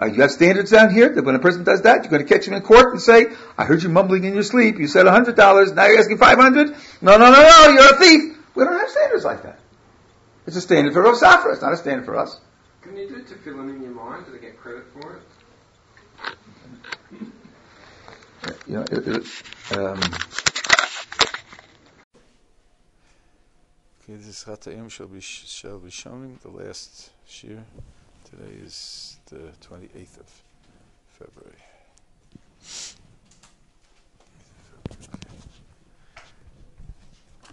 [0.00, 2.28] Uh, you have standards down here that when a person does that, you're going to
[2.28, 4.78] catch him in court and say, I heard you mumbling in your sleep.
[4.78, 5.74] You said $100.
[5.74, 6.68] Now you're asking 500
[7.00, 8.36] No, no, no, no, you're a thief.
[8.54, 9.58] We don't have standards like that.
[10.46, 11.52] It's a standard for Rav Safra.
[11.54, 12.40] It's not a standard for us.
[12.82, 14.26] Can you do it to fill in in your mind?
[14.26, 15.22] Do they get credit for it?
[18.68, 20.00] You know, it, it, um,
[24.08, 27.64] Okay, this is Chata'im shall be shall be showing the last shiur.
[28.30, 30.26] Today is the twenty eighth of
[31.12, 31.62] February.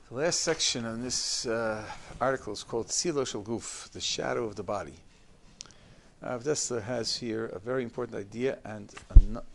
[0.10, 1.86] The last section on this uh,
[2.20, 4.96] article is called Tzila Shel Guf, the shadow of the body.
[6.24, 8.92] Rav Dessler has here a very important idea and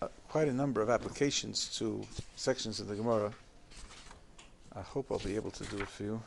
[0.00, 3.32] uh, quite a number of applications to sections of the Gemara.
[4.76, 6.22] I hope I'll be able to do it for you.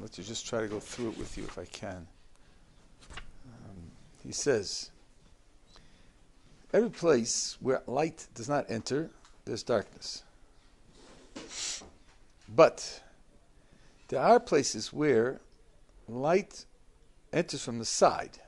[0.00, 2.06] Let's just try to go through it with you if I can.
[3.46, 3.90] Um,
[4.24, 4.90] he says,
[6.72, 9.10] Every place where light does not enter,
[9.44, 10.22] there's darkness.
[12.48, 13.02] But
[14.08, 15.40] there are places where
[16.06, 16.66] light
[17.32, 18.38] enters from the side.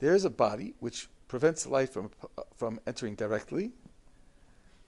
[0.00, 2.10] There is a body which prevents light from
[2.54, 3.72] from entering directly,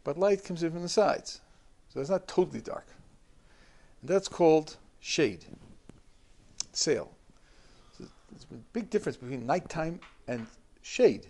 [0.05, 1.40] but light comes in from the sides,
[1.89, 2.86] so it's not totally dark.
[4.01, 5.45] And that's called shade,
[6.73, 7.09] tseil.
[7.99, 10.47] There's a big difference between nighttime and
[10.83, 11.27] shade,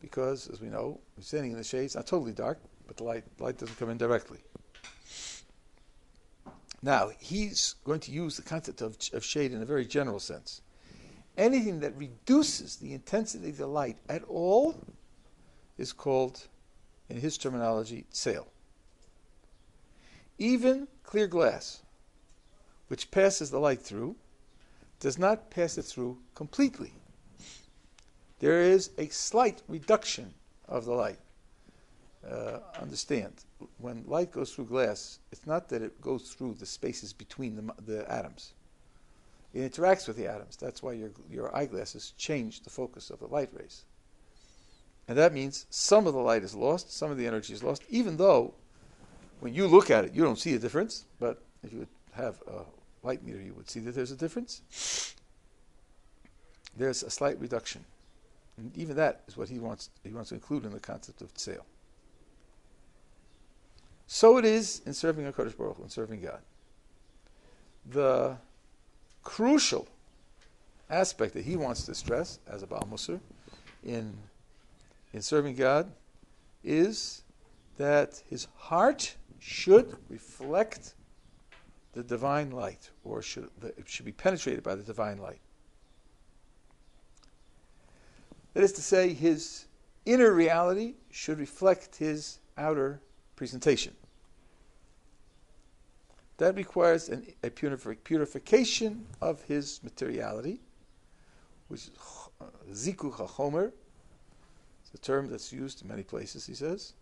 [0.00, 1.84] because as we know, we're standing in the shade.
[1.84, 4.38] It's not totally dark, but the light light doesn't come in directly.
[6.82, 10.60] Now, he's going to use the concept of, of shade in a very general sense.
[11.36, 14.76] Anything that reduces the intensity of the light at all
[15.78, 16.46] is called,
[17.08, 18.46] in his terminology, tseil.
[20.38, 21.82] Even clear glass,
[22.88, 24.16] which passes the light through,
[25.00, 26.92] does not pass it through completely.
[28.38, 30.34] There is a slight reduction
[30.68, 31.18] of the light.
[32.28, 33.32] Uh, understand,
[33.78, 37.72] when light goes through glass, it's not that it goes through the spaces between the,
[37.86, 38.52] the atoms.
[39.54, 40.56] It interacts with the atoms.
[40.56, 43.84] That's why your, your eyeglasses change the focus of the light rays.
[45.08, 47.82] And that means some of the light is lost, some of the energy is lost,
[47.88, 48.54] even though
[49.40, 51.04] when you look at it, you don't see a difference.
[51.20, 52.64] But if you have a
[53.06, 55.14] light meter, you would see that there's a difference.
[56.76, 57.84] There's a slight reduction.
[58.56, 61.32] And even that is what he wants, he wants to include in the concept of
[61.34, 61.62] tseil.
[64.06, 66.40] So it is in serving a Kodesh Baruch Hu, in serving God.
[67.90, 68.36] The
[69.22, 69.88] crucial
[70.88, 73.20] aspect that he wants to stress as a Baal Musar
[73.84, 74.12] in,
[75.12, 75.90] in serving God
[76.62, 77.22] is
[77.78, 80.94] that his heart should reflect
[81.96, 85.40] the divine light, or should it should be penetrated by the divine light.
[88.52, 89.64] That is to say, his
[90.04, 93.00] inner reality should reflect his outer
[93.34, 93.94] presentation.
[96.36, 100.60] That requires an, a purification of his materiality,
[101.68, 101.90] which is
[102.42, 103.72] uh, zikuch hachomer.
[104.82, 106.92] It's a term that's used in many places, he says,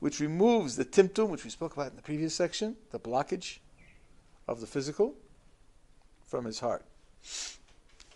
[0.00, 3.58] which removes the timtum, which we spoke about in the previous section, the blockage
[4.48, 5.14] of the physical,
[6.26, 6.84] from his heart.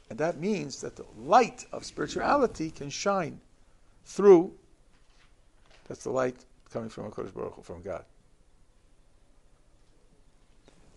[0.08, 3.40] And that means that the light of spirituality can shine
[4.04, 4.52] through.
[5.88, 8.04] That's the light coming from a Kodesh Baruch Hu, from God.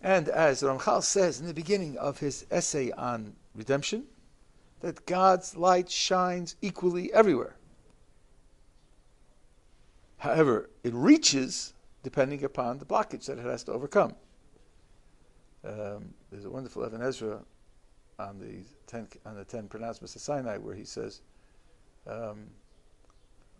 [0.02, 4.04] And as Ramchal says in the beginning of his essay on redemption,
[4.80, 7.56] that God's light shines equally everywhere.
[10.18, 14.14] However, it reaches depending upon the blockage that it has to overcome.
[15.66, 17.40] Um, there's a wonderful Ibn Ezra
[18.18, 21.22] on the ten on the ten pronouncements of Sinai where he says,
[22.06, 22.46] um,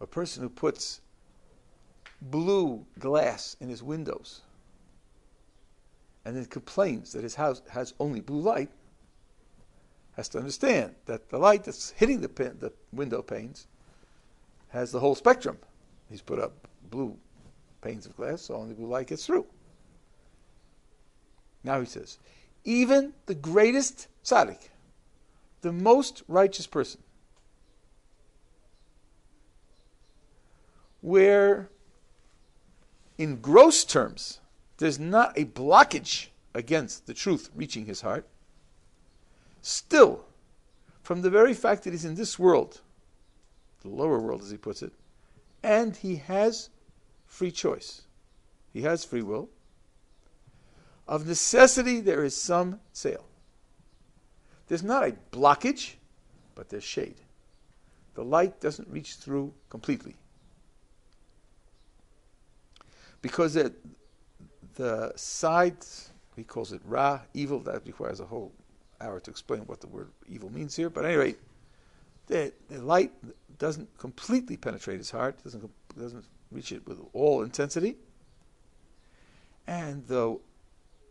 [0.00, 1.00] a person who puts
[2.20, 4.42] blue glass in his windows
[6.24, 8.70] and then complains that his house has only blue light
[10.16, 13.66] has to understand that the light that's hitting the, pin, the window panes
[14.68, 15.58] has the whole spectrum.
[16.08, 16.52] He's put up
[16.90, 17.16] blue
[17.82, 19.46] panes of glass, so only blue light gets through.
[21.64, 22.18] Now he says,
[22.64, 24.68] even the greatest tzaddik,
[25.62, 27.00] the most righteous person,
[31.00, 31.70] where
[33.16, 34.40] in gross terms
[34.76, 38.26] there's not a blockage against the truth reaching his heart,
[39.62, 40.24] still,
[41.02, 42.80] from the very fact that he's in this world,
[43.82, 44.92] the lower world as he puts it,
[45.62, 46.68] and he has
[47.26, 48.02] free choice,
[48.72, 49.48] he has free will,
[51.06, 53.22] of necessity there is some tseil.
[54.68, 55.94] There's not a blockage,
[56.54, 57.16] but there's shade.
[58.14, 60.14] The light doesn't reach through completely.
[63.20, 63.74] Because it,
[64.76, 65.76] the side,
[66.36, 68.52] he calls it Ra, evil, that requires a whole
[69.00, 70.90] hour to explain what the word evil means here.
[70.90, 71.34] But anyway,
[72.26, 73.12] the, the light
[73.58, 77.96] doesn't completely penetrate his heart, doesn't, doesn't reach it with all intensity.
[79.66, 80.38] And the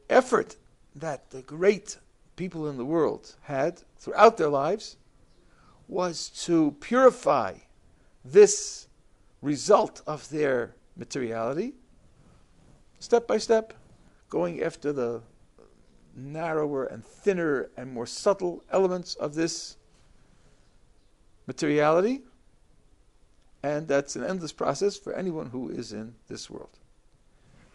[0.10, 0.56] effort
[0.96, 1.98] that the great
[2.36, 4.98] people in the world had throughout their lives
[5.88, 7.56] was to purify
[8.24, 8.88] this
[9.42, 11.74] result of their materiality,
[13.00, 13.74] step by step,
[14.30, 15.22] going after the
[16.16, 19.78] narrower and thinner and more subtle elements of this
[21.48, 22.22] materiality.
[23.62, 26.80] And that's an endless process for anyone who is in this world.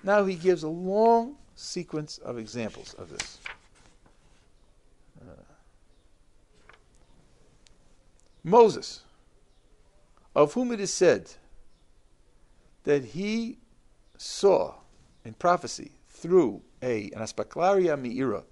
[0.02, 3.38] Now he gives a long sequence of examples of this.
[5.20, 5.42] Uh,
[8.44, 9.02] Moses,
[10.36, 11.32] of whom it is said
[12.84, 13.58] that he
[14.16, 14.74] saw
[15.24, 18.44] in prophecy through a an aspaklaria meira.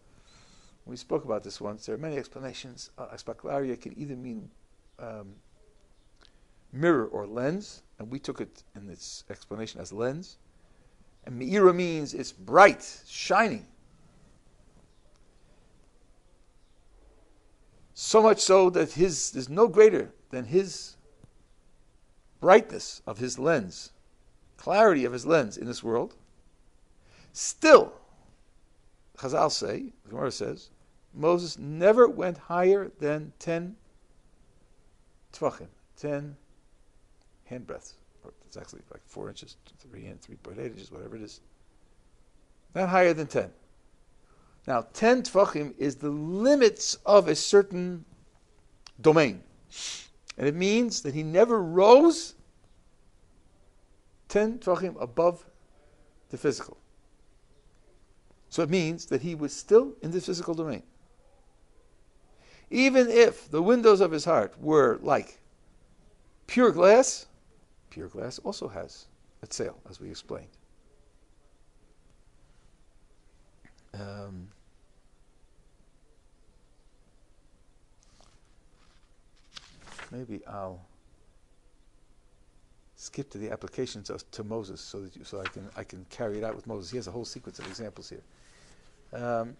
[0.84, 1.86] We spoke about this once.
[1.86, 2.90] There are many explanations.
[2.98, 4.50] Uh, can either mean
[4.98, 5.34] um,
[6.72, 10.38] mirror or lens, and we took it in its explanation as lens.
[11.26, 13.66] And meira means it's bright, shining.
[17.94, 20.96] So much so that his is no greater than his
[22.40, 23.90] brightness of his lens,
[24.56, 26.14] clarity of his lens in this world.
[27.32, 27.92] Still,
[29.18, 30.70] Chazal say, the Gemara says,
[31.12, 33.74] Moses never went higher than 10
[35.32, 36.36] tefachim, 10
[37.50, 37.94] handbreadths.
[38.56, 39.56] It's actually like 4 inches,
[39.90, 41.40] 3 and 3.8 inches, whatever it is.
[42.74, 43.50] Not higher than 10.
[44.66, 48.04] Now, 10 tefachim is the limits of a certain
[49.00, 49.42] domain.
[50.38, 52.34] And it means that he never rose
[54.28, 55.44] 10 tefachim above
[56.30, 56.78] the physical.
[58.48, 60.82] So it means that he was still in the physical domain.
[62.70, 65.40] Even if the windows of his heart were like
[66.46, 67.25] pure glass,
[67.96, 69.06] pure glass also has
[69.42, 70.50] a tseil, as we explained.
[73.94, 74.48] Um,
[80.12, 80.84] maybe I'll
[82.96, 86.04] skip to the applications of, to Moses so that you, so I can I can
[86.10, 86.90] carry it out with Moses.
[86.90, 88.24] He has a whole sequence of examples here.
[89.14, 89.56] Um,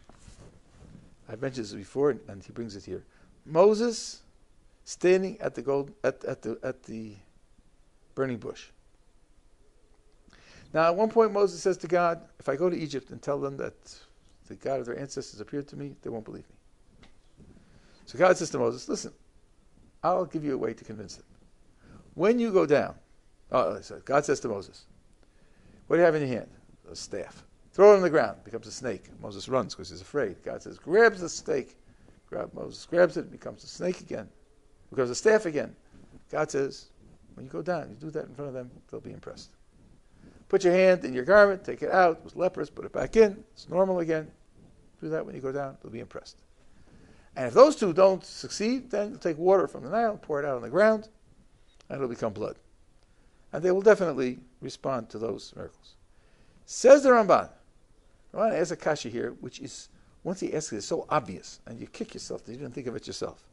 [1.27, 3.03] I've mentioned this before, and, and he brings it here.
[3.47, 4.21] Moses
[4.85, 7.15] standing at the gold at, at the at the
[8.17, 8.67] burning bush.
[10.75, 13.39] Now, at one point, Moses says to God, "If I go to Egypt and tell
[13.39, 13.75] them that
[14.49, 16.57] the God of their ancestors appeared to me, they won't believe me."
[18.07, 19.13] So God says to Moses, "Listen,
[20.03, 21.27] I'll give you a way to convince them.
[22.15, 22.97] When you go down,
[23.53, 24.87] oh, God says to Moses,
[25.87, 26.51] "What do you have in your hand?
[26.91, 27.45] A staff.
[27.73, 28.43] Throw it on the ground.
[28.43, 29.11] Becomes a snake.
[29.21, 30.43] Moses runs because he's afraid.
[30.43, 31.77] God says, grabs the snake.
[32.27, 33.27] Grab Moses grabs it.
[33.27, 34.31] It becomes a snake again.
[34.89, 35.77] Becomes a staff again.
[36.31, 36.87] God says,
[37.37, 39.51] when you go down, you do that in front of them, they'll be impressed.
[40.49, 42.19] Put your hand in your garment, take it out.
[42.19, 43.45] It was leprous, put it back in.
[43.53, 44.31] It's normal again.
[45.03, 46.39] Do that when you go down, they'll be impressed.
[47.37, 50.47] And if those two don't succeed, then you take water from the Nile, pour it
[50.47, 51.09] out on the ground,
[51.89, 52.57] and it'll become blood.
[53.53, 55.97] And they will definitely respond to those miracles.
[56.65, 57.51] Says the Ramban,
[58.33, 59.89] Ramban has a kasha here, which is,
[60.25, 62.87] once he asks it, it's so obvious, and you kick yourself that you didn't think
[62.87, 63.45] of it yourself.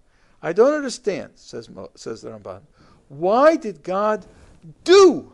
[0.42, 2.62] I don't understand, says, says the Ramban,
[3.20, 4.26] why did God
[4.84, 5.34] do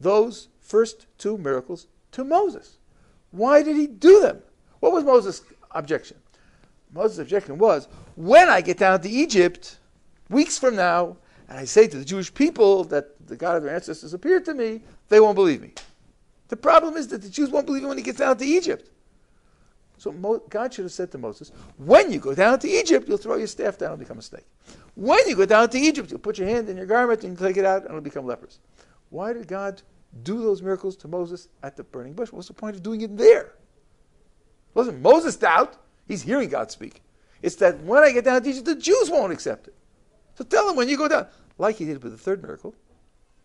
[0.00, 2.78] those first two miracles to Moses?
[3.30, 4.42] Why did he do them?
[4.80, 6.16] What was Moses' objection?
[6.92, 9.78] Moses' objection was, when I get down to Egypt,
[10.30, 11.16] weeks from now,
[11.48, 14.54] and I say to the Jewish people that the God of their ancestors appeared to
[14.54, 15.74] me, they won't believe me.
[16.48, 18.90] The problem is that the Jews won't believe him when he gets down to Egypt.
[19.98, 23.18] So Mo- God should have said to Moses, when you go down to Egypt, you'll
[23.18, 24.46] throw your staff down and become a snake.
[24.94, 27.56] When you go down to Egypt, you'll put your hand in your garment and take
[27.56, 28.60] it out and it'll become lepers.
[29.10, 29.82] Why did God
[30.22, 32.32] do those miracles to Moses at the burning bush?
[32.32, 33.42] What's the point of doing it there?
[33.42, 35.76] It wasn't Moses' doubt.
[36.06, 37.02] He's hearing God speak.
[37.42, 39.74] It's that when I get down to Egypt, the Jews won't accept it.
[40.34, 41.26] So tell him when you go down,
[41.58, 42.74] like he did with the third miracle,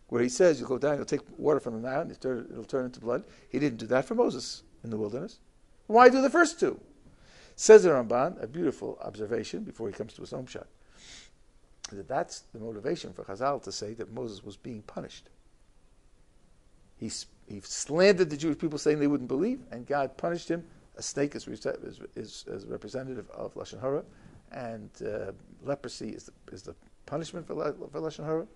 [0.08, 2.84] where he says you'll go down, you'll take water from the Nile, and it'll turn
[2.84, 3.24] into blood.
[3.48, 5.40] He didn't do that for Moses in the wilderness.
[5.86, 6.80] Why do the first two?
[7.56, 10.66] Says the Ramban, a beautiful observation before he comes to his own shot.
[11.92, 15.28] That that's the motivation for Chazal to say that Moses was being punished.
[16.96, 17.10] He,
[17.46, 20.64] he slandered the Jewish people saying they wouldn't believe, and God punished him
[20.96, 21.66] a snake is, is,
[22.14, 24.04] is, is representative of lashon hara,
[24.52, 25.32] and uh,
[25.62, 26.74] leprosy is the, is the
[27.06, 27.54] punishment for,
[27.90, 28.46] for lashon hara,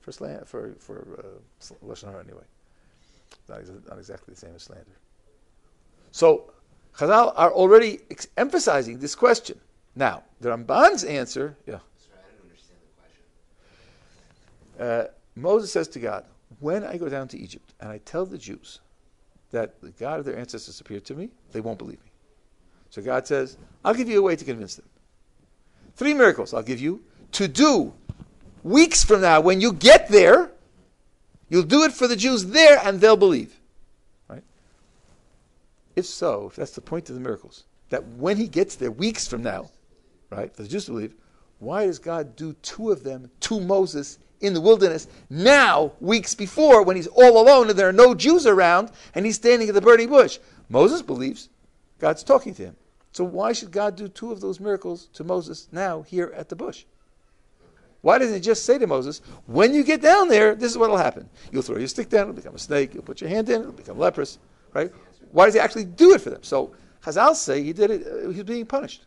[0.00, 2.44] for slan- for for uh, lashon hara anyway.
[3.48, 4.98] Not, not exactly the same as slander.
[6.12, 6.52] So
[6.96, 9.58] Chazal are already ex- emphasizing this question.
[9.96, 11.78] Now the Ramban's answer, yeah.
[11.98, 12.78] Sorry, I didn't understand
[14.78, 15.08] the question.
[15.08, 16.24] Uh, Moses says to God,
[16.60, 18.80] "When I go down to Egypt and I tell the Jews
[19.50, 22.10] that the God of their ancestors appeared to me, they won't believe me.
[22.90, 24.88] So God says, I'll give you a way to convince them.
[25.94, 27.02] Three miracles I'll give you
[27.32, 27.92] to do
[28.62, 30.52] weeks from now when you get there,
[31.52, 33.60] You'll do it for the Jews there, and they'll believe.
[35.96, 39.28] If so, if that's the point of the miracles, that when he gets there, weeks
[39.28, 39.70] from now,
[40.30, 41.14] right, the Jews believe,
[41.58, 46.82] why does God do two of them to Moses in the wilderness now, weeks before,
[46.82, 49.80] when he's all alone and there are no Jews around and he's standing at the
[49.80, 50.38] burning bush?
[50.68, 51.50] Moses believes
[51.98, 52.76] God's talking to him.
[53.12, 56.56] So why should God do two of those miracles to Moses now here at the
[56.56, 56.84] bush?
[58.00, 60.90] Why doesn't he just say to Moses, when you get down there, this is what
[60.90, 61.28] will happen.
[61.52, 62.94] You'll throw your stick down, it'll become a snake.
[62.94, 64.38] You'll put your hand in, it'll become leprous.
[64.74, 64.90] Right?
[65.32, 66.42] Why does he actually do it for them?
[66.42, 69.06] So Chazal say he did it, uh, he was being punished.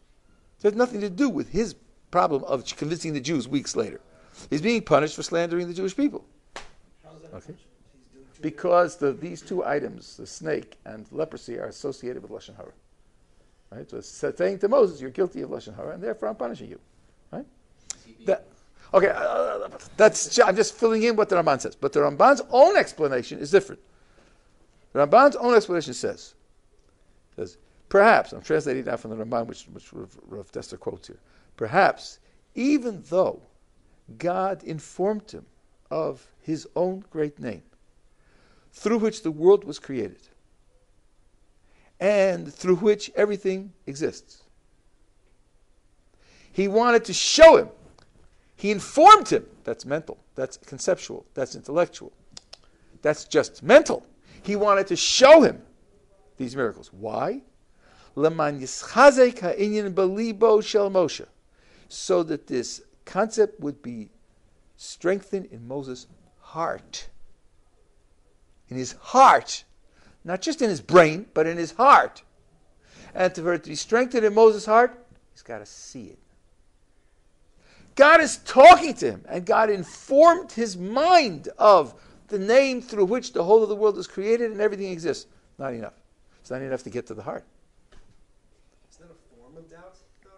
[0.59, 1.75] It has nothing to do with his
[2.11, 4.01] problem of convincing the Jews weeks later.
[4.49, 6.25] He's being punished for slandering the Jewish people.
[7.33, 7.53] Okay?
[8.41, 12.71] Because the, these two items, the snake and leprosy, are associated with Lashon Hara.
[13.71, 13.89] Right?
[13.89, 16.79] So it's saying to Moses, you're guilty of Lashon Hara, and therefore I'm punishing you.
[17.31, 17.45] Right?
[18.25, 18.47] That,
[18.93, 21.75] okay, uh, that's, I'm just filling in what the Ramban says.
[21.75, 23.81] But the Ramban's own explanation is different.
[24.95, 26.35] Ramban's own explanation says,
[27.35, 27.57] says
[27.89, 31.19] perhaps, I'm translating now from the Ramban, which, which Rav Dessler quotes here,
[31.57, 32.19] perhaps,
[32.55, 33.41] even though
[34.17, 35.45] God informed him
[35.91, 37.63] of his own great name,
[38.71, 40.29] through which the world was created,
[41.99, 44.43] and through which everything exists.
[46.51, 47.69] He wanted to show him.
[48.55, 49.45] He informed him.
[49.65, 50.17] That's mental.
[50.35, 51.25] That's conceptual.
[51.33, 52.13] That's intellectual.
[53.01, 54.05] That's just mental.
[54.45, 55.61] He wanted to show him
[56.37, 56.93] these miracles.
[56.93, 57.41] Why?
[58.15, 58.21] So
[62.23, 64.11] that this concept would be
[64.77, 66.07] strengthened in Moses'
[66.39, 67.09] heart.
[68.69, 69.65] In his heart.
[70.23, 72.21] Not just in his brain, but in his heart.
[73.15, 76.19] And for it to be strengthened in Moses' heart, he's got to see it.
[77.95, 81.95] God is talking to him, and God informed his mind of
[82.27, 85.27] the name through which the whole of the world is created and everything exists.
[85.57, 85.93] Not enough.
[86.41, 87.43] It's not enough to get to the heart.
[88.89, 90.29] Is that a form of doubt, though?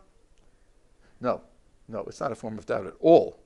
[1.20, 1.42] No,
[1.88, 3.40] no, it's not a form of doubt at all.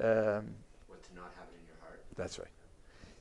[0.00, 0.54] Um,
[0.86, 2.02] what to not have it in your heart?
[2.16, 2.48] That's right.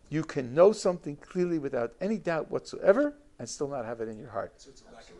[0.10, 4.18] You can know something clearly without any doubt whatsoever and still not have it in
[4.18, 4.54] your heart.
[4.58, 5.16] So it's a lack of.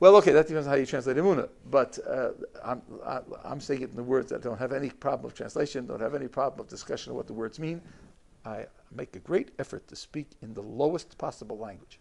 [0.00, 1.50] Well, okay, that depends on how you translate emuna.
[1.70, 2.30] But uh,
[2.64, 2.80] I'm,
[3.44, 6.14] I'm saying it in the words that don't have any problem of translation, don't have
[6.14, 7.82] any problem of discussion of what the words mean.
[8.46, 12.00] I make a great effort to speak in the lowest possible language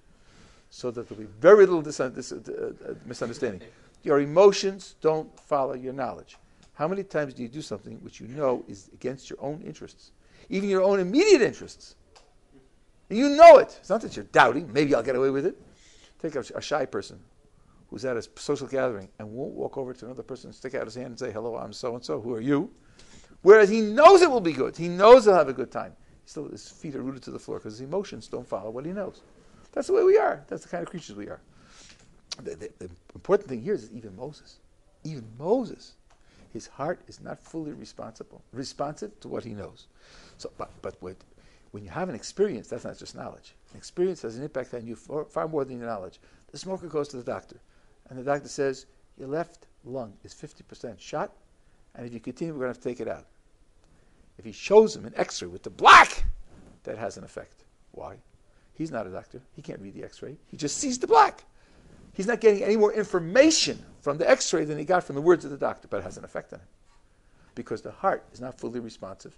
[0.70, 3.64] so that there'll be very little dis- dis- uh, uh, misunderstanding.
[4.04, 6.38] Your emotions don't follow your knowledge.
[6.76, 10.12] How many times do you do something which you know is against your own interests,
[10.50, 11.96] even your own immediate interests?
[13.10, 13.76] You know it.
[13.78, 15.60] It's not that you're doubting, maybe I'll get away with it.
[16.22, 17.20] Take a, a shy person
[17.90, 20.86] who's at a social gathering and won't walk over to another person, and stick out
[20.86, 22.72] his hand and say, Hello, I'm so and so, who are you?
[23.42, 24.76] Whereas he knows it will be good.
[24.76, 25.94] He knows he'll have a good time.
[26.26, 28.92] Still, his feet are rooted to the floor because his emotions don't follow what he
[28.92, 29.22] knows.
[29.72, 30.44] That's the way we are.
[30.48, 31.40] That's the kind of creatures we are.
[32.44, 34.60] The, the, the important thing here is even Moses.
[35.04, 35.94] Even Moses
[36.52, 39.88] his heart is not fully responsible, responsive to what he knows.
[40.38, 41.16] So, but, but what,
[41.72, 43.54] when you have an experience, that's not just knowledge.
[43.72, 46.20] An experience has an impact on you far, far more than your knowledge.
[46.52, 47.60] The smoker goes to the doctor,
[48.10, 48.86] and the doctor says,
[49.18, 51.32] Your left lung is 50% shot,
[51.96, 53.26] and if you continue, we're going to have to take it out.
[54.38, 56.24] If he shows him an x ray with the black,
[56.84, 57.66] that has an effect.
[57.92, 58.18] Why?
[58.74, 59.42] He's not a doctor.
[59.54, 60.38] He can't read the x ray.
[60.48, 61.44] He just sees the black.
[62.14, 65.22] He's not getting any more information from the x ray than he got from the
[65.22, 66.68] words of the doctor, but it has an effect on him.
[67.56, 69.38] Because the heart is not fully responsive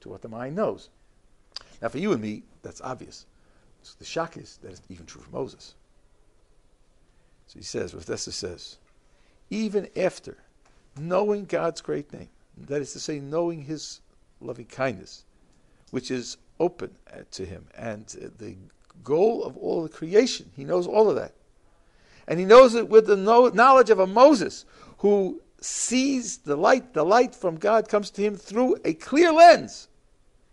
[0.00, 0.88] to what the mind knows.
[1.82, 3.26] Now, for you and me, that's obvious.
[3.82, 5.74] So the shock is that it's even true for Moses.
[7.48, 8.76] So he says, Dessler says,
[9.50, 10.36] even after
[10.98, 14.00] knowing God's great name, that is to say, knowing his
[14.40, 15.24] loving kindness,
[15.90, 18.06] which is open uh, to him, and
[18.38, 18.56] the
[19.02, 21.32] goal of all the creation, he knows all of that.
[22.26, 24.66] And he knows it with the knowledge of a Moses
[24.98, 26.92] who sees the light.
[26.92, 29.88] The light from God comes to him through a clear lens.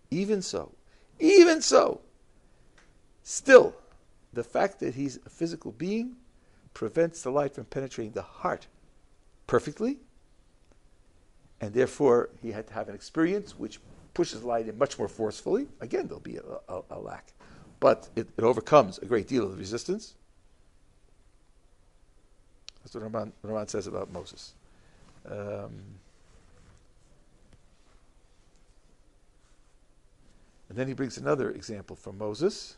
[0.10, 0.72] Even so,
[1.20, 2.00] even so,
[3.24, 3.76] still,
[4.32, 6.16] the fact that he's a physical being
[6.76, 8.68] prevents the light from penetrating the heart
[9.48, 9.98] perfectly.
[11.60, 13.80] And therefore, he had to have an experience which
[14.14, 15.68] pushes light in much more forcefully.
[15.82, 17.34] Again, there'll be a, a, a lack.
[17.80, 20.14] But it, it overcomes a great deal of the resistance.
[22.84, 24.54] That's what Ramban, Ramban says about Moses.
[25.28, 25.72] Um,
[30.70, 32.78] and then he brings another example from Moses.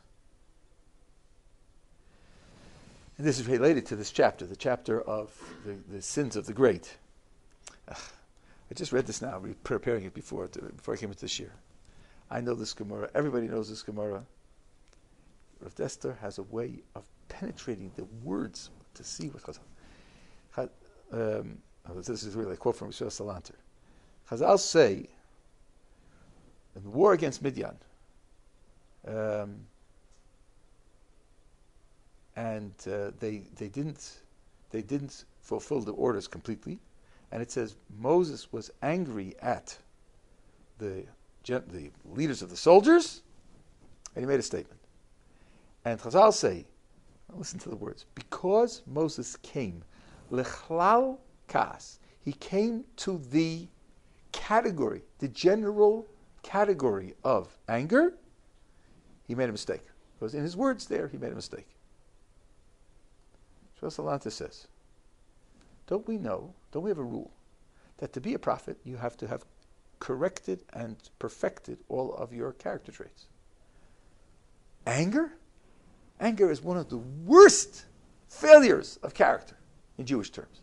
[3.17, 5.31] And this is related to this chapter, the chapter of
[5.65, 6.97] the, the sins of the great.
[7.87, 7.97] Ugh,
[8.69, 11.49] I just read this now, preparing it before, to, before I came into this shiur.
[12.29, 13.09] I know this Gemara.
[13.15, 14.23] Everybody knows this Gemara.
[15.61, 19.59] Rav Dessler has a way of penetrating the words to see what Chazal.
[20.55, 20.69] Chaz-
[21.11, 21.57] Um,
[21.89, 23.55] oh, this is really a quote from Rishon Salanter.
[24.29, 25.09] Chazal say
[26.75, 27.77] in the war against Midian,
[29.07, 29.65] um,
[32.37, 34.19] and uh, they they didn't
[34.69, 36.79] they didn't fulfill the orders completely,
[37.31, 39.77] and it says Moses was angry at
[40.77, 41.03] the
[41.43, 43.23] the leaders of the soldiers,
[44.15, 44.79] and he made a statement.
[45.85, 46.65] And Chazal say,
[47.33, 49.81] listen to the words, because Moses came,
[50.29, 53.67] lechlal kas, he came to the
[54.33, 56.05] category, the general
[56.43, 58.13] category of anger,
[59.25, 59.83] he made a mistake.
[60.19, 61.76] Because in his words there, he made a mistake.
[63.79, 64.67] Shosalanta says,
[65.85, 67.31] don't we know, don't we have a rule,
[67.97, 69.45] that to be a prophet, you have to have
[69.99, 73.25] corrected and perfected all of your character traits?
[74.85, 75.31] Anger?
[76.19, 77.85] Anger is one of the worst
[78.27, 79.57] failures of character
[79.97, 80.61] in Jewish terms.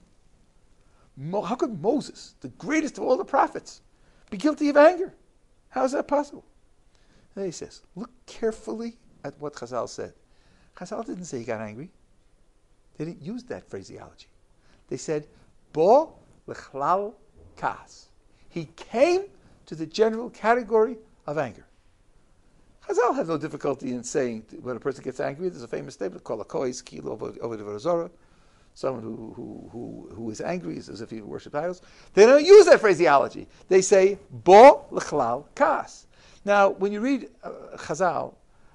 [1.16, 3.80] Mo- how could Moses, the greatest of all the prophets,
[4.30, 5.14] be guilty of anger?
[5.68, 6.44] How is that possible?
[7.34, 10.12] Then he says, look carefully at what Chazal said.
[10.76, 11.90] Chazal didn't say he got angry.
[12.96, 14.28] They didn't use that phraseology.
[14.88, 15.26] They said,
[15.72, 16.14] Bo
[16.46, 17.14] lechlal
[17.56, 18.08] kas.
[18.48, 19.24] He came
[19.66, 20.96] to the general category
[21.26, 21.66] of anger.
[22.86, 26.22] Chazal had no difficulty in saying when a person gets angry, there's a famous statement
[26.22, 28.10] called a kois kilo over the.
[28.76, 31.80] Someone who, who, who, who is angry is as if he worshipped idols.
[32.12, 33.46] They don't use that phraseology.
[33.68, 36.06] They say, bo lechlal kas.
[36.44, 38.34] Now, when you read uh, Chazal,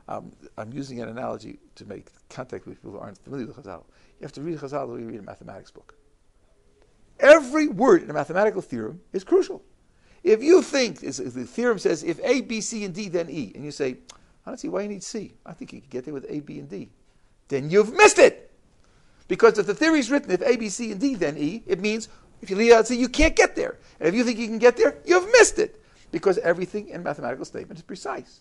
[0.09, 3.83] um, I'm using an analogy to make contact with people who aren't familiar with Chazal.
[4.19, 5.95] You have to read Chazal the way you read a mathematics book.
[7.19, 9.61] Every word in a mathematical theorem is crucial.
[10.23, 11.11] If you think, the
[11.45, 13.97] theorem says if A, B, C, and D, then E, and you say,
[14.45, 15.33] I don't see why you need C.
[15.45, 16.89] I think you can get there with A, B, and D.
[17.47, 18.51] Then you've missed it.
[19.27, 21.79] Because if the theory is written if A, B, C, and D, then E, it
[21.79, 22.09] means
[22.41, 23.77] if you leave out C, you can't get there.
[23.99, 25.83] And if you think you can get there, you've missed it.
[26.11, 28.39] Because everything in a mathematical statement is precise.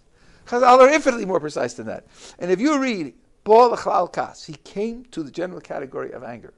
[0.49, 2.07] Chazal are infinitely more precise than that.
[2.39, 3.15] And if you read
[3.45, 6.55] Baal Kas, he came to the general category of anger.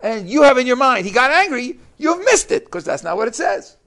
[0.00, 3.16] And you have in your mind, he got angry, you've missed it, because that's not
[3.16, 3.78] what it says.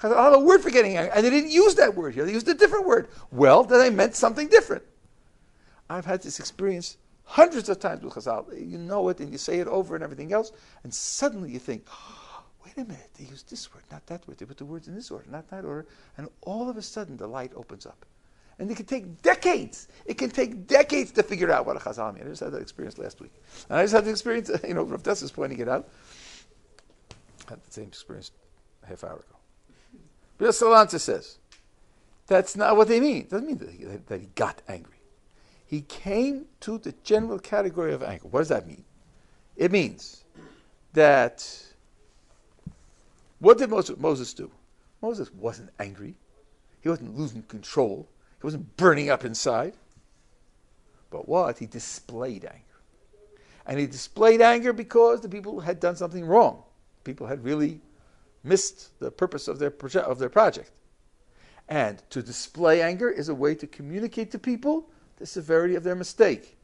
[0.00, 1.12] Chazal have a word for getting angry.
[1.14, 3.08] And they didn't use that word here, they used a different word.
[3.30, 4.82] Well, then they meant something different.
[5.88, 8.46] I've had this experience hundreds of times with Chazal.
[8.58, 10.50] You know it, and you say it over and everything else,
[10.82, 14.38] and suddenly you think, oh, wait a minute, they used this word, not that word.
[14.38, 15.86] They put the words in this order, not that order.
[16.16, 18.04] And all of a sudden, the light opens up.
[18.62, 19.88] And it can take decades.
[20.06, 22.26] It can take decades to figure out what a Chazal means.
[22.26, 23.32] I just had that experience last week.
[23.68, 25.88] And I just had the experience, you know, Rav Dess is pointing it out.
[27.48, 28.30] I had the same experience
[28.84, 29.36] a half hour ago.
[30.38, 31.38] But Salanter says,
[32.28, 33.22] that's not what they mean.
[33.22, 35.00] It doesn't mean that he, that he got angry.
[35.66, 38.28] He came to the general category of anger.
[38.28, 38.84] What does that mean?
[39.56, 40.22] It means
[40.92, 41.64] that
[43.40, 44.52] what did Moses, Moses do?
[45.00, 46.14] Moses wasn't angry.
[46.80, 48.08] He wasn't losing control.
[48.42, 49.74] He wasn't burning up inside.
[51.10, 51.58] But what?
[51.58, 52.58] He displayed anger.
[53.66, 56.64] And he displayed anger because the people had done something wrong.
[57.04, 57.80] People had really
[58.42, 60.72] missed the purpose of their, proje- of their project.
[61.68, 65.94] And to display anger is a way to communicate to people the severity of their
[65.94, 66.56] mistake.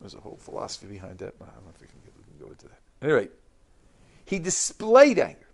[0.00, 1.96] There's a whole philosophy behind that, but I don't know if we can,
[2.38, 2.78] go into that.
[3.02, 3.28] Anyway,
[4.24, 5.48] he displayed anger.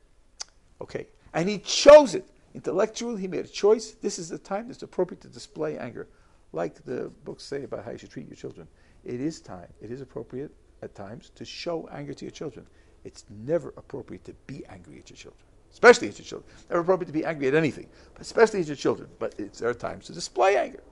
[0.83, 1.07] Okay.
[1.33, 2.27] And he chose it.
[2.55, 3.93] Intellectually, he made a choice.
[3.93, 6.09] This is the time that's appropriate to display anger.
[6.53, 8.69] Like the books say about how you should treat your children.
[9.05, 12.67] It is time, it is appropriate at times to show anger to your children.
[13.05, 15.43] It's never appropriate to be angry at your children,
[15.73, 16.53] especially at your children.
[16.69, 19.09] Never appropriate to be angry at anything, but especially at your children.
[19.19, 20.83] But it's, there are times to display anger.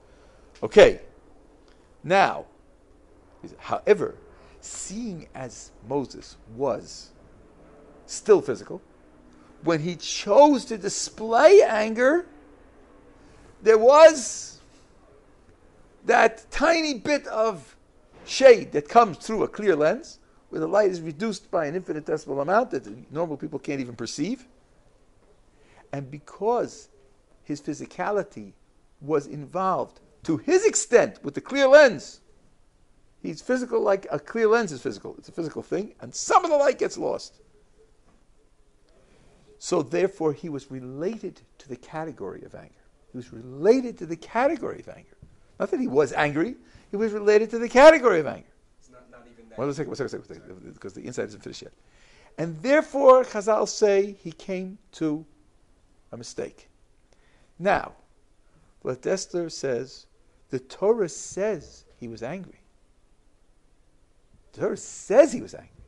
[0.62, 1.01] Okay.
[2.03, 2.47] Now,
[3.59, 4.16] however,
[4.61, 7.11] seeing as Moses was
[8.07, 8.81] still physical,
[9.62, 12.27] when he chose to display anger,
[13.62, 14.61] there was
[16.07, 17.77] that tiny bit of
[18.24, 20.19] shade that comes through a clear lens,
[20.49, 24.47] where the light is reduced by an infinitesimal amount that normal people can't even perceive.
[25.93, 26.89] And because
[27.45, 28.53] his physicality
[29.01, 32.20] was involved to his extent with the clear lens,
[33.23, 35.15] he's physical like a clear lens is physical.
[35.19, 37.41] It's a physical thing, and some of the light gets lost.
[39.62, 42.73] So therefore, he was related to the category of anger.
[43.12, 45.16] He was related to the category of anger.
[45.59, 46.57] Not that he was angry,
[46.91, 48.49] he was related to the category of anger.
[48.78, 49.59] It's not, not even that.
[49.59, 51.73] One second, one second, one second, because the inside isn't finished yet.
[52.39, 55.27] And therefore, Chazal say he came to
[56.11, 56.70] a mistake.
[57.59, 57.93] Now,
[58.82, 60.07] But Dessler says
[60.49, 62.61] the Torah says he was angry.
[64.53, 65.80] The Torah says he was angry.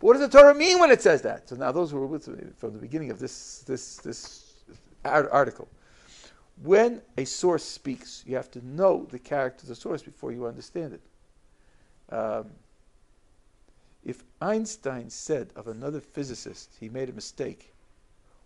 [0.00, 1.48] But what does the Torah mean when it says that?
[1.48, 4.54] So now those who were with me from the beginning of this this this
[5.04, 5.68] article,
[6.62, 10.46] when a source speaks, you have to know the character of the source before you
[10.46, 12.14] understand it.
[12.14, 12.46] Um,
[14.02, 17.74] if Einstein said of another physicist he made a mistake,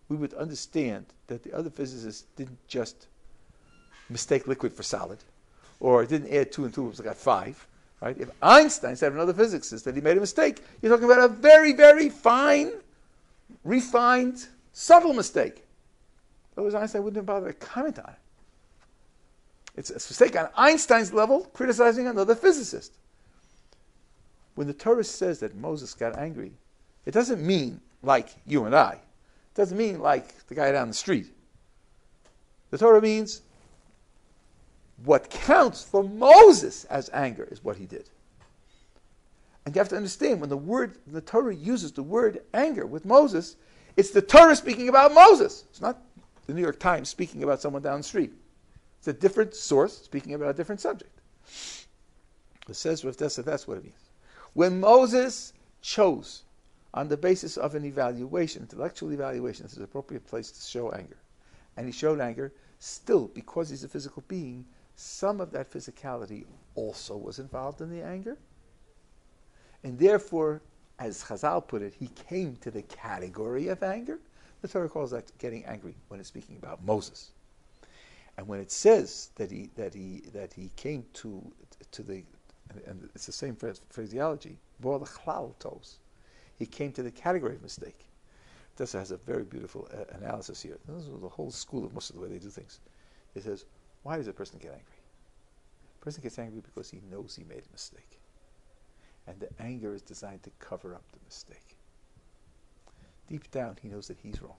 [0.08, 3.06] we would understand that the other physicist didn't just
[4.10, 5.18] mistake liquid for solid,
[5.78, 7.66] or didn't add two and two, it got five.
[8.00, 8.18] Right?
[8.18, 11.32] If Einstein said of another physicist that he made a mistake, you're talking about a
[11.32, 12.72] very, very fine,
[13.64, 15.64] refined, subtle mistake.
[16.56, 18.18] Otherwise, Einstein wouldn't have bothered to comment on it.
[19.76, 22.92] It's a mistake on Einstein's level, criticizing another physicist.
[24.54, 26.52] When the Torah says that Moses got angry,
[27.06, 28.92] it doesn't mean like you and I.
[28.92, 31.26] It doesn't mean like the guy down the street.
[32.70, 33.42] The Torah means
[35.04, 38.08] what counts for Moses as anger is what he did.
[39.64, 43.04] And you have to understand when the word the Torah uses the word anger with
[43.04, 43.56] Moses,
[43.96, 45.64] it's the Torah speaking about Moses.
[45.70, 46.02] It's not
[46.46, 48.32] the New York Times speaking about someone down the street.
[48.98, 51.10] It's a different source speaking about a different subject.
[52.68, 54.10] It says with this, that's what it means.
[54.54, 55.52] When Moses
[55.82, 56.42] chose
[56.94, 60.90] on the basis of an evaluation, intellectual evaluation, this is an appropriate place to show
[60.92, 61.16] anger.
[61.76, 64.64] And he showed anger, still, because he's a physical being,
[64.96, 66.44] some of that physicality
[66.74, 68.38] also was involved in the anger.
[69.82, 70.62] And therefore,
[70.98, 74.18] as Chazal put it, he came to the category of anger.
[74.62, 77.32] The Torah calls that getting angry when it's speaking about Moses.
[78.36, 81.52] And when it says that he that he that he came to
[81.92, 82.24] to the
[82.86, 83.56] and it's the same
[83.90, 84.58] phraseology.
[86.58, 88.06] He came to the category of mistake.
[88.76, 90.78] This has a very beautiful uh, analysis here.
[90.88, 92.80] This is the whole school of most of the way they do things.
[93.34, 93.66] It says,
[94.04, 95.00] why does a person get angry?
[96.00, 98.20] A person gets angry because he knows he made a mistake.
[99.26, 101.76] And the anger is designed to cover up the mistake.
[103.28, 104.56] Deep down, he knows that he's wrong.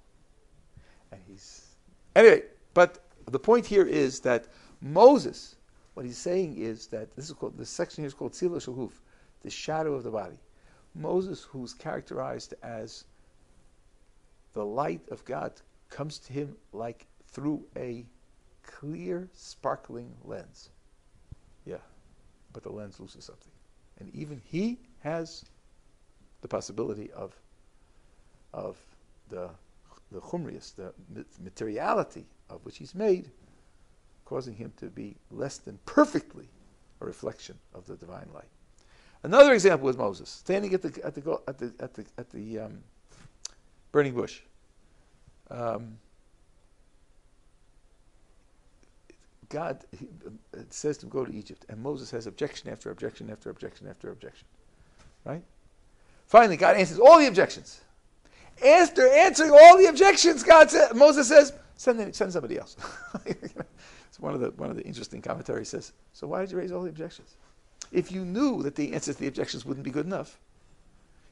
[1.11, 1.67] And he's.
[2.15, 2.41] Anyway,
[2.73, 4.47] but the point here is that
[4.81, 5.55] Moses,
[5.93, 8.91] what he's saying is that this is called, this section here is called Tzila Shahuf,
[9.43, 10.39] the shadow of the body.
[10.95, 13.05] Moses, who's characterized as
[14.53, 15.51] the light of God,
[15.89, 18.05] comes to him like through a
[18.65, 20.69] clear, sparkling lens.
[21.65, 21.77] Yeah,
[22.53, 23.51] but the lens loses something.
[23.99, 25.45] And even he has
[26.41, 27.33] the possibility of,
[28.53, 28.77] of
[29.29, 29.49] the,
[30.11, 30.93] the chumrius, the
[31.43, 33.31] materiality of which he's made,
[34.25, 36.47] causing him to be less than perfectly
[37.01, 38.49] a reflection of the divine light.
[39.23, 42.59] Another example was Moses standing at the at the at the at the, at the
[42.59, 42.83] um,
[43.91, 44.41] burning bush.
[45.49, 45.97] Um,
[49.49, 51.65] God uh, says to him, go to Egypt.
[51.69, 54.47] And Moses has objection after objection after objection after objection.
[55.23, 55.43] Right?
[56.25, 57.81] Finally, God answers all the objections.
[58.65, 62.77] After answering all the objections, God said, Moses says, send, send somebody else.
[63.25, 66.71] it's one of the one of the interesting commentaries says, so why did you raise
[66.71, 67.35] all the objections?
[67.91, 70.39] If you knew that the answers to the objections wouldn't be good enough,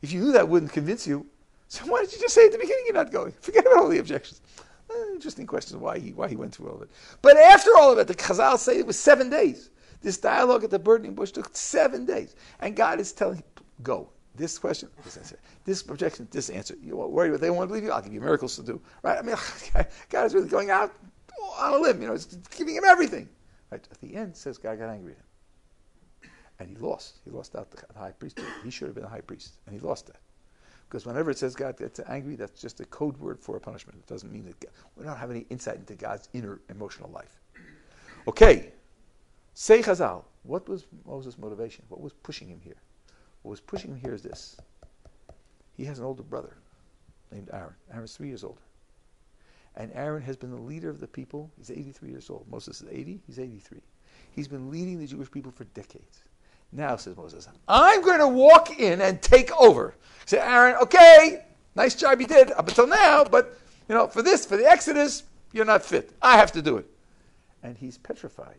[0.02, 1.26] if you knew that wouldn't convince you,
[1.70, 3.34] so why did you just say at the beginning you're not going?
[3.40, 4.42] Forget about all the objections.
[4.90, 6.90] Eh, interesting question why he why he went through all of it.
[7.22, 9.70] But after all of it, the Chazal say it was seven days.
[10.02, 14.10] This dialogue at the burning bush took seven days, and God is telling him, "Go."
[14.36, 16.76] This question, this answer, this objection, this answer.
[16.82, 17.92] You won't worry what they won't believe you.
[17.92, 18.82] I'll give you miracles to do.
[19.04, 19.20] Right?
[19.20, 19.36] I mean,
[20.10, 20.92] God is really going out
[21.60, 22.02] on a limb.
[22.02, 22.26] You know, it's
[22.58, 23.30] giving him everything.
[23.72, 23.88] Right?
[23.92, 27.20] At the end, says God got angry at him, and he lost.
[27.24, 28.40] He lost out the high priest.
[28.64, 30.18] He should have been a high priest, and he lost that.
[30.94, 33.98] Because whenever it says God gets angry, that's just a code word for a punishment.
[33.98, 37.42] It doesn't mean that God, we don't have any insight into God's inner emotional life.
[38.28, 38.74] Okay,
[39.56, 40.24] say Chazal.
[40.44, 41.84] What was Moses' motivation?
[41.90, 42.76] What was pushing him here?
[43.42, 44.56] What was pushing him here is this.
[45.76, 46.58] He has an older brother
[47.32, 47.74] named Aaron.
[47.92, 48.62] Aaron's three years older.
[49.76, 51.50] And Aaron has been the leader of the people.
[51.58, 52.46] He's 83 years old.
[52.52, 53.80] Moses is 80, he's 83.
[54.30, 56.24] He's been leading the Jewish people for decades.
[56.76, 59.96] Now, says Moses, I'm going to walk in and take over.
[60.26, 61.46] Say, Aaron, okay,
[61.76, 65.24] nice job you did up until now, but you know, for this, for the Exodus,
[65.52, 66.12] you're not fit.
[66.22, 66.88] I have to do it.
[67.62, 68.58] And he's petrified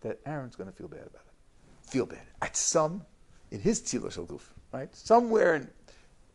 [0.00, 1.90] that Aaron's going to feel bad about it.
[1.90, 2.22] Feel bad.
[2.40, 3.04] At some,
[3.50, 4.40] in his tzila shel
[4.72, 4.94] right?
[4.94, 5.68] Somewhere in,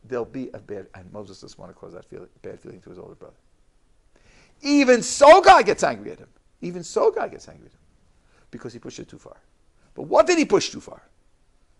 [0.07, 2.89] there'll be a bad, and Moses doesn't want to cause that feel, bad feeling to
[2.89, 3.35] his older brother.
[4.61, 6.29] Even so, God gets angry at him.
[6.61, 7.79] Even so, God gets angry at him
[8.51, 9.37] because he pushed it too far.
[9.93, 11.01] But what did he push too far?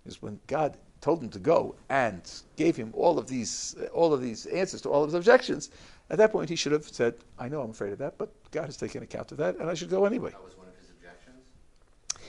[0.06, 2.22] Is when God told him to go and
[2.56, 5.70] gave him all of these uh, all of these answers to all of his objections,
[6.12, 8.66] At that point, he should have said, I know I'm afraid of that, but God
[8.66, 10.32] has taken account of that, and I should go anyway.
[10.32, 11.46] That was one of his objections.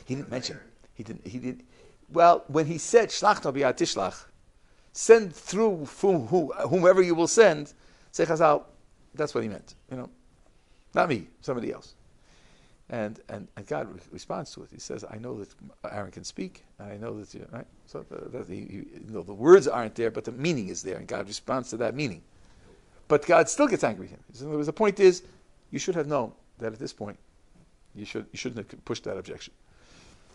[0.05, 0.61] He didn't mention.
[0.95, 1.27] He didn't.
[1.27, 1.65] He didn't.
[2.13, 4.27] Well, when he said "Shlach no b'yad tishlach,"
[4.93, 7.75] send through whom- who- whomever you will send.
[8.13, 8.63] Say Chazal,
[9.15, 9.75] that's what he meant.
[9.91, 10.11] You know,
[10.95, 11.95] not me, somebody else.
[12.93, 14.69] And and, and God re- responds to it.
[14.70, 15.48] He says, "I know that
[15.90, 19.06] Aaron can speak, and I know that you right." So the, that he, he, you
[19.09, 21.94] know, the words aren't there, but the meaning is there, and God responds to that
[21.94, 22.23] meaning.
[23.09, 24.20] But God still gets angry with him.
[24.39, 25.23] In other words, the point is,
[25.70, 27.19] you should have known that at this point,
[27.94, 29.55] you should you shouldn't have pushed that objection.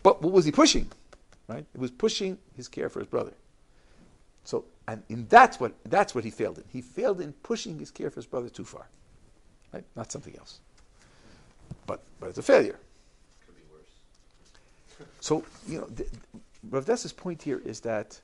[0.02, 0.90] But what was he pushing?
[1.48, 1.66] Right?
[1.76, 3.34] It was pushing his care for his brother.
[4.44, 6.64] So, and in that's what that's what he failed in.
[6.70, 8.88] He failed in pushing his care for his brother too far.
[9.72, 9.84] Right?
[9.96, 10.60] Not something else.
[11.88, 12.80] But but it's a failure.
[13.46, 15.08] Could be worse.
[15.20, 16.10] So you know, th-
[16.70, 18.22] Rav Dessler's point here is that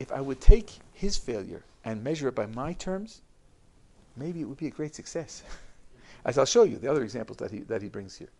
[0.00, 3.22] if I would take his failure and measure it by my terms,
[4.16, 5.44] maybe it would be a great success.
[6.24, 8.30] As I'll show you the other examples that he that he brings here.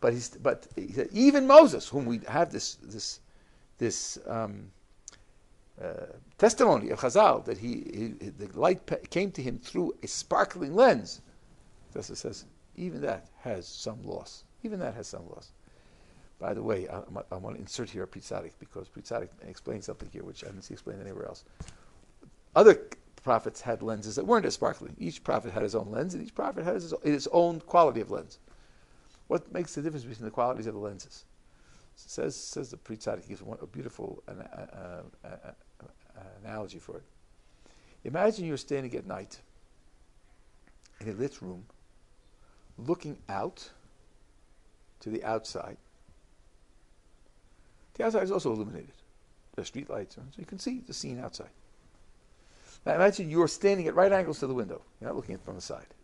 [0.00, 3.20] But he's but he said, even Moses, whom we have this this
[3.78, 4.70] this um,
[5.80, 6.06] uh,
[6.38, 7.68] testimony of Chazal that he,
[8.20, 11.20] he the light pe- came to him through a sparkling lens.
[11.94, 12.44] Dessa says
[12.82, 14.44] even that has some loss.
[14.62, 15.52] Even that has some loss.
[16.38, 19.28] By the way, I, I want to insert here a Pri Tzaddik because Pri Tzaddik
[19.46, 21.44] explains something here which I didn't see explained anywhere else.
[22.56, 22.74] Other
[23.22, 24.96] prophets had lenses that weren't as sparkling.
[24.98, 28.10] Each prophet had his own lens, and each prophet had his, his own quality of
[28.10, 28.40] lens.
[29.28, 31.24] What makes the difference between the qualities of the lenses?
[31.94, 34.42] Says says the Pri Tzaddik gives one, a beautiful an,
[36.42, 37.04] analogy for it.
[38.04, 39.40] Imagine you're standing at night
[41.00, 41.64] in a lit room,
[42.78, 43.70] looking out
[45.00, 45.76] to the outside.
[47.94, 48.94] The outside is also illuminated.
[49.54, 51.50] There's street lights, so you can see the scene outside.
[52.86, 54.82] Now imagine you're standing at right angles to the window.
[55.00, 55.94] You're not looking at it from the side.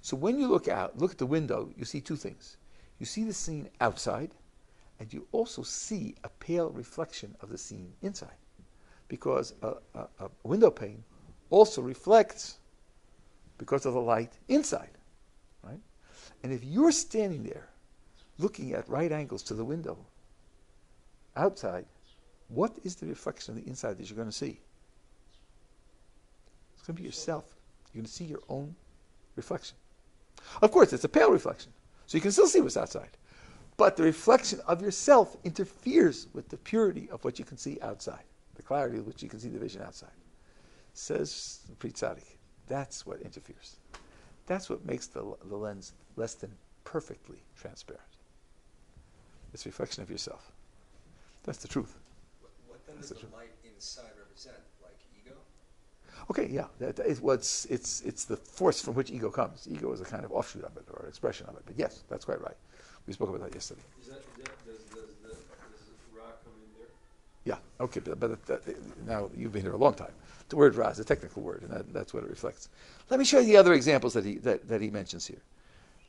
[0.00, 2.56] So when you look out, look at the window, you see two things.
[2.98, 4.30] You see the scene outside,
[4.98, 8.36] and you also see a pale reflection of the scene inside.
[9.08, 11.04] Because a, a, a window pane
[11.50, 12.58] also reflects
[13.58, 14.90] because of the light inside.
[16.42, 17.68] And if you're standing there
[18.38, 19.96] looking at right angles to the window
[21.36, 21.86] outside,
[22.48, 24.60] what is the reflection of the inside that you're going to see?
[26.74, 27.44] It's going to be yourself.
[27.92, 28.74] You're going to see your own
[29.36, 29.76] reflection.
[30.60, 31.72] Of course, it's a pale reflection,
[32.06, 33.10] so you can still see what's outside.
[33.76, 38.24] But the reflection of yourself interferes with the purity of what you can see outside,
[38.56, 40.10] the clarity with which you can see the vision outside.
[40.94, 42.36] Says Pri Tzaddik,
[42.66, 43.76] that's what interferes.
[44.46, 46.52] That's what makes the, the lens less than
[46.84, 48.02] perfectly transparent.
[49.54, 50.52] It's a reflection of yourself.
[51.44, 51.98] That's the truth.
[52.40, 54.56] What, what then That's does the the light inside represent?
[54.82, 55.36] Like ego?
[56.30, 59.68] Okay, yeah, that, that is what's it's it's the force from which ego comes.
[59.70, 61.62] Ego is a kind of offshoot of it or expression of it.
[61.66, 62.56] But yes, that's quite right.
[63.06, 63.82] We spoke about that yesterday.
[64.00, 65.38] Is that, is that, does, does, the, does
[66.16, 66.94] rock come in there?
[67.44, 70.12] Yeah, okay, but, but that, now you've been here a long time.
[70.48, 72.68] The word ra is a technical word, and that, that's what it reflects.
[73.10, 75.42] Let me show you the other examples that he that, that he mentions here.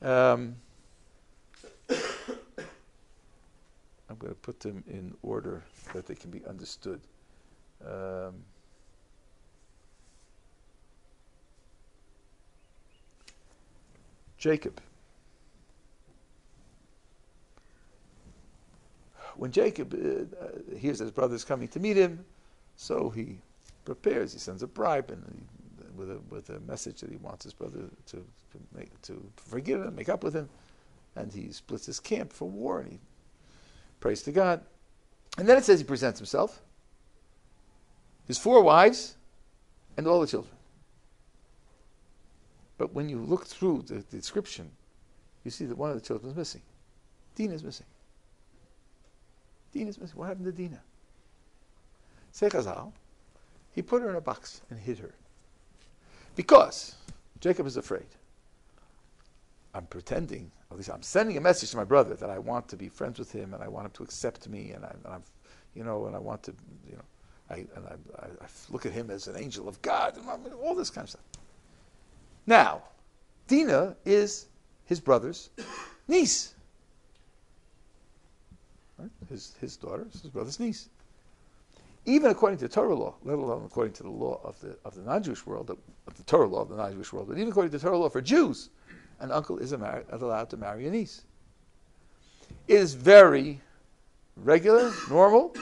[0.02, 0.56] Um,
[4.10, 7.02] I'm going to put them in order that they can be understood.
[7.84, 8.44] Um,
[14.38, 14.82] Jacob.
[19.36, 22.24] When Jacob uh, uh, hears that his brother is coming to meet him,
[22.76, 23.40] so he
[23.86, 24.34] prepares.
[24.34, 27.54] He sends a bribe and he, with a with a message that he wants his
[27.54, 30.50] brother to to, make, to forgive him, make up with him,
[31.16, 33.00] and he splits his camp for war and he
[34.00, 34.62] prays to God.
[35.38, 36.62] And then it says he presents himself,
[38.28, 39.16] his four wives,
[39.98, 40.54] and all the children.
[42.78, 44.72] But when you look through the, the description,
[45.44, 46.62] you see that one of the children is missing.
[47.36, 47.86] Dina is missing.
[49.74, 50.08] Missing.
[50.16, 50.80] What happened to Dina?
[52.32, 52.92] Say Chazal,
[53.72, 55.14] he put her in a box and hid her.
[56.36, 56.96] Because
[57.40, 58.08] Jacob is afraid.
[59.74, 62.78] I'm pretending, at least I'm sending a message to my brother that I want to
[62.78, 65.24] be friends with him and I want him to accept me and, I, I'm,
[65.76, 66.54] you know, and I want to,
[66.88, 67.04] you know,
[67.50, 70.76] I, and I, I, I look at him as an angel of God and all
[70.76, 71.24] this kind of stuff.
[72.46, 72.84] Now,
[73.48, 74.48] Dina is
[74.86, 75.50] his brother's
[76.08, 76.54] niece.
[79.34, 80.90] His, his daughter is his brother's niece.
[82.06, 85.02] Even according to Torah law, let alone according to the law of the, of the
[85.02, 87.72] non Jewish world, of the Torah law of the non Jewish world, but even according
[87.72, 88.70] to Torah law for Jews,
[89.20, 91.24] an uncle is mar- allowed to marry a niece.
[92.68, 93.60] It is very
[94.36, 95.56] regular, normal,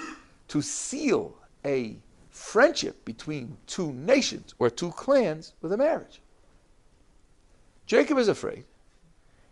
[0.50, 1.96] to seal a
[2.30, 6.20] friendship between two nations or two clans with a marriage.
[7.86, 8.66] Jacob is afraid.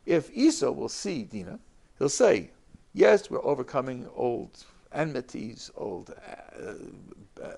[0.05, 1.59] If Esau will see Dinah,
[1.97, 2.51] he'll say,
[2.93, 6.13] Yes, we're overcoming old enmities, old
[6.59, 7.51] uh, uh,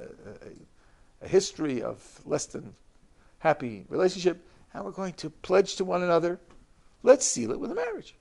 [1.21, 2.75] a history of less than
[3.39, 6.39] happy relationship, and we're going to pledge to one another.
[7.03, 8.15] Let's seal it with a marriage.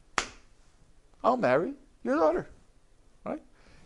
[1.23, 2.49] I'll marry your daughter.
[3.25, 3.43] Right?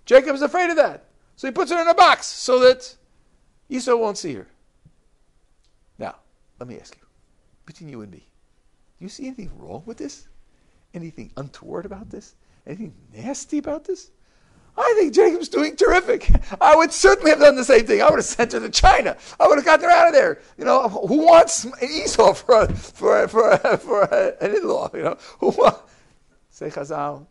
[0.07, 1.05] Jacob's afraid of that.
[1.37, 2.95] So he puts her in a box so that
[3.69, 4.47] Esau won't see her.
[5.99, 6.17] Now,
[6.61, 7.03] let me ask you,
[7.67, 8.29] between you and me,
[8.99, 10.29] do you see anything wrong with this?
[10.93, 12.37] Anything untoward about this?
[12.67, 14.11] Anything nasty about this?
[14.77, 16.29] I think Jacob's doing terrific.
[16.61, 18.03] I would certainly have done the same thing.
[18.03, 19.17] I would have sent her to China.
[19.39, 20.41] I would have gotten her out of there.
[20.59, 24.91] You know, who wants Esau for a, for a, for a, for a, an in-law?
[24.95, 25.81] You know, who wants?
[26.51, 27.27] Say Chazal,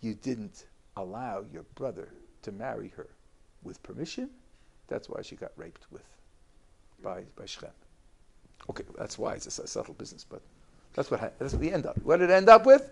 [0.00, 3.08] you didn't allow your brother to marry her
[3.62, 4.30] with permission.
[4.88, 6.04] That's why she got raped with
[7.02, 7.70] by by Shechem.
[8.70, 10.42] Okay, that's why it's a subtle business, but
[10.94, 11.96] that's what that's what we end up.
[12.02, 12.90] What did it end up with?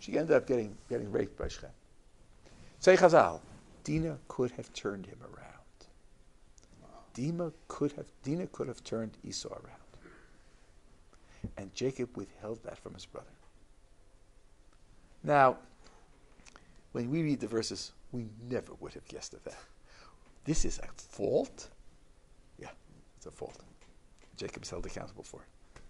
[0.00, 1.70] She ended up getting getting raped by Shechem.
[2.80, 3.40] Say Chazal,
[3.84, 5.46] Dina could have turned him around.
[7.12, 9.76] Dina could have Dina could have turned Esau around.
[11.56, 13.30] And Jacob withheld that from his brother.
[15.22, 15.58] Now,
[16.92, 19.58] when we read the verses, we never would have guessed of that.
[20.44, 21.68] This is a fault?
[22.58, 22.70] Yeah,
[23.16, 23.58] it's a fault.
[24.36, 25.80] Jacob is held accountable for it.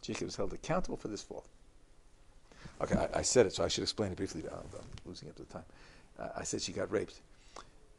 [0.00, 1.46] Jacob is held accountable for this fault.
[2.80, 4.42] Okay, I, I said it, so I should explain it briefly.
[4.50, 4.64] I'm,
[5.06, 5.64] losing up to the time.
[6.18, 7.20] Uh, I said she got raped.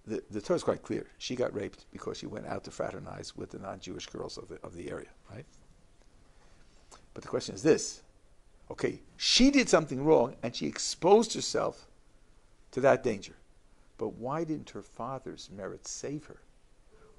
[0.08, 1.08] The, the Torah is quite clear.
[1.18, 4.60] She got raped because she went out to fraternize with the non-Jewish girls of the,
[4.64, 5.46] of the area, right?
[7.14, 8.02] But the question is this.
[8.70, 11.88] Okay, she did something wrong and she exposed herself
[12.72, 13.36] to that danger.
[13.98, 16.42] But why didn't her father's merit save her?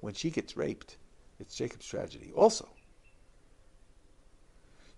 [0.01, 0.97] When she gets raped,
[1.39, 2.67] it's Jacob's tragedy also.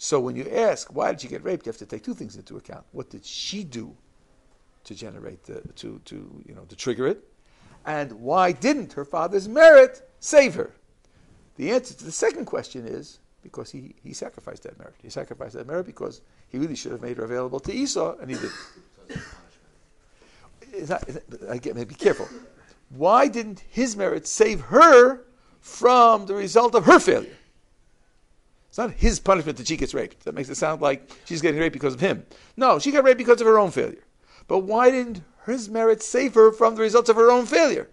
[0.01, 2.37] So when you ask why did she get raped, you have to take two things
[2.37, 2.85] into account.
[2.93, 3.95] What did she do
[4.85, 6.15] to generate the to to
[6.47, 7.23] you know to trigger it?
[7.85, 10.71] And why didn't her father's merit save her?
[11.57, 14.95] The answer to the second question is because he, he sacrificed that merit.
[15.01, 18.29] He sacrificed that merit because he really should have made her available to Esau, and
[18.29, 18.53] he didn't.
[20.71, 21.03] It's not,
[21.47, 22.27] again, be careful.
[22.89, 25.25] Why didn't his merit save her
[25.59, 27.35] from the result of her failure?
[28.69, 30.25] It's not his punishment that she gets raped.
[30.25, 32.25] That makes it sound like she's getting raped because of him.
[32.55, 34.03] No, she got raped because of her own failure.
[34.47, 37.89] But why didn't his merit save her from the results of her own failure?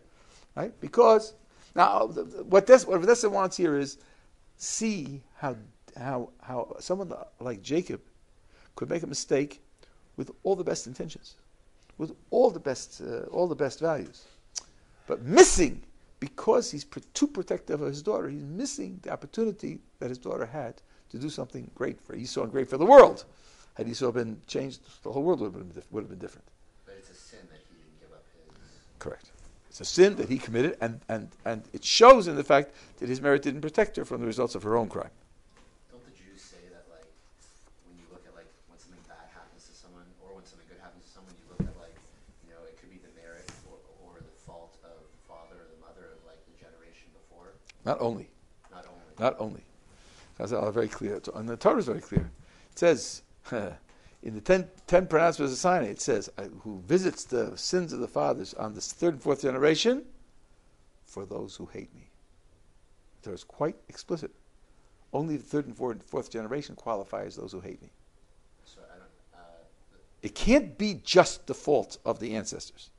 [0.54, 0.78] Right?
[0.80, 1.34] Because
[1.74, 3.98] now what this what Rav Dessler wants here is
[4.56, 5.56] see how
[5.96, 8.00] how how someone like Jacob
[8.74, 9.62] could make a mistake
[10.16, 11.36] with all the best intentions,
[11.96, 14.24] with all the best uh, all the best values,
[15.06, 15.82] but missing
[16.20, 18.28] because he's too protective of his daughter.
[18.28, 20.80] He's missing the opportunity that his daughter had
[21.10, 23.24] to do something great for Esau and great for the world.
[23.74, 26.48] Had Esau been changed, the whole world would have been, would have been different.
[26.86, 28.56] But it's a sin that he didn't give up his.
[28.98, 29.30] Correct.
[29.68, 33.10] It's a sin that he committed, and, and, and it shows in the fact that
[33.10, 35.12] his merit didn't protect her from the results of her own crime.
[35.92, 37.04] Don't the Jews say that, like,
[37.84, 40.80] when you look at, like, when something bad happens to someone, or when something good
[40.80, 41.92] happens to someone, you look at, like,
[42.48, 45.68] you know, it could be the merit or, or the fault of the father or
[45.68, 47.52] the mother of, like, the generation before?
[47.86, 48.28] Not only.
[48.72, 49.14] Not only.
[49.18, 49.62] Not only.
[50.38, 52.28] Chazal are very clear, and the Torah is very clear.
[52.72, 53.22] It says,
[53.52, 56.28] in the ten, ten pronouncements of Sinai, it says,
[56.60, 60.04] who visits the sins of the fathers on the third and fourth generation,
[61.04, 62.10] for those who hate me.
[63.20, 64.32] The Torah is quite explicit.
[65.12, 67.90] Only the third and fourth, fourth generation qualify as those who hate me.
[68.64, 69.08] So I don't.
[69.32, 69.38] Uh,
[70.22, 72.90] It can't be just the fault of the ancestors.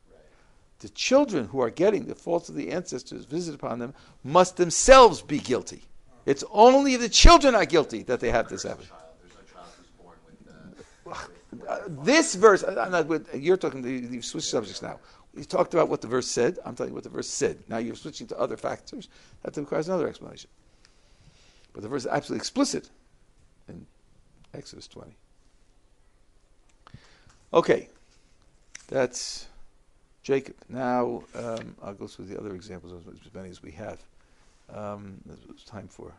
[0.80, 3.94] The children who are getting the faults of the ancestors visited upon them
[4.24, 5.82] must themselves be guilty.
[6.26, 8.90] It's only if the children are guilty that they have this There's no habit.
[8.90, 9.02] child.
[9.22, 10.18] There's no child who's born
[11.56, 11.68] with.
[11.68, 13.84] Uh, this verse, uh, I'm not you're talking,
[14.14, 15.00] you've switched subjects now.
[15.34, 16.60] We talked about what the verse said.
[16.66, 17.60] I'm telling you what the verse said.
[17.68, 19.08] Now you're switching to other factors.
[19.44, 20.50] That requires another explanation.
[21.74, 22.90] But the verse is absolutely explicit
[23.70, 23.86] in
[24.54, 25.16] Exodus 20.
[27.54, 27.88] Okay,
[28.88, 29.48] that's
[30.28, 30.56] Jacob.
[30.68, 34.04] Now um, I'll go through the other examples, as many as we have.
[34.70, 36.14] Um, there's time for.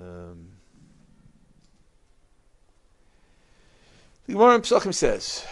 [0.00, 0.46] Um,
[4.26, 5.44] the Gemara in Pesachim says,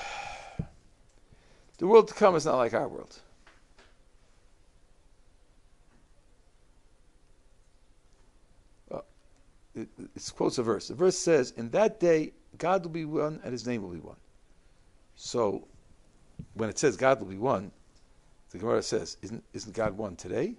[1.79, 3.19] "The world to come is not like our world."
[8.89, 9.01] Uh,
[9.75, 10.87] it, it quotes a verse.
[10.87, 13.99] The verse says, "In that day, God will be one, and His name will be
[13.99, 14.15] one."
[15.17, 15.67] So,
[16.55, 17.71] when it says God will be one,
[18.51, 20.57] the Gemara says, "Isn't isn't God one today?"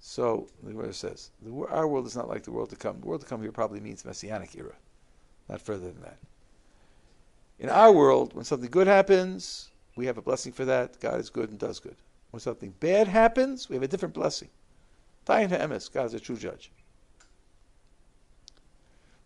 [0.00, 3.00] So the Gemara says, the, "Our world is not like the world to come.
[3.00, 4.74] The world to come here probably means Messianic era,
[5.48, 6.18] not further than that.
[7.58, 10.98] In our world, when something good happens, we have a blessing for that.
[11.00, 11.96] God is good and does good.
[12.30, 14.48] When something bad happens, we have a different blessing.
[15.26, 16.72] Dayan ha'emes, God is a true judge.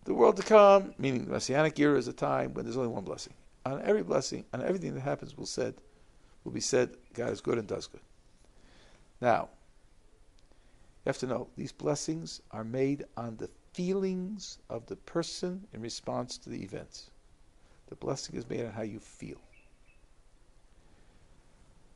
[0.05, 3.05] The world to come, meaning the Messianic era, is a time when there's only one
[3.05, 3.35] blessing.
[3.67, 5.75] On every blessing, on everything that happens, will said,
[6.45, 8.03] will be said, God is good and does good.
[9.21, 9.49] Now,
[11.05, 15.81] you have to know these blessings are made on the feelings of the person in
[15.81, 17.11] response to the events.
[17.89, 19.39] The blessing is made on how you feel.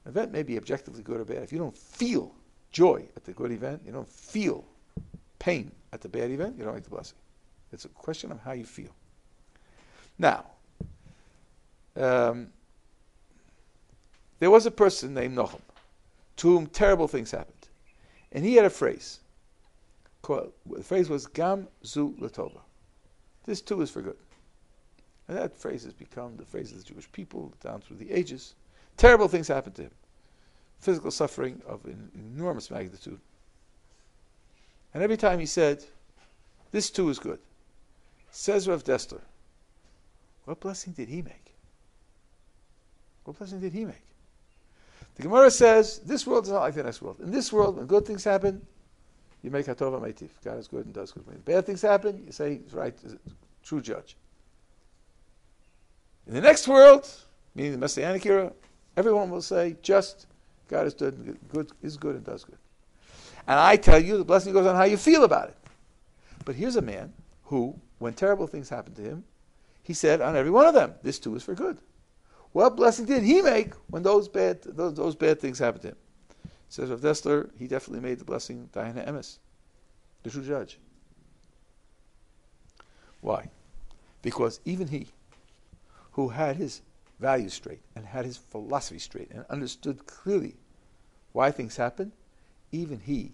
[0.05, 1.43] An event may be objectively good or bad.
[1.43, 2.35] If you don't feel
[2.73, 4.65] joy at the good event, you don't feel
[5.39, 7.17] pain at the bad event, you don't make the blessing.
[7.73, 8.95] It's a question of how you feel.
[10.19, 10.47] Now,
[11.99, 12.49] um,
[14.39, 15.61] there was a person named Nochum
[16.37, 17.69] to whom terrible things happened.
[18.33, 19.21] And he had a phrase.
[20.23, 22.61] Called, the phrase was Gam Zu Latova.
[23.47, 24.17] This too is for good.
[25.27, 28.55] And that phrase has become the phrase of the Jewish people down through the ages.
[28.97, 29.91] Terrible things happened to him.
[30.79, 33.21] Physical suffering of an enormous magnitude.
[34.95, 35.85] And every time he said,
[36.71, 37.41] This too is good.
[38.31, 39.23] Says Rav Dessler,
[40.45, 41.48] what blessing did he make?
[43.29, 44.07] What blessing did he make?
[45.17, 47.21] The Gemara says this world is not like the next world.
[47.21, 48.67] In this world, when good things happen,
[49.43, 50.31] you make hatova meitif.
[50.43, 51.27] God is good and does good.
[51.27, 52.95] When bad things happen, you say he's right,
[53.63, 54.17] true judge.
[56.27, 57.07] In the next world,
[57.55, 58.51] meaning the Messianic era,
[58.97, 60.27] everyone will say just
[60.69, 62.57] God is good, good is good and does good.
[63.47, 65.57] And I tell you, the blessing goes on how you feel about it.
[66.47, 67.13] But here's a man
[67.45, 69.25] who, when terrible things happened to him,
[69.83, 71.77] he said on every one of them, this too is for good.
[72.53, 75.97] What blessing did he make when those bad those, those bad things happened to him?
[76.69, 79.39] Says Rav Dessler, he definitely made the blessing Dayan Emes,
[80.23, 80.79] the true judge.
[83.21, 83.51] Why?
[84.23, 85.09] Because even he,
[86.13, 86.83] who had his
[87.19, 90.57] values straight and had his philosophy straight and understood clearly
[91.33, 92.13] why things happen,
[92.71, 93.33] even he,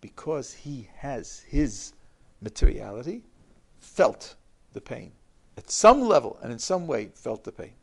[0.00, 1.92] because he has his
[2.40, 3.22] materiality,
[3.78, 4.34] felt
[4.72, 5.12] the pain.
[5.56, 7.74] At some level and in some way felt the pain.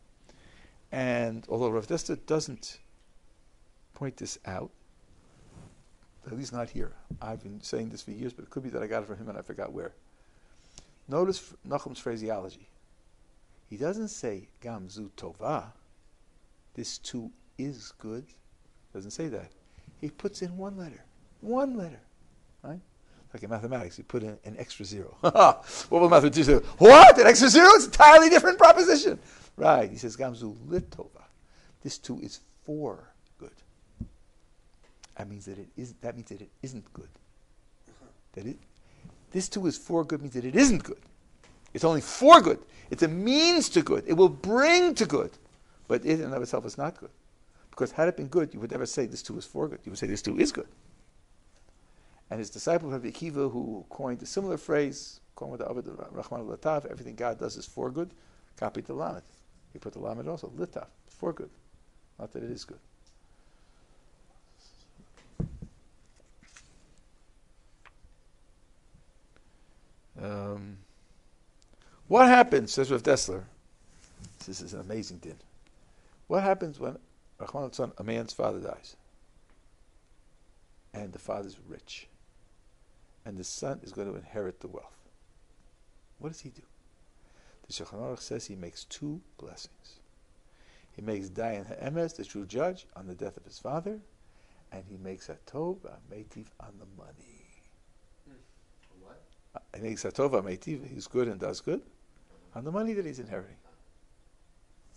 [0.92, 2.80] And although Rav Dessler doesn't
[3.94, 4.72] point this out,
[6.26, 6.94] at least not here.
[7.22, 9.18] I've been saying this for years, but it could be that I got it from
[9.18, 9.94] him and I forgot where.
[11.08, 12.70] Notice Nachum's phraseology.
[13.68, 15.72] He doesn't say Gamzu Tova.
[16.74, 18.26] This too is good.
[18.94, 19.52] Doesn't say that.
[20.02, 21.04] He puts in one letter.
[21.42, 22.00] One letter.
[22.64, 22.80] Right?
[23.34, 25.16] Like in mathematics, you put in an extra zero.
[25.22, 26.66] what will mathematicians do?
[26.80, 27.20] What?
[27.20, 27.68] An extra zero?
[27.74, 29.20] It's an entirely different proposition.
[29.56, 29.90] Right.
[29.90, 31.24] He says Gamzu Litova.
[31.84, 33.52] This too is for good.
[35.16, 37.10] That means that it is that means that it isn't good.
[38.34, 38.58] That it
[39.32, 41.00] this too is for good means that it isn't good.
[41.74, 42.60] It's only for good.
[42.90, 44.04] It's a means to good.
[44.08, 45.32] It will bring to good.
[45.88, 47.12] But it in and of itself is not good.
[47.70, 49.80] Because had it been good, you would never say this too is for good.
[49.86, 50.68] You would say this too is good.
[52.30, 57.58] And his disciple Rabbi Akiva, who coined a similar phrase, Rahman Latav, everything God does
[57.58, 58.12] is for good,
[58.58, 59.24] copied the Lamed.
[59.74, 61.50] He put the Lamed also, Litav, for good.
[62.20, 62.80] Not that it is good.
[70.22, 70.78] Um,
[72.08, 73.44] what happens, says Rav Dessler,
[74.46, 75.38] this is an amazing din.
[76.28, 76.98] What happens when
[77.40, 78.96] a man's father dies?
[80.94, 82.08] And the father's rich.
[83.30, 84.98] And the son is going to inherit the wealth.
[86.18, 86.64] What does he do?
[87.68, 90.00] The Shulchan Aruch says he makes two blessings.
[90.96, 94.00] He makes Dayan Ha'emes, the true judge, on the death of his father,
[94.72, 95.78] and he makes a Tov
[96.12, 97.62] Metiv on the money.
[99.00, 99.22] What?
[99.54, 101.84] Uh, he makes a Tov Metiv, he's good and does good,
[102.56, 103.58] on the money that he's inheriting.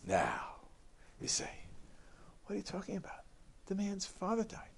[0.06, 0.56] Now,
[1.20, 1.50] you say,
[2.46, 3.24] what are you talking about?
[3.66, 4.71] The man's father died.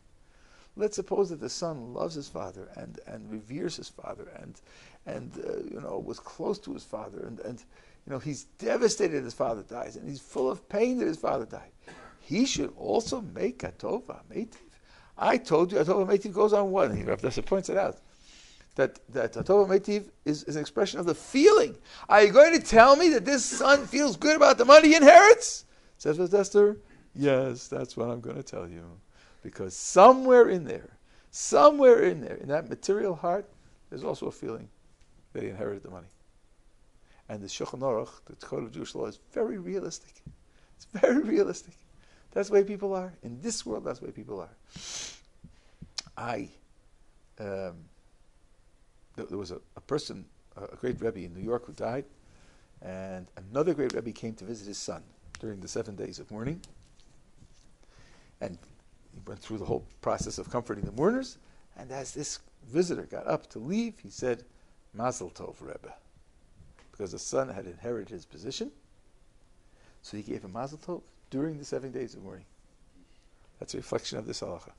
[0.76, 4.60] Let's suppose that the son loves his father and, and reveres his father and
[5.06, 7.62] and uh, you know was close to his father and, and
[8.06, 11.46] you know he's devastated his father dies and he's full of pain that his father
[11.46, 11.70] died.
[12.20, 14.56] He should also make a tova metiv.
[15.16, 16.90] I told you a tova metiv goes on what?
[16.90, 17.98] And Rav points it out
[18.74, 21.76] that that a tova metiv is, is an expression of the feeling.
[22.08, 24.96] Are you going to tell me that this son feels good about the money he
[24.96, 25.66] inherits?
[25.98, 26.78] Says Rav Dessler,
[27.14, 29.00] yes, that's what I'm going to tell you.
[29.44, 30.88] Because somewhere in there,
[31.30, 33.46] somewhere in there, in that material heart,
[33.90, 34.68] there's also a feeling
[35.34, 36.08] that he inherited the money.
[37.28, 40.22] And the Shulchan Aruch, the code of Jewish law, is very realistic.
[40.76, 41.74] It's very realistic.
[42.32, 43.12] That's the way people are.
[43.22, 44.48] In this world, that's the way people are.
[46.16, 46.48] I,
[47.38, 47.74] um,
[49.14, 50.24] there, there was a, a, person,
[50.56, 52.06] a great Rebbe in New York who died,
[52.80, 55.02] And another great Rebbe came to visit his son
[55.38, 56.62] during the seven days of mourning.
[58.40, 58.58] And
[59.14, 61.38] he went through the whole process of comforting the mourners.
[61.76, 64.44] And as this visitor got up to leave, he said,
[64.92, 65.94] Mazel Tov, Rebbe.
[66.90, 68.70] Because the son had inherited his position.
[70.02, 72.44] So he gave him Mazel Tov during the seven days of mourning.
[73.58, 74.72] That's a reflection of this halacha.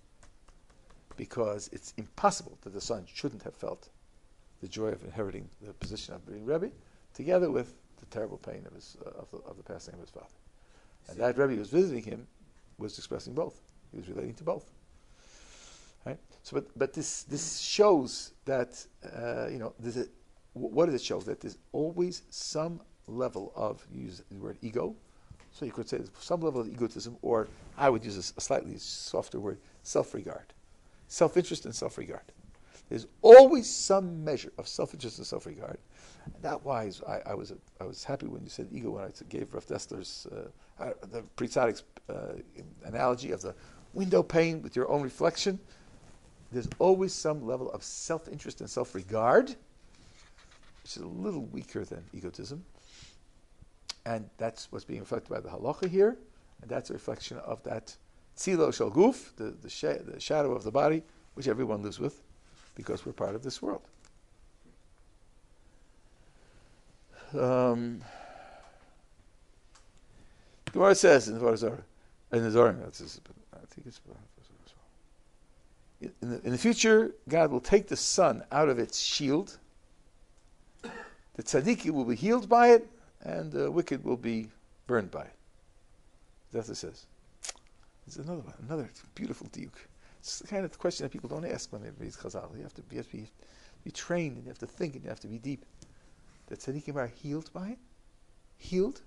[1.17, 3.89] Because it's impossible that the son shouldn't have felt
[4.61, 6.71] the joy of inheriting the position of being Rebbe,
[7.13, 10.09] together with the terrible pain of, his, uh, of, the, of the passing of his
[10.09, 10.27] father.
[11.09, 12.27] And that Rebbe who was visiting him
[12.77, 13.61] was expressing both.
[13.95, 14.69] He was relating to both.
[16.05, 16.19] Right?
[16.43, 18.85] So, but, but this, this shows that,
[19.17, 19.73] uh, you know,
[20.53, 21.19] what does it show?
[21.21, 24.95] That there's always some level of, use the word ego,
[25.51, 27.47] so you could say some level of egotism, or
[27.77, 30.53] I would use a, slightly softer word, self-regard.
[31.07, 32.33] Self-interest and self-regard.
[32.89, 35.77] There's always some measure of self-interest and self-regard.
[36.41, 39.53] That wise, I, I, was I was happy when you said ego when I gave
[39.53, 42.33] Rav Dessler's uh, uh, the Tzaddik's uh,
[42.83, 43.55] analogy of the
[43.95, 45.59] window pane with your own reflection.
[46.51, 49.49] There's always some level of self-interest and self-regard,
[50.83, 52.63] which is a little weaker than egotism.
[54.05, 56.17] And that's what's being reflected by the halacha here,
[56.61, 57.95] and that's a reflection of that
[58.37, 61.01] tzila shel guf, the, the, sh- the shadow of the body,
[61.33, 62.21] which everyone lives with,
[62.75, 63.81] because we're part of this world.
[67.33, 68.01] Um,
[70.71, 71.83] Gemara says in the Zohar,
[72.31, 72.75] in the Zohar,
[76.21, 79.57] in the, in the future, God will take the sun out of its shield.
[80.81, 82.87] The tzaddik will be healed by it,
[83.21, 84.49] and the wicked will be
[84.87, 85.35] burned by it.
[86.51, 87.05] That's what it says.
[88.05, 89.73] There's another one, another beautiful diuk.
[90.19, 92.55] It's the kind of question that people don't ask when they read Chazal.
[92.55, 93.29] You have to, you have to be,
[93.83, 95.65] be trained, and you have to think, and you have to be deep.
[96.47, 97.79] The tzaddikim are healed by it?
[98.57, 99.01] Healed?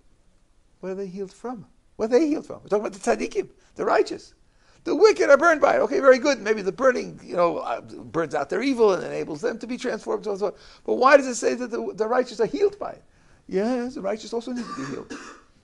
[0.80, 1.66] What are they healed from?
[1.97, 2.60] What are they healed from?
[2.62, 4.34] We're talking about the tzaddikim, the righteous.
[4.84, 5.81] The wicked are burned by it.
[5.81, 6.40] Okay, very good.
[6.40, 9.76] Maybe the burning, you know, uh, burns out their evil and enables them to be
[9.76, 10.24] transformed.
[10.24, 10.55] So, so.
[10.84, 13.02] But why does it say that the, the righteous are healed by it?
[13.48, 15.12] Yes, the righteous also need to be healed.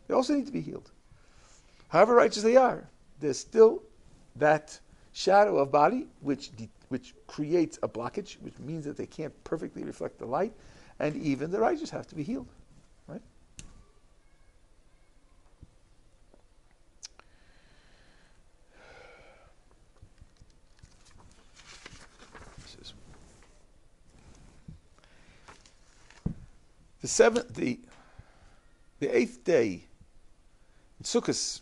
[0.09, 0.91] They also need to be healed.
[1.89, 2.89] However righteous they are,
[3.21, 3.83] there's still
[4.37, 4.79] that
[5.13, 9.85] shadow of body which de- which creates a blockage, which means that they can't perfectly
[9.85, 10.53] reflect the light,
[10.99, 12.49] and even the righteous have to be healed.
[13.07, 13.23] Right?
[27.05, 27.79] The seventh, the
[28.99, 29.85] the eighth day
[30.99, 31.61] in Sukkot.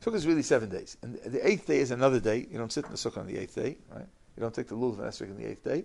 [0.00, 2.46] Sukkot is really seven days, and the eighth day is another day.
[2.48, 4.06] You don't sit in the sukkah on the eighth day, right?
[4.36, 5.84] You don't take the lulav and esrog on the eighth day.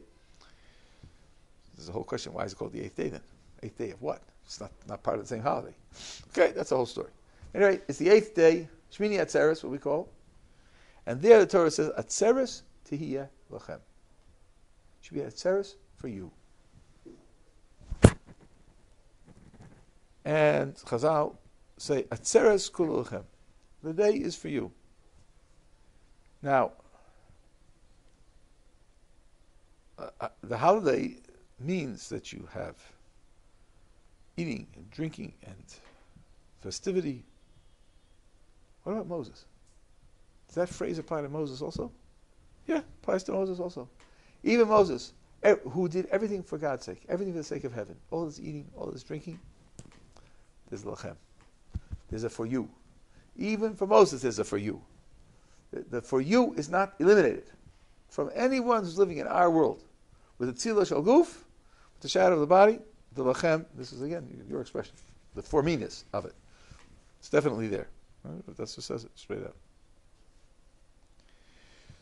[1.76, 3.22] There's a whole question: Why is it called the eighth day then?
[3.64, 4.22] Eighth day of what?
[4.46, 5.74] It's not not part of the same holiday.
[6.28, 7.10] Okay, that's the whole story.
[7.56, 10.08] Anyway, it's the eighth day, Shmini Atzeres, what we call,
[11.08, 13.80] and there the Torah says Atzeres Tihiyah Lachem.
[15.02, 16.32] Should be Atzeres for you.
[20.30, 21.38] And Chazal
[21.78, 23.24] say, Atzeres kululchem.
[23.82, 24.72] The day is for you.
[26.44, 26.74] Now,
[29.98, 31.16] uh, uh, the holiday
[31.60, 32.76] means that you have
[34.38, 35.64] eating and drinking and
[36.62, 37.24] festivity.
[38.84, 39.46] What about Moses?
[40.48, 41.92] Does that phrase apply to Moses also?
[42.68, 43.90] Yeah, applies to Moses also.
[44.44, 45.12] Even Moses,
[45.72, 48.68] who did everything for God's sake, everything for the sake of heaven, all this eating,
[48.78, 49.40] all this drinking,
[50.70, 51.16] there's lachem.
[52.10, 52.70] There's a for you.
[53.38, 54.82] Even for Moses, there's a for you.
[55.72, 57.46] The, the for you is not eliminated
[58.08, 59.84] from anyone who's living in our world.
[60.38, 62.80] With the tzila shel guf, with the shadow of the body,
[63.14, 64.94] the lachem, this is again your expression,
[65.36, 66.34] the for meanness of it.
[67.20, 67.88] It's definitely there.
[68.24, 68.42] Right?
[68.58, 69.56] That's what says it straight out.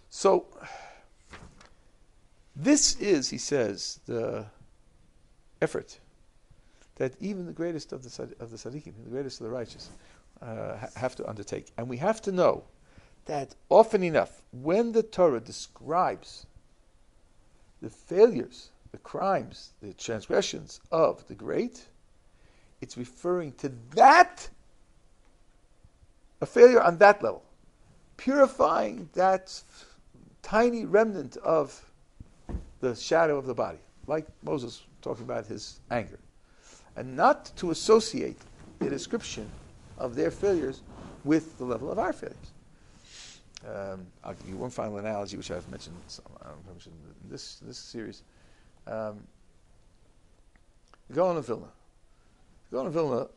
[0.10, 0.46] So,
[2.56, 4.46] this is, he says, the
[5.62, 6.00] effort
[6.98, 9.90] that even the greatest of the of the tzaddikim, the greatest of the righteous,
[10.42, 11.72] uh, have to undertake.
[11.78, 12.64] And we have to know
[13.26, 16.46] that often enough, when the Torah describes
[17.82, 21.86] the failures, the crimes, the transgressions of the great,
[22.82, 24.50] it's referring to that,
[26.42, 27.44] a failure on that level,
[28.16, 29.62] purifying that
[30.42, 31.92] tiny remnant of
[32.80, 36.20] the shadow of the body, like Moses talking about his anger
[36.98, 38.40] and not to associate
[38.80, 39.50] the description
[39.98, 40.82] of their failures
[41.24, 42.52] with the level of our failures.
[43.66, 45.96] Um, I'll give you one final analogy, which I've mentioned,
[46.68, 48.24] mentioned in this, this series.
[48.86, 49.20] Um,
[51.14, 51.68] Gaon of Vilna.
[52.72, 53.28] Gaon of Vilna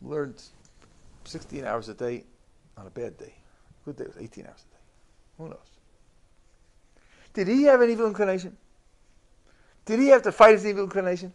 [0.00, 0.42] learned
[1.24, 2.24] 16 hours a day
[2.76, 3.34] on a bad day.
[3.84, 4.80] Good day was 18 hours a day.
[5.38, 5.58] Who knows?
[7.32, 8.56] Did he have an evil inclination?
[9.84, 11.32] Did he have to fight his evil inclination?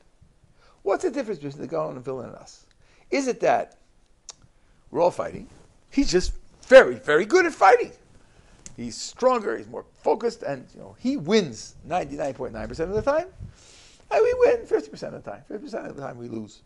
[0.84, 2.66] What's the difference between the Gaon and Vilna and us?
[3.12, 3.78] Is it that
[4.92, 5.48] we're all fighting?
[5.90, 6.34] He's just
[6.64, 7.92] very, very good at fighting.
[8.78, 13.28] He's stronger, he's more focused, and you know he wins 99.9% of the time.
[14.12, 15.44] And we win 50% of the time.
[15.52, 16.62] 50% of the time we lose.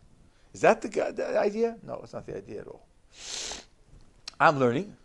[0.53, 1.75] Is that the, the idea?
[1.83, 2.85] No, it's not the idea at all.
[4.39, 4.95] I'm learning.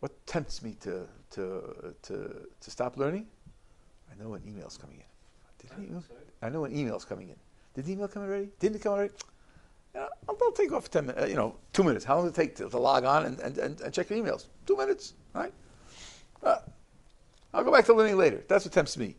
[0.00, 3.26] What tempts me to, to, to, to stop learning?
[4.10, 5.68] I know an email's coming in.
[5.68, 6.04] Did an email?
[6.42, 7.36] I know an email's coming in.
[7.74, 8.48] Did the email come already?
[8.60, 9.12] Didn't it come already?
[9.94, 12.04] Yeah, I'll, I'll take off 10 minutes, uh, you know, two minutes.
[12.04, 14.18] How long does it take to, to log on and, and, and, and, check your
[14.18, 14.46] emails?
[14.66, 15.52] Two minutes, right?
[16.42, 16.58] Uh,
[17.52, 18.42] I'll go back to learning later.
[18.48, 19.16] That's what tempts me.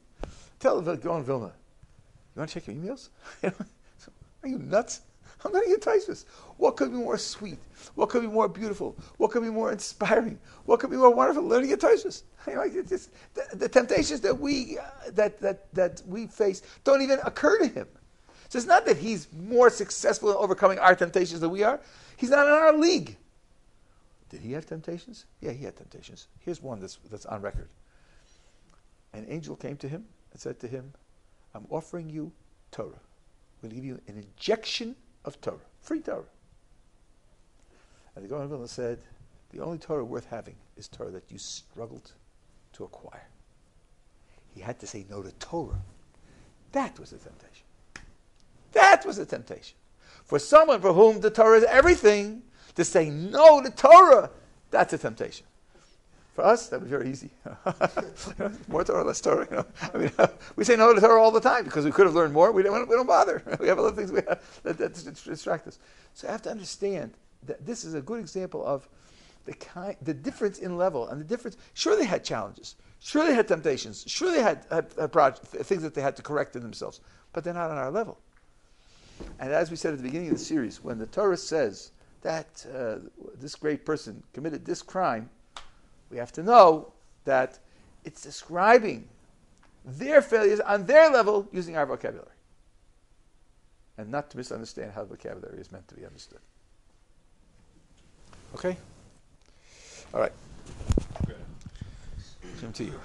[0.59, 1.45] Tell Gaon Vilna.
[1.45, 3.09] You want to check your emails?
[3.43, 5.01] Are you nuts?
[5.43, 6.25] I'm not even Taisus.
[6.57, 7.59] What could be more sweet?
[7.93, 8.97] What could be more beautiful?
[9.17, 10.39] What could be more inspiring?
[10.65, 11.43] What could be more wonderful?
[11.43, 12.23] Learning at Taisus.
[12.45, 13.09] the,
[13.53, 17.87] the, temptations that we uh, that, that that we face don't even occur to him.
[18.49, 21.79] So it's not that he's more successful in overcoming our temptations than we are.
[22.17, 23.17] He's not in our league.
[24.29, 25.25] Did he have temptations?
[25.41, 26.27] Yeah, he had temptations.
[26.39, 27.69] Here's one that's, that's on record.
[29.13, 30.93] An angel came to him and said to him,
[31.53, 32.31] I'm offering you
[32.71, 32.99] Torah.
[33.61, 36.23] We'll give you an injection of Torah, free Torah.
[38.15, 38.99] And the Gaon Vilna said,
[39.51, 42.11] the only Torah worth having is Torah that you struggled
[42.73, 43.27] to acquire.
[44.53, 45.81] He had to say no to Torah.
[46.73, 47.54] That was a temptation.
[48.95, 49.75] That was a temptation.
[50.23, 52.43] For someone for whom the Torah is everything,
[52.75, 54.29] to say no to Torah,
[54.71, 55.45] that's a temptation.
[56.33, 57.29] For us, that was very easy.
[58.69, 59.47] more Torah, less Torah.
[59.51, 59.65] You know?
[59.93, 60.11] I mean,
[60.55, 62.53] we say no to Torah all the time because we could have learned more.
[62.53, 63.43] We don't, we don't bother.
[63.59, 65.77] We have other things we have that, that distract us.
[66.13, 67.15] So I have to understand
[67.47, 68.87] that this is a good example of
[69.43, 71.57] the kind, the difference in level and the difference.
[71.73, 72.75] Sure, they had challenges.
[73.01, 74.05] Sure, they had temptations.
[74.07, 77.01] Sure, they had, had, had things that they had to correct in themselves.
[77.33, 78.17] But they're not on our level.
[79.39, 82.65] And as we said at the beginning of the series, when the Torah says that
[82.73, 82.95] uh,
[83.39, 85.29] this great person committed this crime,
[86.09, 86.93] we have to know
[87.25, 87.59] that
[88.03, 89.07] it's describing
[89.83, 92.29] their failures on their level using our vocabulary.
[93.97, 96.39] And not to misunderstand how the vocabulary is meant to be understood.
[98.55, 98.77] Okay?
[100.13, 100.31] All right.
[102.59, 102.99] Jim to you.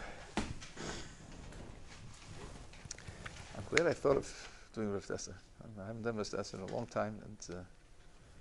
[3.56, 5.04] I'm glad I thought of doing Rav
[5.78, 7.62] I haven't done Rav in a long time, and uh,